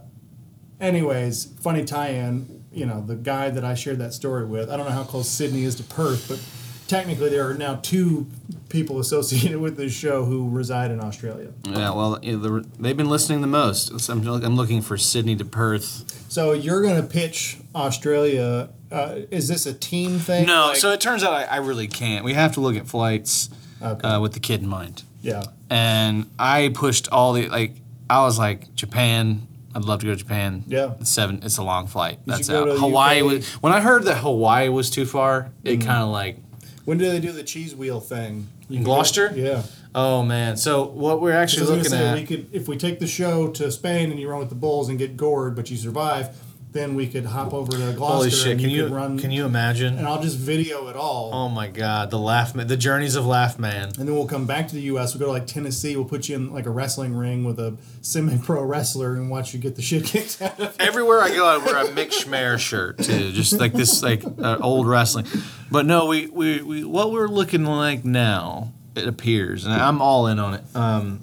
[0.80, 2.64] anyways, funny tie-in.
[2.72, 4.68] You know, the guy that I shared that story with.
[4.68, 6.40] I don't know how close Sydney is to Perth, but
[6.88, 8.26] technically there are now two
[8.68, 11.52] people associated with this show who reside in Australia.
[11.62, 14.01] yeah, well, you know, the, they've been listening the most.
[14.01, 16.26] So I'm, look- I'm looking for Sydney to Perth.
[16.28, 18.70] So you're going to pitch Australia.
[18.90, 20.46] Uh, is this a team thing?
[20.46, 22.24] No, Like- so it turns out I, I really can't.
[22.24, 23.51] We have to look at flights
[23.82, 24.06] Okay.
[24.09, 25.02] uh, with the kid in mind.
[25.22, 25.42] yeah.
[25.70, 27.72] and I pushed all the like.
[28.09, 29.46] I was like Japan.
[29.74, 30.62] I'd love to go to Japan.
[30.68, 30.92] Yeah.
[31.01, 31.40] it's seven.
[31.42, 32.18] It's a long flight.
[32.26, 32.68] That's out.
[32.78, 33.26] Hawaii UK.
[33.26, 35.51] was when I heard that Hawaii was too far.
[35.64, 35.86] It Mm.
[35.86, 36.36] kind of like
[36.84, 38.46] When do they do the cheese wheel thing?
[38.68, 39.30] You can Gloucester?
[39.30, 39.62] go- yeah.
[39.94, 40.56] oh man.
[40.56, 42.14] So what we're actually looking say at.
[42.14, 44.88] we could if we take the show to Spain and you run with the bulls
[44.88, 46.36] and get gored, but you survive,
[46.74, 48.52] then we could hop over to Gloucester Holy shit!
[48.52, 49.18] and Can you, run.
[49.18, 49.96] can you imagine?
[49.96, 51.30] And I'll just video it all.
[51.32, 53.84] Oh my god, the laugh man, the journeys of Laugh Man.
[53.98, 55.14] and then we'll come back to the U.S.
[55.14, 55.96] We'll go to like Tennessee.
[55.96, 59.60] We'll put you in like a wrestling ring with a semi-pro wrestler and watch you
[59.60, 60.84] get the shit kicked out of you.
[60.86, 64.59] Everywhere I go, I wear a Mick Schmer shirt too, just like this, like uh,
[64.60, 65.26] old wrestling.
[65.70, 70.26] But no, we, we, we what we're looking like now, it appears, and I'm all
[70.26, 70.62] in on it.
[70.74, 71.20] Um,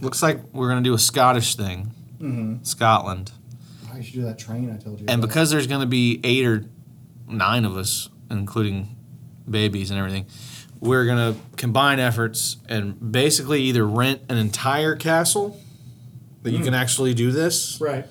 [0.00, 1.90] looks like we're gonna do a Scottish thing,
[2.62, 3.30] Scotland,
[3.94, 5.06] I should do that train I told you.
[5.08, 5.28] and about.
[5.28, 6.64] because there's gonna be eight or
[7.28, 8.96] nine of us, including
[9.48, 10.26] babies and everything.
[10.80, 15.60] We're gonna combine efforts and basically either rent an entire castle
[16.42, 16.64] that you hmm.
[16.64, 18.06] can actually do this, right.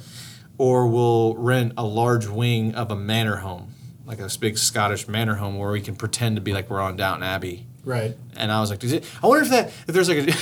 [0.58, 3.74] or we'll rent a large wing of a manor home,
[4.06, 6.96] like a big Scottish manor home, where we can pretend to be like we're on
[6.96, 7.68] Downton Abbey.
[7.84, 8.16] Right.
[8.38, 10.34] And I was like, it, I wonder if that if there's like a,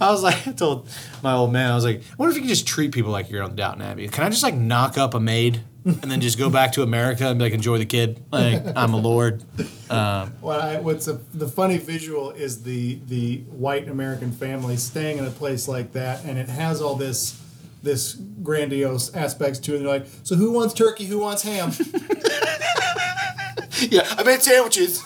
[0.00, 0.88] I was like, I told
[1.22, 3.30] my old man, I was like, I wonder if you can just treat people like
[3.30, 4.08] you're on Downton Abbey.
[4.08, 7.28] Can I just like knock up a maid and then just go back to America
[7.28, 9.42] and be like, enjoy the kid, like I'm a lord.
[9.90, 15.26] Um, I, what's a, the funny visual is the the white American family staying in
[15.26, 17.38] a place like that, and it has all this
[17.82, 19.80] this grandiose aspects to it.
[19.80, 21.04] They're like, so who wants turkey?
[21.04, 21.70] Who wants ham?
[23.90, 25.04] yeah, I made sandwiches.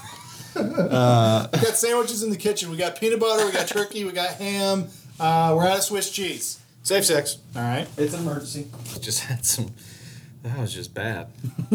[0.62, 2.70] We got sandwiches in the kitchen.
[2.70, 3.46] We got peanut butter.
[3.46, 4.04] We got turkey.
[4.04, 4.88] We got ham.
[5.18, 6.60] Uh, we're out of Swiss cheese.
[6.82, 7.38] Safe sex.
[7.54, 8.66] All right, It's an emergency.
[9.00, 9.72] Just had some.
[10.42, 11.26] That was just bad.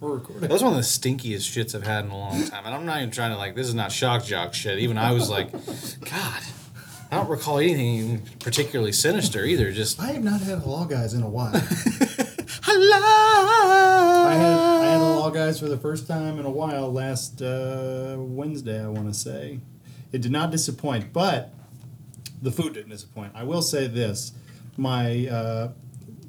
[0.00, 0.42] we're recording.
[0.42, 2.64] That was one of the stinkiest shits I've had in a long time.
[2.66, 4.78] And I'm not even trying to like, this is not shock jock shit.
[4.78, 6.42] Even I was like, God,
[7.10, 9.72] I don't recall anything particularly sinister either.
[9.72, 11.52] Just, I have not had Halal guys in a while.
[12.62, 14.26] hello.
[14.26, 18.16] I had I had Halal guys for the first time in a while last uh,
[18.18, 18.82] Wednesday.
[18.82, 19.60] I want to say
[20.12, 21.52] it did not disappoint, but
[22.42, 23.32] the food didn't disappoint.
[23.34, 24.32] I will say this:
[24.76, 25.72] my uh,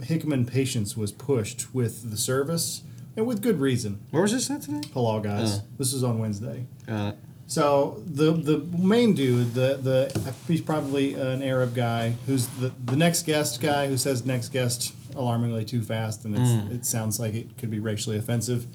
[0.03, 2.83] Hickman patience was pushed with the service,
[3.15, 4.01] and with good reason.
[4.11, 4.81] Where was this at today?
[4.93, 5.59] Halal guys.
[5.59, 5.63] Oh.
[5.77, 6.65] This is on Wednesday.
[6.87, 7.19] Got it.
[7.47, 12.95] So the the main dude, the the he's probably an Arab guy who's the the
[12.95, 17.33] next guest guy who says next guest alarmingly too fast, and it's, it sounds like
[17.33, 18.67] it could be racially offensive.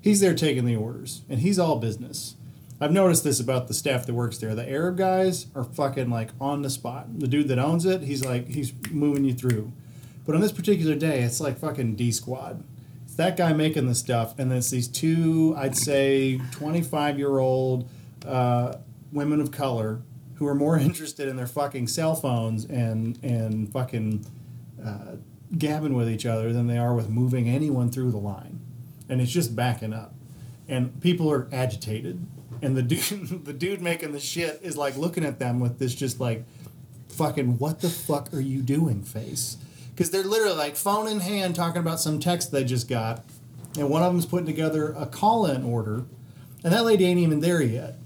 [0.00, 2.36] He's there taking the orders, and he's all business.
[2.80, 4.56] I've noticed this about the staff that works there.
[4.56, 7.20] The Arab guys are fucking like on the spot.
[7.20, 9.72] The dude that owns it, he's like he's moving you through.
[10.26, 12.64] But on this particular day, it's like fucking D squad.
[13.04, 17.38] It's that guy making the stuff, and then it's these two, I'd say, 25 year
[17.38, 17.88] old
[18.26, 18.78] uh,
[19.12, 20.02] women of color
[20.36, 24.26] who are more interested in their fucking cell phones and and fucking
[24.84, 25.16] uh,
[25.56, 28.60] gabbing with each other than they are with moving anyone through the line,
[29.08, 30.14] and it's just backing up.
[30.68, 32.24] and people are agitated,
[32.62, 35.94] and the dude the dude making the shit is like looking at them with this
[35.94, 36.44] just like
[37.08, 39.56] fucking what the fuck are you doing face?
[39.90, 43.24] Because they're literally like phone in hand talking about some text they just got.
[43.78, 46.04] And one of them's putting together a call-in order.
[46.64, 47.98] And that lady ain't even there yet.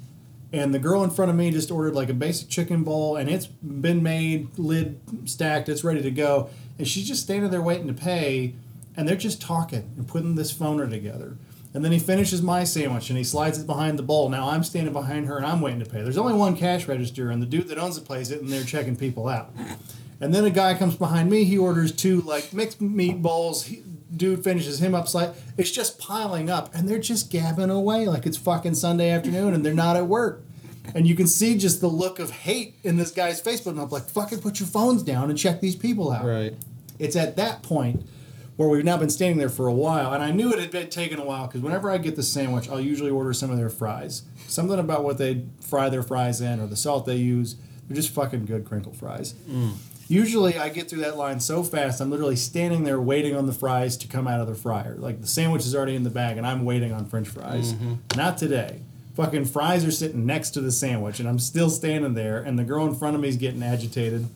[0.52, 3.28] And the girl in front of me just ordered like a basic chicken bowl and
[3.28, 6.48] it's been made lid stacked it's ready to go
[6.78, 8.54] and she's just standing there waiting to pay
[8.96, 11.36] and they're just talking and putting this phoner together
[11.76, 14.30] and then he finishes my sandwich and he slides it behind the bowl.
[14.30, 16.00] Now I'm standing behind her and I'm waiting to pay.
[16.00, 18.64] There's only one cash register and the dude that owns the place it and they're
[18.64, 19.54] checking people out.
[20.18, 21.44] And then a guy comes behind me.
[21.44, 23.66] He orders two like mixed meat bowls.
[23.66, 23.82] He,
[24.16, 25.06] dude finishes him up.
[25.06, 25.32] Slight.
[25.58, 29.62] It's just piling up and they're just gabbing away like it's fucking Sunday afternoon and
[29.62, 30.45] they're not at work.
[30.94, 33.60] And you can see just the look of hate in this guy's face.
[33.60, 36.24] But I'm like, fucking put your phones down and check these people out.
[36.24, 36.54] Right.
[36.98, 38.06] It's at that point
[38.56, 40.88] where we've now been standing there for a while, and I knew it had been
[40.88, 43.68] taken a while because whenever I get the sandwich, I'll usually order some of their
[43.68, 44.22] fries.
[44.48, 47.56] Something about what they fry their fries in or the salt they use.
[47.86, 49.34] They're just fucking good crinkle fries.
[49.48, 49.74] Mm.
[50.08, 53.52] Usually, I get through that line so fast, I'm literally standing there waiting on the
[53.52, 54.94] fries to come out of the fryer.
[54.96, 57.74] Like the sandwich is already in the bag, and I'm waiting on French fries.
[57.74, 57.94] Mm-hmm.
[58.16, 58.80] Not today.
[59.16, 62.64] Fucking fries are sitting next to the sandwich, and I'm still standing there, and the
[62.64, 64.28] girl in front of me is getting agitated.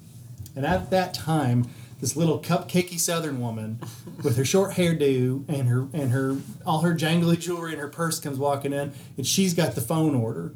[0.56, 1.66] And at that time,
[2.00, 3.78] this little cupcakey Southern woman
[4.24, 8.18] with her short hairdo and her and her all her jangly jewelry and her purse
[8.20, 10.54] comes walking in, and she's got the phone order,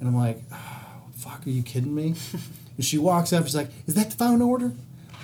[0.00, 2.14] and I'm like, oh, "Fuck, are you kidding me?"
[2.76, 4.72] and she walks up, she's like, "Is that the phone order?"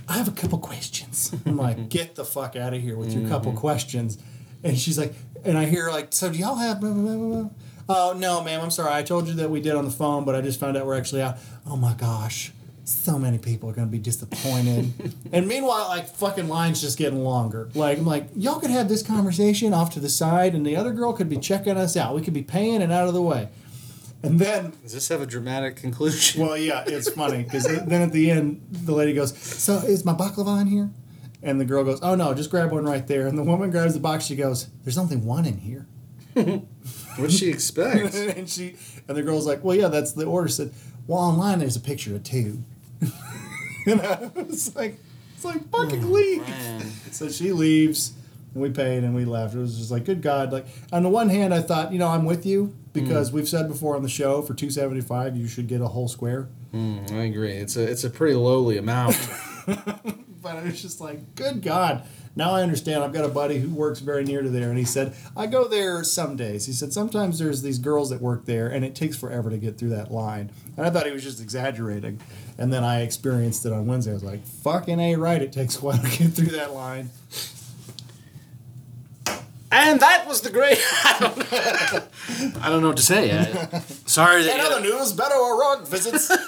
[0.06, 1.34] I have a couple questions.
[1.46, 3.60] I'm like, "Get the fuck out of here with your couple mm-hmm.
[3.60, 4.18] questions,"
[4.62, 5.14] and she's like,
[5.44, 7.50] and I hear like, "So do y'all have?" Blah, blah, blah, blah?
[7.89, 8.61] Oh no, ma'am.
[8.61, 8.93] I'm sorry.
[8.93, 10.97] I told you that we did on the phone, but I just found out we're
[10.97, 11.36] actually out.
[11.66, 12.52] Oh my gosh
[12.85, 14.93] so many people are going to be disappointed.
[15.32, 17.69] and meanwhile, like fucking lines just getting longer.
[17.74, 20.93] Like I'm like, y'all could have this conversation off to the side, and the other
[20.93, 22.15] girl could be checking us out.
[22.15, 23.48] We could be paying and out of the way.
[24.23, 26.43] And then, Does this have a dramatic conclusion?
[26.43, 30.15] well, yeah, it's funny because then at the end, the lady goes, "So is my
[30.15, 30.90] baklava in here?"
[31.43, 33.94] And the girl goes, "Oh no, just grab one right there." And the woman grabs
[33.94, 34.24] the box.
[34.24, 35.86] She goes, "There's only one in here."
[37.16, 38.15] What'd she expect?
[38.15, 38.77] and she
[39.09, 40.73] and the girl's like, "Well, yeah, that's the order." Said,
[41.07, 42.62] "Well, online there's a picture of two.
[43.86, 44.99] and I was like,
[45.35, 46.82] "It's like fucking leave." Man.
[47.15, 48.12] So she leaves,
[48.55, 49.55] and we paid and we left.
[49.55, 50.53] It was just like, good God!
[50.53, 53.69] Like on the one hand, I thought, you know, I'm with you because we've said
[53.69, 56.49] before on the show for two seventy five, you should get a whole square.
[56.73, 57.53] Mm, I agree.
[57.53, 59.16] It's a it's a pretty lowly amount.
[59.66, 62.05] But I was just like, good God.
[62.36, 63.05] Now I understand.
[63.05, 65.69] I've got a buddy who works very near to there, and he said, I go
[65.69, 66.66] there some days.
[66.66, 69.78] He said, sometimes there's these girls that work there, and it takes forever to get
[69.78, 70.51] through that line.
[70.77, 72.20] And I thought he was just exaggerating.
[72.59, 74.11] And then I experienced it on Wednesday.
[74.11, 75.40] I was like, fucking A, right.
[75.40, 77.11] It takes a while to get through that line.
[79.70, 80.78] and that was the great.
[81.05, 83.31] I don't, I don't know what to say.
[83.36, 84.55] I, sorry that.
[84.59, 86.31] In other news, Beto O'Rourke visits.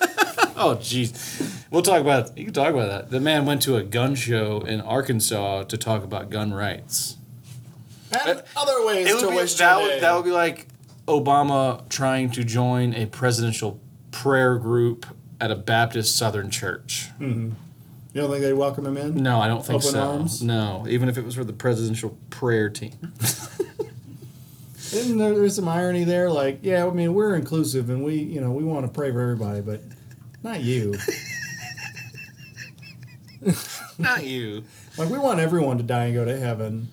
[0.59, 1.56] Oh, jeez.
[1.77, 2.39] We'll talk about.
[2.39, 3.11] You can talk about that.
[3.11, 7.19] The man went to a gun show in Arkansas to talk about gun rights.
[8.11, 10.01] and other ways It would to be, wish that, your would, day.
[10.01, 10.69] that would be like
[11.07, 13.79] Obama trying to join a presidential
[14.11, 15.05] prayer group
[15.39, 17.11] at a Baptist Southern church.
[17.21, 17.51] Mm-hmm.
[18.15, 19.15] You don't think they'd welcome him in?
[19.23, 20.01] No, I don't think Open so.
[20.01, 20.43] arms?
[20.43, 22.95] No, even if it was for the presidential prayer team.
[24.95, 26.31] Isn't there, there's some irony there?
[26.31, 29.21] Like, yeah, I mean, we're inclusive and we, you know, we want to pray for
[29.21, 29.83] everybody, but
[30.43, 30.95] not you.
[33.99, 34.65] Not you.
[34.99, 36.89] like, we want everyone to die and go to heaven,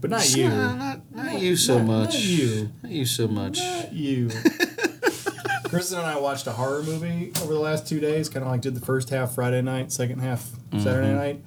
[0.00, 0.48] but not you.
[0.48, 2.14] Nah, not, not you so Not- much.
[2.14, 2.70] Not you.
[2.82, 3.58] Not you so much.
[3.58, 4.30] Not you.
[5.68, 8.28] Kristen and I watched a horror movie over the last two days.
[8.28, 11.16] Kind of like did the first half Friday night, second half Saturday Mm-hmm.
[11.16, 11.44] night.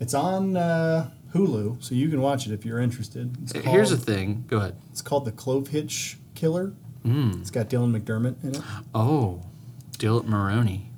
[0.00, 3.36] It's on uh, Hulu, so you can watch it if you're interested.
[3.42, 4.44] It's called, Here's the thing.
[4.48, 4.76] Go ahead.
[4.90, 6.72] It's called The Clove Hitch Killer.
[7.04, 7.40] Mm.
[7.40, 8.62] It's got Dylan McDermott in it.
[8.94, 9.42] Oh,
[9.98, 10.89] Dylan Maroney.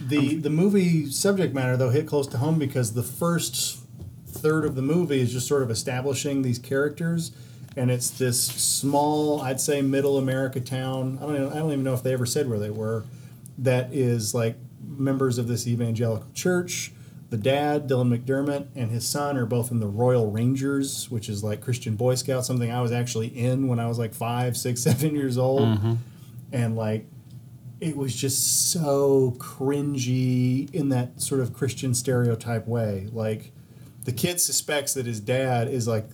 [0.00, 3.80] The um, the movie subject matter though hit close to home because the first
[4.26, 7.32] third of the movie is just sort of establishing these characters,
[7.76, 11.18] and it's this small, I'd say, middle America town.
[11.20, 13.04] I don't even, I don't even know if they ever said where they were.
[13.58, 16.92] That is like members of this evangelical church.
[17.30, 21.44] The dad, Dylan McDermott, and his son are both in the Royal Rangers, which is
[21.44, 24.82] like Christian Boy Scout, something I was actually in when I was like five, six,
[24.82, 25.62] seven years old.
[25.62, 25.94] Mm-hmm.
[26.52, 27.06] And like
[27.80, 33.08] it was just so cringy in that sort of Christian stereotype way.
[33.12, 33.52] Like
[34.04, 36.08] the kid suspects that his dad is like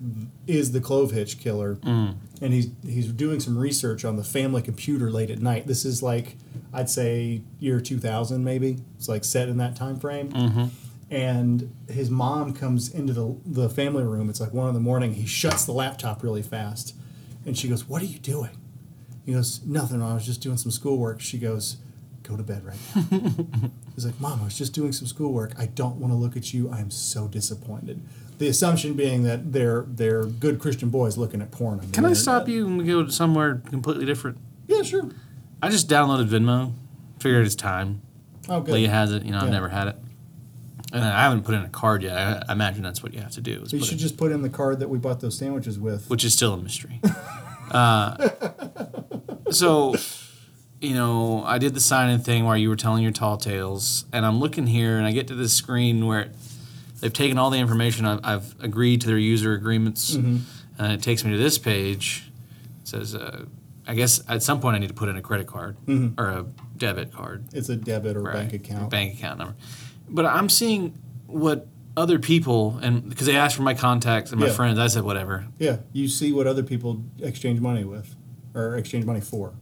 [0.46, 2.16] is the clove hitch killer, mm.
[2.40, 5.66] and he's he's doing some research on the family computer late at night.
[5.66, 6.36] This is like
[6.72, 8.78] I'd say year two thousand maybe.
[8.96, 10.30] It's like set in that time frame.
[10.30, 10.64] Mm-hmm.
[11.08, 14.28] And his mom comes into the the family room.
[14.28, 15.14] It's like one in the morning.
[15.14, 16.94] He shuts the laptop really fast.
[17.46, 18.58] And she goes, What are you doing?
[19.26, 20.00] He goes, Nothing.
[20.02, 21.20] I was just doing some schoolwork.
[21.20, 21.76] She goes,
[22.22, 23.28] Go to bed right now.
[23.94, 25.52] He's like, Mom, I was just doing some schoolwork.
[25.58, 26.70] I don't want to look at you.
[26.70, 28.00] I am so disappointed.
[28.38, 31.80] The assumption being that they're they're good Christian boys looking at porn.
[31.92, 34.38] Can I stop you and we go somewhere completely different?
[34.68, 35.08] Yeah, sure.
[35.62, 36.72] I just downloaded Venmo.
[37.20, 38.02] Figured it's time.
[38.48, 38.74] Oh, good.
[38.74, 39.24] Leah has it.
[39.24, 39.50] You know, I've Yeah.
[39.50, 39.96] never had it.
[40.92, 42.16] And I haven't put in a card yet.
[42.16, 43.62] I, I imagine that's what you have to do.
[43.62, 45.36] is So you put should it- just put in the card that we bought those
[45.38, 46.08] sandwiches with.
[46.10, 47.00] which is still a mystery.
[47.70, 48.28] uh,
[49.50, 49.94] so,
[50.80, 54.04] you know, I did the sign in thing while you were telling your tall tales,
[54.12, 56.30] and I'm looking here, and I get to this screen where
[57.00, 58.04] they've taken all the information.
[58.06, 60.44] I've, I've agreed to their user agreements, and
[60.78, 62.30] it takes me to this page.
[62.82, 63.46] It says, uh,
[63.86, 65.76] I guess at some point I need to put in a credit card
[66.18, 66.46] or a
[66.76, 68.90] debit card It's a debit or right, bank account.
[68.90, 69.54] bank account number.
[70.08, 71.66] But I'm seeing what
[71.96, 74.52] other people and because they asked for my contacts and my Yeah.
[74.52, 75.46] friends, I said whatever.
[75.58, 78.14] Yeah, you see what other people exchange money with,
[78.56, 79.52] or exchange money for.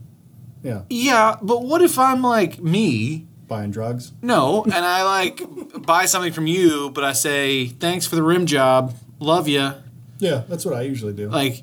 [0.62, 3.26] Yeah, Yeah, but what if I'm like me?
[3.46, 4.12] buying drugs.
[4.22, 5.42] No, and I like
[5.84, 9.72] buy something from you, but I say thanks for the rim job, love you.
[10.18, 11.28] Yeah, that's what I usually do.
[11.28, 11.62] Like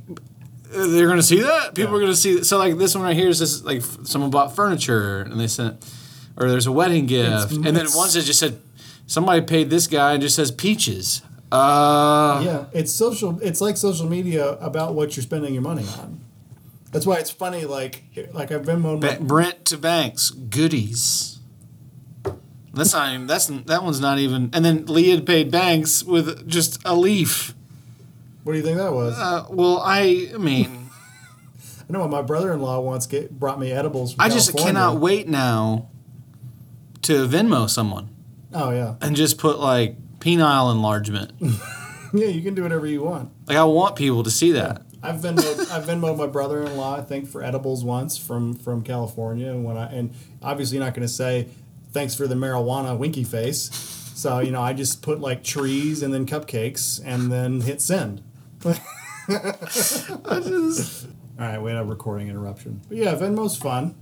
[0.69, 1.73] they're gonna see that.
[1.73, 1.97] People Yeah.
[1.97, 2.35] are gonna see.
[2.35, 2.45] That.
[2.45, 5.83] So like this one right here is this like someone bought furniture and they sent,
[6.37, 8.61] or there's a wedding gift, and then once it just said
[9.07, 11.23] somebody paid this guy and just says peaches.
[11.51, 13.39] Uh, yeah, it's social.
[13.41, 16.21] It's like social media about what you're spending your money on.
[16.91, 17.65] That's why it's funny.
[17.65, 18.03] Like,
[18.33, 21.39] like I've been Ba- Brent to Banks goodies.
[22.73, 23.27] That's not even.
[23.27, 24.49] That's that one's not even.
[24.53, 27.53] And then Lee had paid Banks with just a leaf.
[28.43, 29.17] What do you think that was?
[29.17, 30.65] Uh, well, I, I mean,
[31.89, 34.13] I know what my brother-in-law once get, brought me edibles.
[34.13, 35.89] From I just cannot wait now
[37.03, 38.09] to Venmo someone
[38.53, 41.33] Oh yeah, and just put like penile enlargement.
[42.13, 42.27] yeah.
[42.27, 43.31] You can do whatever you want.
[43.47, 44.83] like I want people to see that.
[45.03, 49.49] I've Venmoed, I've Venmoed my brother-in-law, I think, for edibles once from from California.
[49.49, 51.47] And when I and obviously not going to say
[51.91, 53.69] thanks for the marijuana winky face.
[54.15, 58.21] So you know, I just put like trees and then cupcakes and then hit send.
[58.65, 58.73] All
[61.47, 62.81] right, we had a recording interruption.
[62.87, 63.95] But yeah, Venmo's fun.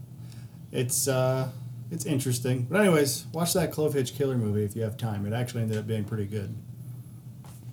[0.71, 1.49] It's uh,
[1.91, 2.63] it's interesting.
[2.69, 5.25] But anyways, watch that Clove Hitch Killer movie if you have time.
[5.25, 6.55] It actually ended up being pretty good.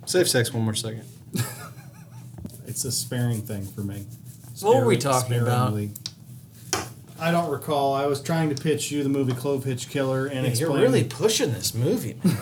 [0.05, 1.03] Save sex one more second.
[2.67, 4.05] It's a sparing thing for me.
[4.61, 5.69] What were we Sparing- talking about?
[5.69, 5.91] sparingly.
[7.19, 7.93] I don't recall.
[7.95, 11.51] I was trying to pitch you the movie Clove Hitch Killer and You're really pushing
[11.51, 12.37] this movie, man.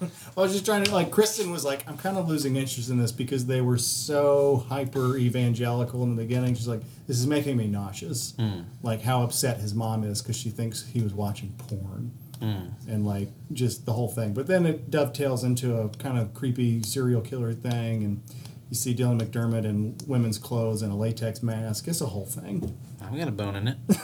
[0.36, 1.10] I was just trying to like.
[1.10, 5.16] Kristen was like, "I'm kind of losing interest in this because they were so hyper
[5.16, 8.62] evangelical in the beginning." She's like, "This is making me nauseous." Hmm.
[8.82, 12.90] Like how upset his mom is because she thinks he was watching porn, hmm.
[12.92, 14.34] and like just the whole thing.
[14.34, 18.20] But then it dovetails into a kind of creepy serial killer thing, and
[18.68, 21.88] you see Dylan McDermott in women's clothes and a latex mask.
[21.88, 22.76] It's a whole thing.
[23.00, 23.76] I'm got a bone in it.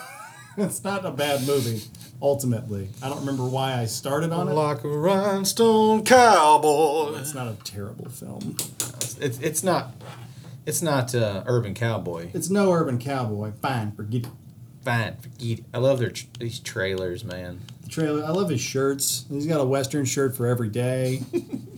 [0.57, 1.81] It's not a bad movie.
[2.21, 4.53] Ultimately, I don't remember why I started on it.
[4.53, 7.19] Like a rhinestone cowboy.
[7.19, 8.57] It's not a terrible film.
[9.19, 9.95] It's, it's not.
[10.67, 12.31] It's not uh, Urban Cowboy.
[12.35, 13.53] It's no urban cowboy.
[13.63, 14.33] Fine, forget it.
[14.85, 15.65] Fine, forget it.
[15.75, 17.63] I love their tr- these trailers, man.
[17.83, 18.23] The trailer.
[18.23, 19.25] I love his shirts.
[19.31, 21.23] He's got a Western shirt for every day.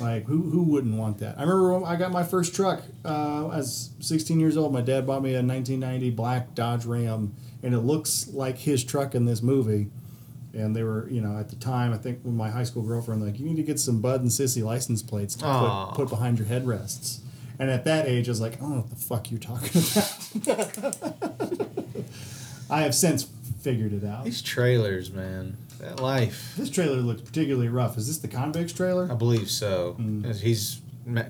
[0.00, 1.38] like who who wouldn't want that?
[1.38, 2.82] I remember when I got my first truck.
[3.04, 4.72] Uh, I was 16 years old.
[4.72, 9.14] My dad bought me a 1990 black Dodge Ram, and it looks like his truck
[9.14, 9.88] in this movie.
[10.52, 13.24] And they were, you know, at the time, I think with my high school girlfriend,
[13.24, 16.40] like, you need to get some Bud and Sissy license plates to put, put behind
[16.40, 17.20] your headrests.
[17.60, 19.80] And at that age, I was like, I don't know what the fuck you're talking
[20.42, 22.04] about.
[22.70, 23.28] I have since
[23.60, 24.24] figured it out.
[24.24, 25.56] These trailers, man.
[25.80, 26.54] That life.
[26.56, 27.96] This trailer looks particularly rough.
[27.98, 29.08] Is this the convicts trailer?
[29.10, 29.96] I believe so.
[30.24, 30.80] As He's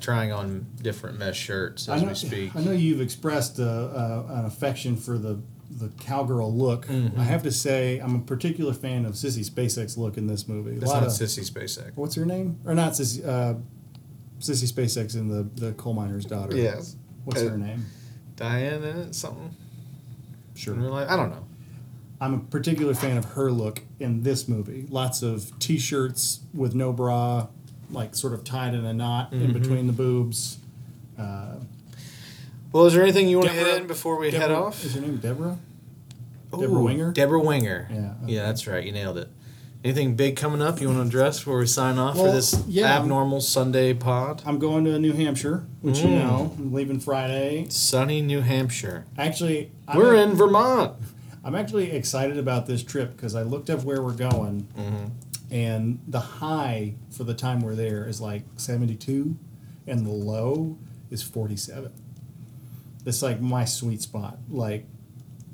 [0.00, 2.56] trying on different mesh shirts as know, we speak.
[2.56, 5.40] I know you've expressed uh, uh, an affection for the
[5.70, 6.90] the cowgirl look.
[6.90, 10.72] I have to say, I'm a particular fan of Sissy Spacek's look in this movie.
[10.72, 11.92] A That's lot not of- Sissy Spacek.
[11.94, 12.58] What's her name?
[12.66, 13.24] Or not Sissy?
[13.26, 13.54] Uh,
[14.40, 16.56] Sissy Spacek's in the the coal miner's daughter.
[16.56, 16.96] Yes.
[17.24, 17.86] What's Uh, her name?
[18.36, 19.12] Diane in?
[19.12, 19.54] Something?
[20.54, 20.74] Sure.
[20.74, 21.08] In real life?
[21.08, 21.46] I don't know.
[22.20, 24.86] I'm a particular fan of her look in this movie.
[24.90, 27.46] Lots of t-shirts with no bra,
[27.90, 30.58] like sort of tied in a knot in between the boobs.
[31.18, 31.54] Uh,
[32.72, 34.84] Well, is there anything you want to Deborah- hit in before we head off?
[34.84, 35.58] Is her name Deborah?
[36.52, 37.12] Deborah Ooh, Winger?
[37.12, 37.88] Debra Winger.
[37.92, 38.84] Yeah, Yeah, that's right.
[38.84, 39.28] You nailed it.
[39.82, 42.98] Anything big coming up you want to address before we sign off for this yeah.
[42.98, 44.42] abnormal Sunday pod?
[44.44, 46.18] I'm going to New Hampshire, which you Mm.
[46.18, 46.54] know.
[46.58, 47.66] I'm leaving Friday.
[47.70, 49.06] Sunny New Hampshire.
[49.16, 50.92] Actually, I'm We're in Vermont.
[51.44, 55.06] I'm actually excited about this trip because I looked up where we're going, Mm-hmm.
[55.50, 59.36] and the high for the time we're there is like 72,
[59.86, 60.78] and the low
[61.10, 61.90] is 47.
[63.06, 64.38] It's like my sweet spot.
[64.50, 64.84] Like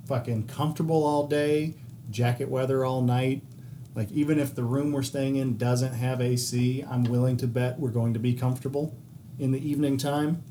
[0.06, 1.74] fucking comfortable all day,
[2.10, 3.42] jacket weather all night.
[3.94, 7.78] Like even if the room we're staying in doesn't have AC, I'm willing to bet
[7.78, 8.94] we're going to be comfortable
[9.38, 10.42] in the evening time.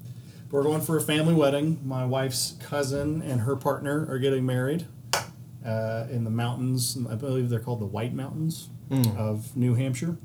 [0.50, 1.82] We're going for a family wedding.
[1.86, 4.88] My wife's cousin and her partner are getting married
[5.66, 6.98] uh, in the mountains.
[7.10, 8.70] I believe they're called the White Mountains
[9.18, 10.18] of New Hampshire.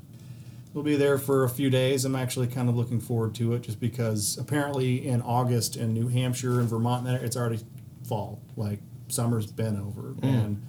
[0.73, 2.05] We'll be there for a few days.
[2.05, 6.07] I'm actually kind of looking forward to it just because apparently in August in New
[6.07, 7.59] Hampshire and Vermont, there it's already
[8.07, 8.39] fall.
[8.55, 10.65] Like summer's been over and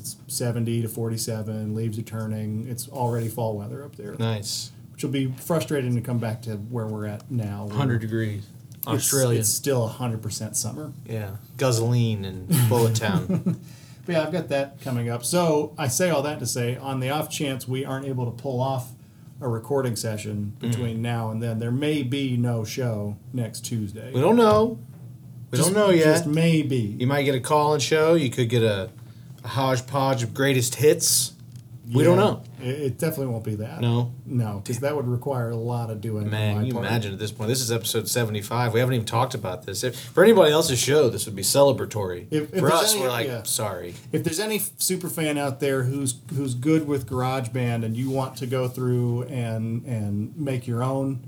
[0.00, 2.66] it's 70 to 47, leaves are turning.
[2.66, 4.72] It's already fall weather up there, Nice.
[4.92, 7.66] which will be frustrating to come back to where we're at now.
[7.66, 8.46] 100 degrees.
[8.82, 9.38] it's- Australia.
[9.38, 10.92] It's still 100% summer.
[11.06, 11.36] yeah.
[11.58, 13.60] Guzzling and Bullet Town.
[14.06, 15.24] But yeah, I've got that coming up.
[15.24, 18.30] So I say all that to say, on the off chance we aren't able to
[18.42, 18.92] pull off
[19.40, 20.70] a recording session Mm-hmm.
[20.70, 24.12] between now and then, there may be no show next Tuesday.
[24.12, 24.78] we don't know.
[25.50, 26.04] We Just- don't know yet.
[26.04, 26.96] Just maybe.
[26.98, 28.14] You might get a call and show.
[28.14, 28.90] You could get a,
[29.44, 31.33] a hodgepodge of greatest hits.
[31.92, 32.42] We don't know.
[32.60, 33.80] It, it definitely won't be that.
[33.80, 34.12] No.
[34.24, 36.30] No, because that would require a lot of doing.
[36.30, 36.86] Man, you part.
[36.86, 37.48] imagine at this point?
[37.48, 38.72] This is episode 75.
[38.72, 39.84] We haven't even talked about this.
[39.84, 42.26] If, for anybody else's show, this would be celebratory.
[42.30, 43.42] If- if for us, any- we're like, yeah.
[43.42, 43.94] sorry.
[44.12, 48.36] If there's any super fan out there who's who's good with GarageBand and you want
[48.38, 51.26] to go through and and make your own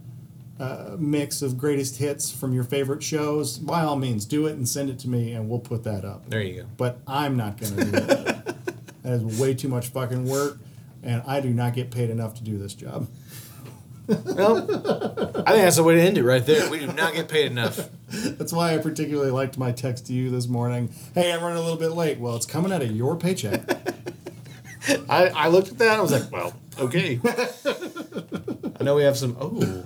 [0.58, 4.66] uh, mix of greatest hits from your favorite shows, by all means, do it and
[4.66, 6.28] send it to me, and we'll put that up.
[6.30, 6.68] There you go.
[6.78, 8.56] But I'm not going to do that.
[9.06, 10.58] that is way too much fucking work,
[11.02, 13.08] and I do not get paid enough to do this job.
[14.08, 14.58] Well,
[15.46, 16.68] I think that's the way to end it right there.
[16.68, 17.88] We do not get paid enough.
[18.08, 20.92] That's why I particularly liked my text to you this morning.
[21.14, 22.18] Hey, I'm running a little bit late.
[22.18, 23.68] Well, it's coming out of your paycheck.
[25.08, 25.98] I, I looked at that.
[25.98, 27.20] I was like, well, okay.
[28.78, 29.36] I know we have some.
[29.40, 29.84] Oh,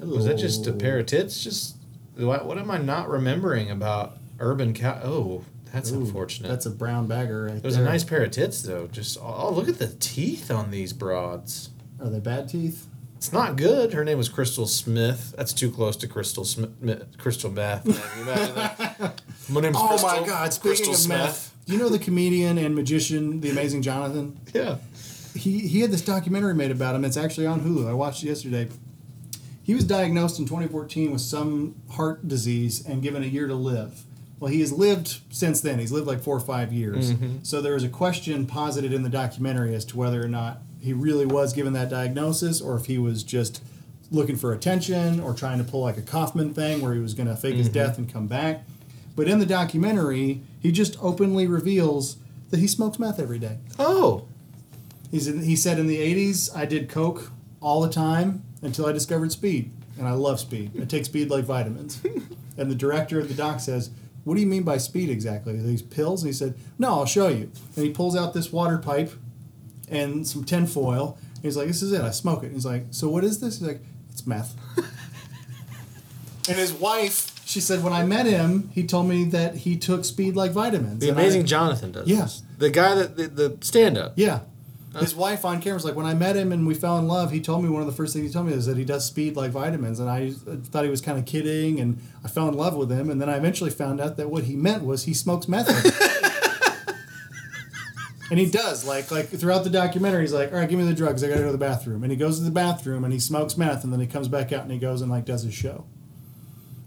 [0.00, 1.42] was that just a pair of tits?
[1.42, 1.76] Just
[2.16, 2.46] what?
[2.46, 5.00] What am I not remembering about urban cow?
[5.04, 6.48] Oh, that's Ooh, unfortunate.
[6.48, 7.84] That's a brown bagger right it was there.
[7.84, 8.86] a nice pair of tits though.
[8.88, 11.70] Just oh, oh, look at the teeth on these broads.
[12.00, 12.86] Are they bad teeth?
[13.16, 13.94] It's not good.
[13.94, 15.34] Her name was Crystal Smith.
[15.36, 17.06] That's too close to Crystal Smith.
[17.18, 17.86] Crystal Meth.
[17.86, 17.96] man.
[18.16, 19.12] You imagine?
[19.48, 20.20] My name's Oh Crystal.
[20.20, 20.52] my God!
[20.52, 21.18] Speaking Crystal of Smith.
[21.18, 24.36] meth, you know the comedian and magician, the amazing Johnathan?
[24.52, 24.76] Yeah.
[25.34, 27.04] He he had this documentary made about him.
[27.04, 27.88] It's actually on Hulu.
[27.88, 28.68] I watched it yesterday.
[29.62, 34.04] He was diagnosed in 2014 with some heart disease and given a year to live.
[34.38, 35.78] Well, he has lived since then.
[35.78, 37.12] He's lived like four or five years.
[37.12, 37.38] Mm-hmm.
[37.42, 40.92] So there was a question posited in the documentary as to whether or not he
[40.92, 43.62] really was given that diagnosis or if he was just
[44.10, 47.28] looking for attention or trying to pull like a Kaufman thing where he was going
[47.28, 47.74] to fake his mm-hmm.
[47.74, 48.64] death and come back.
[49.16, 52.16] But in the documentary, he just openly reveals
[52.50, 53.58] that he smokes meth every day.
[53.78, 54.26] Oh.
[55.10, 58.92] He's in, he said in the 80s, I did coke all the time until I
[58.92, 59.72] discovered speed.
[59.98, 60.72] And I love speed.
[60.80, 62.02] I take speed like vitamins.
[62.58, 63.90] and the director of the doc says,
[64.26, 65.56] What do you mean by speed exactly?
[65.56, 66.22] These pills?
[66.24, 67.50] And he said, No, I'll show you.
[67.76, 69.12] And he pulls out this water pipe
[69.88, 71.16] and some tinfoil.
[71.36, 72.00] And he's like, This is it.
[72.00, 72.46] I smoke it.
[72.46, 73.60] And he's like, So what is this?
[73.60, 73.80] He's like,
[74.10, 74.56] It's meth.
[76.48, 80.04] and his wife, she said, When I met him, he told me that he took
[80.04, 81.00] speed like vitamins.
[81.00, 82.08] The And I- amazing Johnathan does.
[82.08, 82.26] Yeah.
[82.58, 84.14] The guy that the, the stand up.
[84.16, 84.40] Yeah.
[85.00, 87.30] His wife on camera was like, when I met him and we fell in love,
[87.30, 89.04] he told me one of the first things he told me is that he does
[89.04, 90.00] speed like vitamins.
[90.00, 93.10] And I thought he was kind of kidding and I fell in love with him.
[93.10, 95.68] And then I eventually found out that what he meant was he smokes meth.
[98.30, 98.86] and he does.
[98.86, 101.22] Like like throughout the documentary, he's like, all right, give me the drugs.
[101.22, 102.02] I got to go to the bathroom.
[102.02, 103.84] And he goes to the bathroom and he smokes meth.
[103.84, 105.86] And then he comes back out and he goes and like does his show.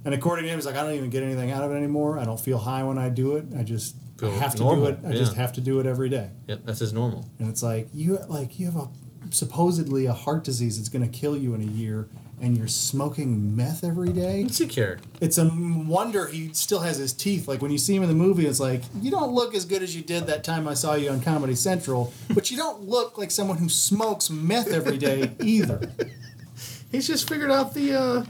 [0.06, 2.18] And according to him, he's like, I don't even get anything out of it anymore.
[2.18, 3.45] I don't feel high when I do it.
[3.57, 4.99] I just I have to normal, do it.
[5.07, 6.29] I just have to do it every day.
[6.47, 7.25] Yep, that's his normal.
[7.39, 8.87] And it's like you like you have a
[9.31, 12.07] supposedly a heart disease that's going to kill you in a year,
[12.41, 14.43] and you're smoking meth every day.
[14.43, 14.99] What's he care?
[15.21, 17.47] It's a wonder he still has his teeth.
[17.47, 19.83] Like when you see him in the movie, it's like you don't look as good
[19.83, 23.17] as you did that time I saw you on Comedy Central, but you don't look
[23.17, 25.91] like someone who smokes meth every day either.
[26.91, 28.25] He's just figured out the uh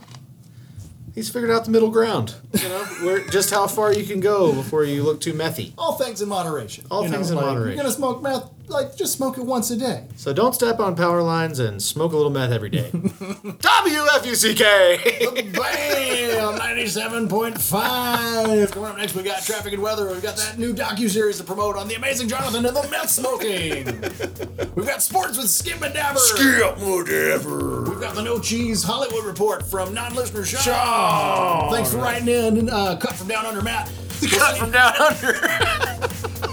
[1.20, 2.36] he's figured out the middle ground.
[2.60, 5.72] You know, where just how far you can go before you look too methy.
[5.78, 6.86] All things in moderation.
[6.92, 7.78] All You things in like, moderation.
[7.78, 10.06] You're gonna smoke meth, like just smoke it once a day.
[10.16, 12.90] So don't step on power lines and smoke a little meth every day.
[12.94, 14.64] WFUCK.
[15.54, 16.60] Bam!
[16.60, 18.72] 97.5.
[18.72, 20.08] Coming up next, we got traffic and weather.
[20.10, 23.86] We've got that new docu-series to promote on the amazing Johnathan and the meth smoking.
[24.76, 26.20] We've got sports with Skip and Dabber.
[26.80, 27.84] whatever.
[27.90, 31.72] We've got the No Cheese Hollywood report from non-listener Sean.
[31.72, 32.70] Thanks for writing in.
[32.70, 33.92] Uh, cut from down under Matt.
[34.32, 35.34] Cut from down under.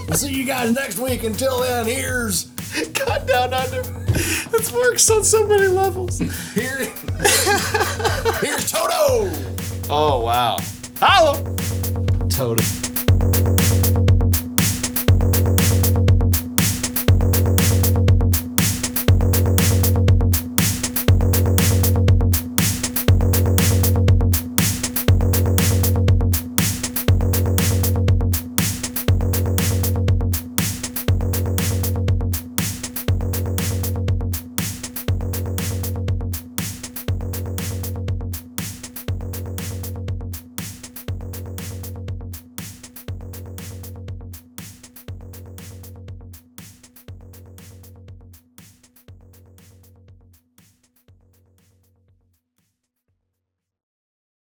[0.07, 1.23] We'll see you guys next week.
[1.23, 2.47] Until then, here's
[2.93, 3.81] Cut down under.
[3.81, 6.19] This works on so many levels.
[6.19, 6.77] here.
[8.41, 9.31] here's Toto.
[9.89, 10.57] Oh wow.
[10.99, 11.41] Holla.
[12.29, 12.86] told us.